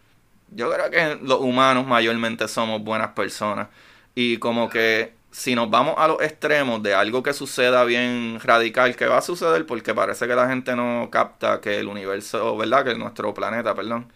[0.50, 3.68] Yo creo que los humanos mayormente somos buenas personas.
[4.14, 8.96] Y como que si nos vamos a los extremos de algo que suceda bien radical,
[8.96, 12.84] que va a suceder porque parece que la gente no capta que el universo, ¿verdad?
[12.84, 14.10] Que nuestro planeta, perdón,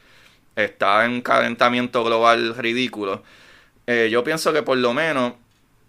[0.56, 3.22] está en calentamiento global ridículo.
[3.86, 5.34] Eh, yo pienso que por lo menos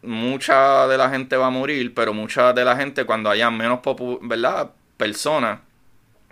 [0.02, 3.80] mucha de la gente va a morir, pero mucha de la gente cuando haya menos
[4.22, 4.72] ¿verdad?
[4.98, 5.60] personas,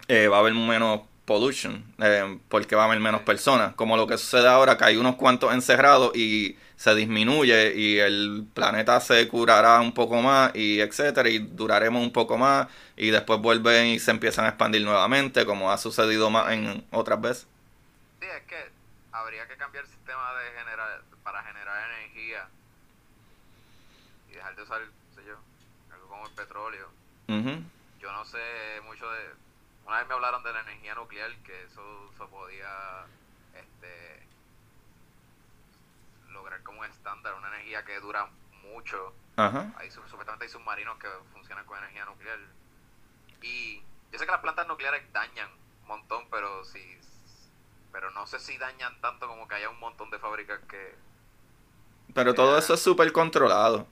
[0.08, 4.08] eh, va a haber menos pollution, eh, porque va a haber menos personas, como lo
[4.08, 9.28] que sucede ahora, que hay unos cuantos encerrados y se disminuye y el planeta se
[9.28, 14.00] curará un poco más y etcétera y duraremos un poco más y después vuelven y
[14.00, 17.48] se empiezan a expandir nuevamente como ha sucedido más en otras veces.
[18.20, 18.72] Sí, es que
[19.12, 22.48] habría que cambiar el sistema de generar para generar energía
[24.32, 24.82] y dejar de usar,
[25.14, 25.36] sé yo,
[25.94, 26.90] algo como el petróleo.
[27.28, 28.40] Yo no sé
[28.88, 29.20] mucho de
[29.86, 33.06] una vez me hablaron de la energía nuclear que eso se podía
[33.54, 34.21] este
[36.42, 38.28] lograr como un estándar, una energía que dura
[38.74, 39.14] mucho.
[39.38, 42.40] Hay, supuestamente hay submarinos que funcionan con energía nuclear.
[43.42, 43.82] Y
[44.12, 45.50] yo sé que las plantas nucleares dañan
[45.82, 47.00] un montón, pero si
[47.92, 50.96] pero no sé si dañan tanto como que haya un montón de fábricas que...
[52.14, 53.86] Pero todo eso es súper controlado.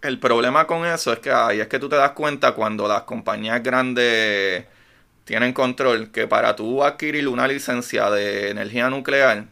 [0.00, 3.02] El problema con eso es que ahí es que tú te das cuenta cuando las
[3.02, 4.66] compañías grandes
[5.24, 9.46] tienen control que para tú adquirir una licencia de energía nuclear,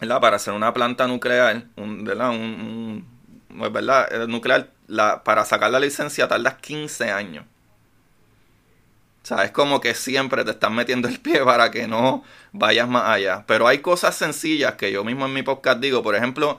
[0.00, 0.20] ¿verdad?
[0.20, 2.30] Para hacer una planta nuclear, un, ¿verdad?
[2.30, 3.06] Un,
[3.56, 4.26] pues, ¿verdad?
[4.28, 7.44] nuclear, la, para sacar la licencia tardas 15 años.
[9.22, 12.88] O sea, es como que siempre te están metiendo el pie para que no vayas
[12.88, 13.44] más allá.
[13.46, 16.02] Pero hay cosas sencillas que yo mismo en mi podcast digo.
[16.02, 16.58] Por ejemplo,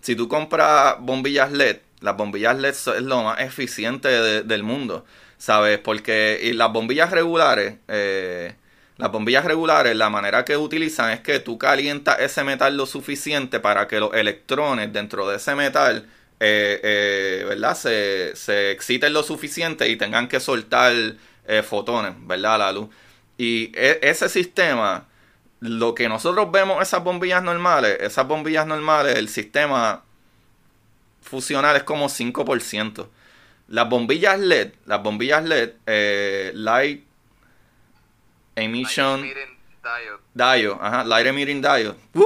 [0.00, 4.08] si tú compras bombillas LED, las bombillas LED es lo más eficiente
[4.42, 5.04] del mundo.
[5.38, 5.78] ¿Sabes?
[5.78, 8.54] Porque las bombillas regulares, eh,
[9.00, 13.58] las bombillas regulares, la manera que utilizan es que tú calientas ese metal lo suficiente
[13.58, 16.06] para que los electrones dentro de ese metal,
[16.38, 17.74] eh, eh, ¿verdad?
[17.74, 20.92] Se, se, exciten lo suficiente y tengan que soltar
[21.46, 22.58] eh, fotones, ¿verdad?
[22.58, 22.90] La luz.
[23.38, 25.08] Y e, ese sistema,
[25.60, 30.04] lo que nosotros vemos esas bombillas normales, esas bombillas normales, el sistema
[31.22, 33.08] fusional es como 5%.
[33.68, 37.09] Las bombillas LED, las bombillas LED, Light
[38.56, 40.20] Emission Diode.
[40.34, 41.94] Diode, ajá, Light Emitting Diode.
[42.14, 42.24] Uh,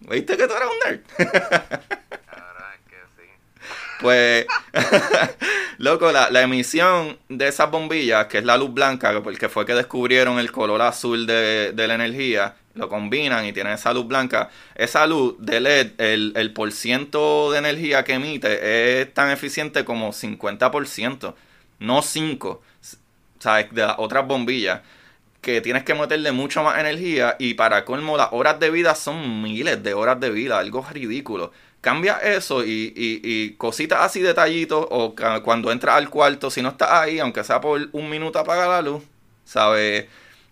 [0.00, 1.00] ¿Viste que tú eras un nerd?
[4.02, 4.46] Pues,
[5.78, 9.74] loco, la, la, emisión de esas bombillas, que es la luz blanca, porque fue que
[9.74, 14.50] descubrieron el color azul de, de la energía, lo combinan y tienen esa luz blanca.
[14.74, 19.84] Esa luz de LED, el, el por ciento de energía que emite es tan eficiente
[19.84, 21.34] como 50%,
[21.78, 22.58] no 5%,
[23.38, 23.72] ¿sabes?
[23.72, 24.80] De las otras bombillas
[25.42, 29.42] que tienes que meterle mucho más energía y para colmo las horas de vida son
[29.42, 31.52] miles de horas de vida, algo ridículo.
[31.80, 36.70] Cambia eso y, y, y cositas así detallitos o cuando entras al cuarto, si no
[36.70, 39.02] estás ahí, aunque sea por un minuto apaga la luz,
[39.44, 40.06] ¿sabes?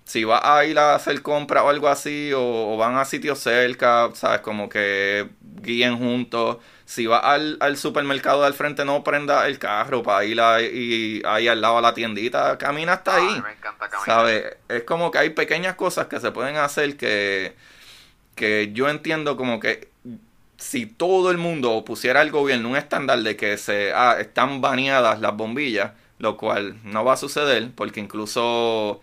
[0.05, 4.11] Si vas a ir a hacer compra o algo así o, van a sitios cerca,
[4.15, 4.41] ¿sabes?
[4.41, 5.29] Como que
[5.63, 6.59] guíen juntos
[6.91, 11.23] si vas al, al, supermercado de al frente, no prenda el carro para ir ahí,
[11.25, 12.59] ahí al lado a la tiendita.
[12.59, 13.41] Camina hasta ahí.
[13.41, 14.05] me encanta caminar.
[14.05, 14.57] ¿Sabes?
[14.69, 17.55] Es como que hay pequeñas cosas que se pueden hacer que,
[18.35, 19.89] que yo entiendo como que
[20.57, 25.21] si todo el mundo pusiera al gobierno un estándar de que se ah, están baneadas
[25.21, 29.01] las bombillas, lo cual no va a suceder porque incluso,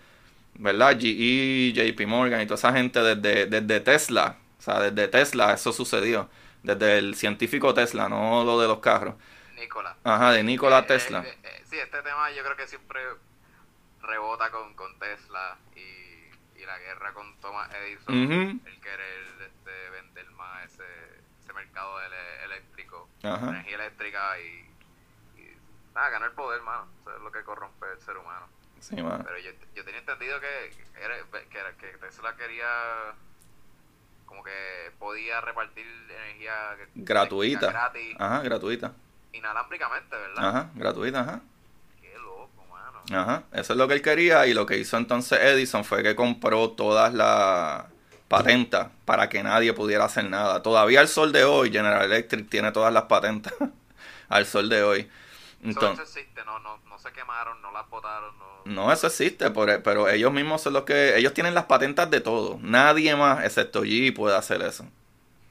[0.56, 1.00] ¿verdad?
[1.00, 5.72] GE, JP Morgan y toda esa gente desde, desde Tesla, o sea, desde Tesla eso
[5.72, 6.28] sucedió
[6.68, 9.16] desde el científico Tesla, no lo de los carros.
[9.56, 9.96] Nicolás.
[10.04, 11.24] Ajá, de Nikola eh, Tesla.
[11.26, 13.02] Eh, eh, sí, este tema yo creo que siempre
[14.02, 20.30] rebota con, con Tesla y, y la guerra con Thomas Edison, el querer este, vender
[20.32, 20.84] más ese,
[21.42, 22.14] ese mercado del
[22.46, 24.70] eléctrico, energía eléctrica y,
[25.38, 25.58] y
[25.96, 26.88] nada, ganar poder, mano.
[27.02, 28.48] Eso es lo que corrompe el ser humano.
[28.80, 29.24] Sí, mano.
[29.26, 30.72] Pero yo, yo tenía entendido que,
[31.02, 31.16] era,
[31.50, 33.16] que, que Tesla quería
[34.28, 34.52] como que
[35.00, 36.54] podía repartir energía
[36.94, 37.72] gratuita.
[37.72, 38.92] Gratis, ajá, gratuita.
[39.34, 40.50] Inalámbricamente, ¿verdad?
[40.50, 41.42] Ajá, gratuita, ajá.
[42.00, 43.02] Qué loco, mano.
[43.20, 46.16] Ajá, eso es lo que él quería y lo que hizo entonces Edison fue que
[46.16, 47.86] compró todas las
[48.28, 50.62] patentes para que nadie pudiera hacer nada.
[50.62, 53.54] Todavía al sol de hoy General Electric tiene todas las patentes
[54.30, 55.10] al sol de hoy.
[55.64, 59.46] Entonces, eso existe, no, no, no se quemaron, no las botaron, no no, eso existe,
[59.46, 61.18] e, pero ellos mismos son los que...
[61.18, 62.60] Ellos tienen las patentes de todo.
[62.62, 64.86] Nadie más, excepto G, puede hacer eso.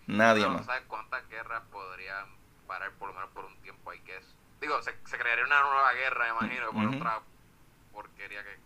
[0.06, 0.66] Nadie más.
[0.66, 2.26] ¿Sabes cuántas guerras podrían
[2.66, 3.90] parar por lo menos por un tiempo?
[3.90, 4.20] Hay que...
[4.60, 7.20] Digo, se, crearía una nueva guerra, imagino, por otra
[7.92, 8.58] porquería que...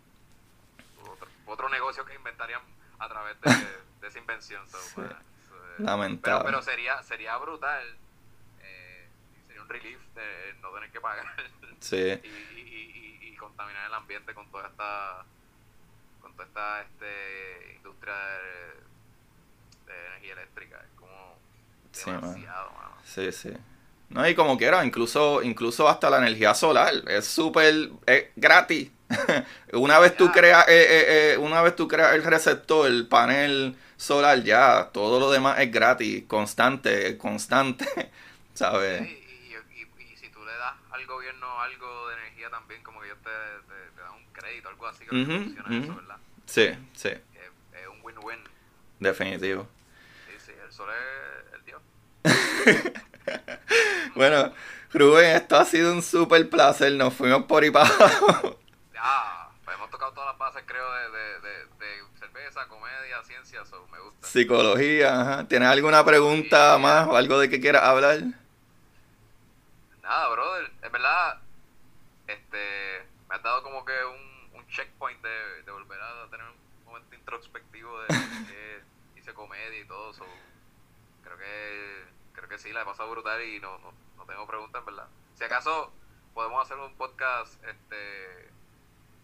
[1.45, 2.61] Otro, negocio que inventarían
[2.99, 3.51] a través de,
[4.07, 4.63] esa invención.
[5.77, 6.43] Lamentable.
[6.43, 7.97] Pero, pero, sería, sería brutal
[9.71, 11.25] relief de no tener que pagar
[11.79, 11.97] Sí.
[11.97, 12.27] y,
[12.59, 15.25] y, y, y contaminar el ambiente con toda esta
[16.21, 21.37] con toda esta este, industria de, de energía eléctrica es como
[21.91, 22.95] Sí, demasiado mano.
[23.03, 23.51] Sí, sí.
[24.09, 28.91] No, y como quiera, incluso, incluso hasta la energía solar es súper es gratis.
[29.73, 33.75] una vez tú creas, eh, eh, eh, una vez tú creas el receptor, el panel
[33.97, 37.85] solar, ya, todo lo demás es gratis, constante, constante,
[38.53, 39.09] ¿sabes?
[41.01, 44.69] Al gobierno algo de energía también como que ellos te, te, te dan un crédito
[44.69, 45.95] algo así que Ujú, funciona eso ujú.
[45.95, 47.51] verdad Sí, sí, es,
[47.81, 48.39] es un win-win
[48.99, 49.67] definitivo.
[50.25, 51.81] sí sí el sol es el dios
[54.15, 54.53] Bueno,
[54.93, 57.89] Rubén, esto ha sido un súper placer, nos fuimos por ahí para.
[58.97, 63.61] Ah, pues hemos tocado todas las bases, creo, de, de, de, de cerveza, comedia, ciencia,
[63.61, 64.27] eso me gusta.
[64.27, 65.47] Psicología, ajá.
[65.47, 68.19] ¿Tienes alguna pregunta más o algo de que quieras hablar?
[70.11, 71.39] Nada, brother, en verdad,
[72.27, 77.15] este, me has dado como que un, un checkpoint de, volver a tener un momento
[77.15, 78.07] introspectivo de
[78.49, 78.81] que
[79.17, 80.25] hice comedia y todo eso.
[81.23, 84.81] Creo que, creo que sí, la he pasado brutal y no, no, no tengo preguntas,
[84.81, 85.07] en verdad.
[85.35, 85.93] Si acaso
[86.33, 88.49] podemos hacer un podcast, este,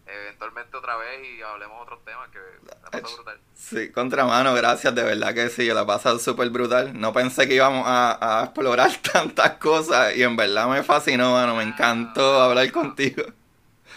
[0.08, 3.40] eventualmente otra vez y hablemos de otros temas que la he pasado brutal.
[3.54, 7.00] Sí, contramano, gracias, de verdad que sí, la he pasado súper brutal.
[7.00, 11.56] No pensé que íbamos a, a explorar tantas cosas y en verdad me fascinó, mano,
[11.56, 13.24] me encantó hablar contigo.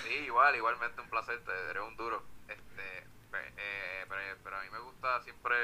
[0.03, 2.23] Sí, igual, igualmente un placer, te eres un duro.
[2.49, 5.55] Este, pe- eh, pero, pero a mí me gusta siempre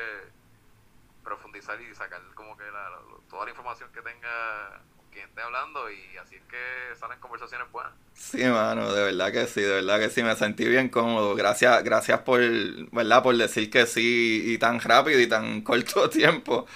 [1.25, 4.81] profundizar y sacar como que la- toda la información que tenga
[5.17, 7.93] quien esté hablando y así es que salen conversaciones buenas.
[8.15, 11.35] Sí, mano, de verdad que sí, de verdad que sí, me sentí bien cómodo.
[11.35, 12.41] Gracias, gracias por,
[12.93, 13.23] ¿verdad?
[13.23, 16.67] Por decir que sí y tan rápido y tan corto tiempo.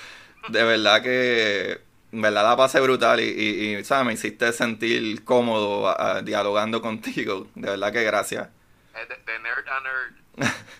[0.49, 1.81] De verdad que,
[2.13, 4.07] verdad la pasé brutal y, y, y, ¿sabes?
[4.07, 7.49] Me hiciste sentir cómodo a- a- dialogando contigo.
[7.55, 8.49] De verdad que gracias.
[8.95, 10.15] De, de nerd a nerd,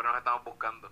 [0.00, 0.90] siempre nos estamos buscando.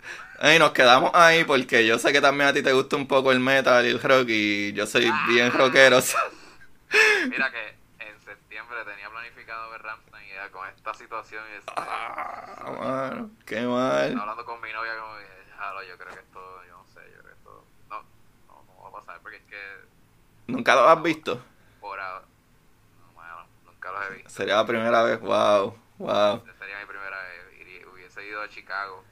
[0.54, 3.32] Y nos quedamos ahí porque yo sé que también a ti te gusta un poco
[3.32, 5.98] el metal y el rock y yo soy bien rockero.
[7.28, 11.72] Mira que en septiembre tenía planificado ver Rammstein y ya con esta situación y este,
[11.76, 14.18] Ah, mano, qué mal.
[14.18, 15.26] hablando con mi novia como que,
[15.56, 18.02] "Jalo, yo creo que esto, yo no sé, yo creo que esto, no,
[18.48, 19.88] no, no va a pasar porque es que
[20.46, 21.42] ¿Nunca lo has visto?
[21.80, 22.24] por ahora,
[23.00, 24.30] no, bueno, nunca los he visto.
[24.30, 26.42] Sería la primera vez, wow, wow.
[26.58, 27.37] Sería mi primera vez,
[28.18, 29.04] hubiese ido a Chicago,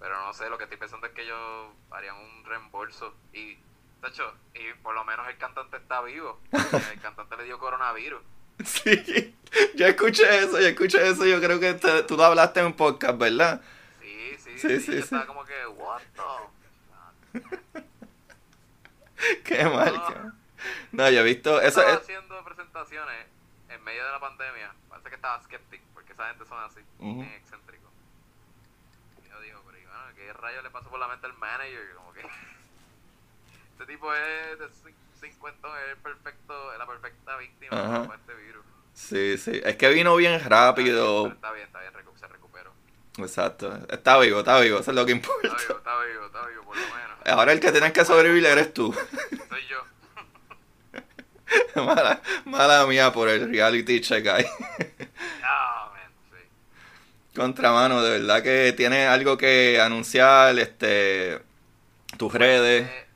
[0.00, 4.08] pero no sé, lo que estoy pensando es que ellos harían un reembolso y, de
[4.08, 6.40] hecho, y por lo menos el cantante está vivo,
[6.92, 8.22] el cantante le dio coronavirus.
[8.64, 9.34] Sí,
[9.76, 12.72] yo escuché eso, yo escuché eso, yo creo que te- tú lo hablaste en un
[12.74, 13.60] podcast, ¿verdad?
[14.00, 17.40] Sí, sí, Sí, sí, sí, yo estaba como que, what the?
[19.44, 19.92] Qué mal.
[19.94, 20.06] No.
[20.08, 20.34] qué mal.
[20.92, 22.00] No, yo he visto, eso estaba es...
[22.02, 23.26] haciendo presentaciones
[23.68, 27.22] en medio de la pandemia, parece que estaba skeptic, porque esa gente son así, bien
[27.22, 27.90] excéntricos.
[29.24, 31.94] Y yo digo, pero y bueno, ¿qué rayos le pasó por la mente al manager?
[31.94, 32.20] Como que
[33.72, 37.70] este tipo es de cin- 50, es perfecto, es la perfecta víctima
[38.06, 38.64] para este virus.
[38.94, 41.28] Sí, sí, es que vino bien rápido.
[41.28, 42.72] Está bien, está bien, se recuperó.
[43.16, 45.56] Exacto, está vivo, está vivo, eso es lo que Está importa.
[45.56, 47.18] vivo, está vivo, está vivo, por lo menos.
[47.26, 48.92] Ahora el que tienes que sobrevivir eres tú.
[49.48, 49.84] Soy yo.
[51.84, 54.46] mala, mala mía por el reality check ahí.
[55.42, 55.67] Ah.
[57.38, 61.40] Contramano, de verdad que tienes algo que anunciar, este,
[62.16, 62.88] tus redes.
[62.88, 63.06] Eh,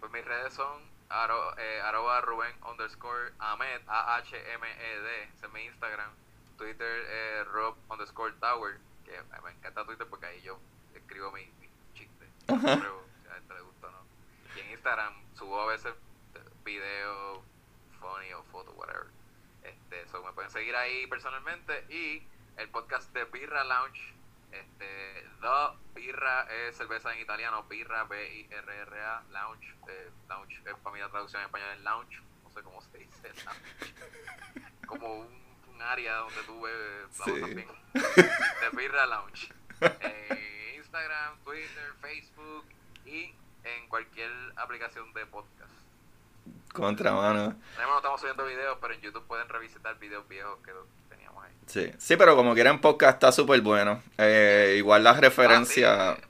[0.00, 6.10] pues mis redes son aro- eh, arroba Rubén underscore Ahmed, A-H-M-E-D, ese es mi Instagram.
[6.58, 9.12] Twitter, eh, Rob underscore Tower, que
[9.44, 10.58] me encanta Twitter porque ahí yo
[10.94, 11.48] escribo mi
[11.94, 12.28] chistes.
[12.48, 12.76] Ajá.
[12.80, 13.98] Creo si a gente le gusta o no.
[14.56, 15.92] Y en Instagram subo a veces
[16.64, 17.38] videos
[18.00, 19.06] funny o fotos, whatever.
[19.62, 22.22] Este, so me pueden seguir ahí personalmente y
[22.60, 24.14] el podcast de Birra Lounge.
[24.52, 29.74] Este, The Birra es cerveza en italiano, Birra B-I-R-R-A, Lounge.
[29.88, 32.98] Eh, lounge es para mí la traducción en español es lounge, no sé cómo se
[32.98, 33.94] dice, lounge.
[34.86, 35.42] Como un,
[35.74, 37.32] un área donde tú bebes la Sí.
[37.54, 37.68] bien.
[37.92, 39.52] The Birra Lounge.
[39.80, 42.64] Eh, Instagram, Twitter, Facebook
[43.06, 43.34] y
[43.64, 45.72] en cualquier aplicación de podcast.
[46.74, 47.40] Contramano.
[47.40, 50.72] Ahora mismo no estamos subiendo videos, pero en YouTube pueden revisitar videos viejos que.
[51.70, 54.02] Sí, sí, pero como quieran podcast está súper bueno.
[54.18, 55.96] Eh, igual las referencias...
[55.98, 56.26] Ah, sí.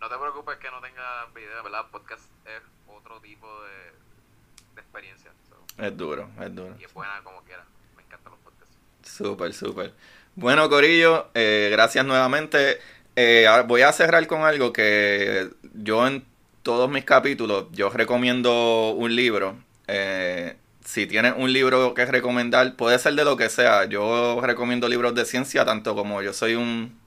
[0.00, 1.86] No te preocupes que no tenga video, ¿verdad?
[1.92, 5.30] Podcast es otro tipo de, de experiencia.
[5.48, 6.74] so, Es duro, es duro.
[6.80, 7.64] y es buena como quiera.
[7.96, 8.76] Me encantan los podcasts.
[9.04, 9.92] Súper, súper.
[10.34, 12.80] Bueno, Corillo, eh, gracias nuevamente.
[13.14, 16.24] Eh, voy a cerrar con algo que yo en
[16.62, 19.56] todos mis capítulos, yo recomiendo un libro.
[19.86, 20.56] Eh,
[20.90, 23.84] si tienes un libro que recomendar, puede ser de lo que sea.
[23.84, 26.98] Yo recomiendo libros de ciencia, tanto como yo soy un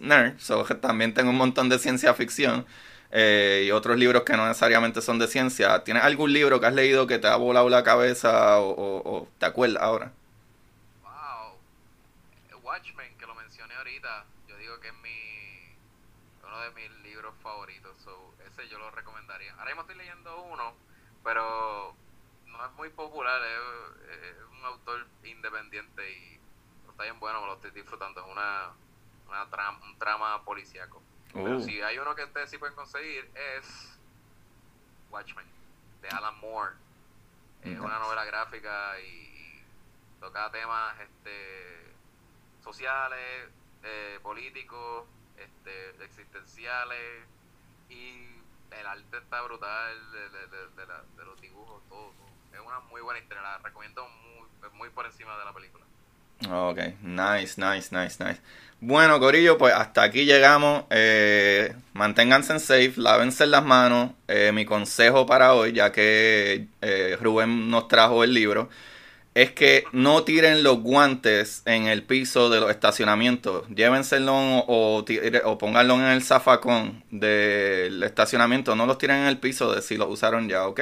[0.00, 2.66] nerd, so, también tengo un montón de ciencia ficción.
[3.10, 5.82] Eh, y otros libros que no necesariamente son de ciencia.
[5.82, 9.82] ¿Tienes algún libro que has leído que te ha volado la cabeza o, te acuerdas
[9.82, 10.12] ahora?
[11.02, 12.62] Wow.
[12.62, 15.74] Watchmen, que lo mencioné ahorita, yo digo que es mi
[16.46, 17.96] uno de mis libros favoritos.
[18.46, 19.52] ese yo lo recomendaría.
[19.54, 20.74] Ahora mismo estoy leyendo uno,
[21.24, 21.96] pero
[22.56, 23.40] no es muy popular.
[23.42, 26.40] Es, un autor independiente y
[26.88, 28.20] está bien bueno, me lo estoy disfrutando.
[28.20, 28.72] Es una,
[29.28, 31.02] una trama, un trama policíaco.
[31.32, 31.60] Pero oh.
[31.60, 33.98] si hay uno que ustedes sí pueden conseguir es
[35.10, 35.46] Watchmen,
[36.00, 36.74] de Alan Moore.
[37.62, 39.26] Es una novela gráfica y,
[40.20, 41.94] toca temas este
[42.62, 43.50] sociales,
[43.82, 45.06] eh, políticos,
[45.36, 47.24] este, existenciales
[47.88, 48.28] y
[48.70, 52.12] el arte está brutal de, de, los dibujos, todo,
[52.56, 55.84] Es una muy buena historia, la recomiendo muy, muy por encima de la película.
[56.50, 58.40] Ok, nice, nice, nice, nice.
[58.80, 60.84] Bueno, Corillo, pues hasta aquí llegamos.
[60.88, 64.12] Eh, manténganse safe, lávense las manos.
[64.28, 68.70] Eh, mi consejo para hoy, ya que eh, Rubén nos trajo el libro,
[69.34, 73.68] es que no tiren los guantes en el piso de los estacionamientos.
[73.68, 75.04] Llévenselo o,
[75.44, 78.74] o pónganlo en el zafacón del estacionamiento.
[78.76, 80.80] No los tiren en el piso de si lo usaron ya, ¿ok?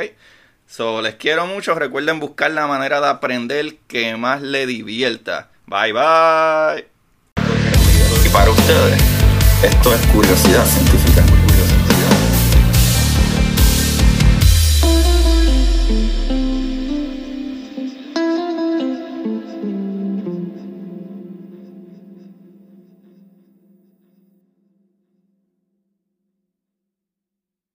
[0.67, 1.75] So, les quiero mucho.
[1.75, 5.49] Recuerden buscar la manera de aprender que más le divierta.
[5.67, 6.87] Bye bye.
[8.25, 9.01] Y para ustedes,
[9.63, 11.04] esto es curiosidad científica.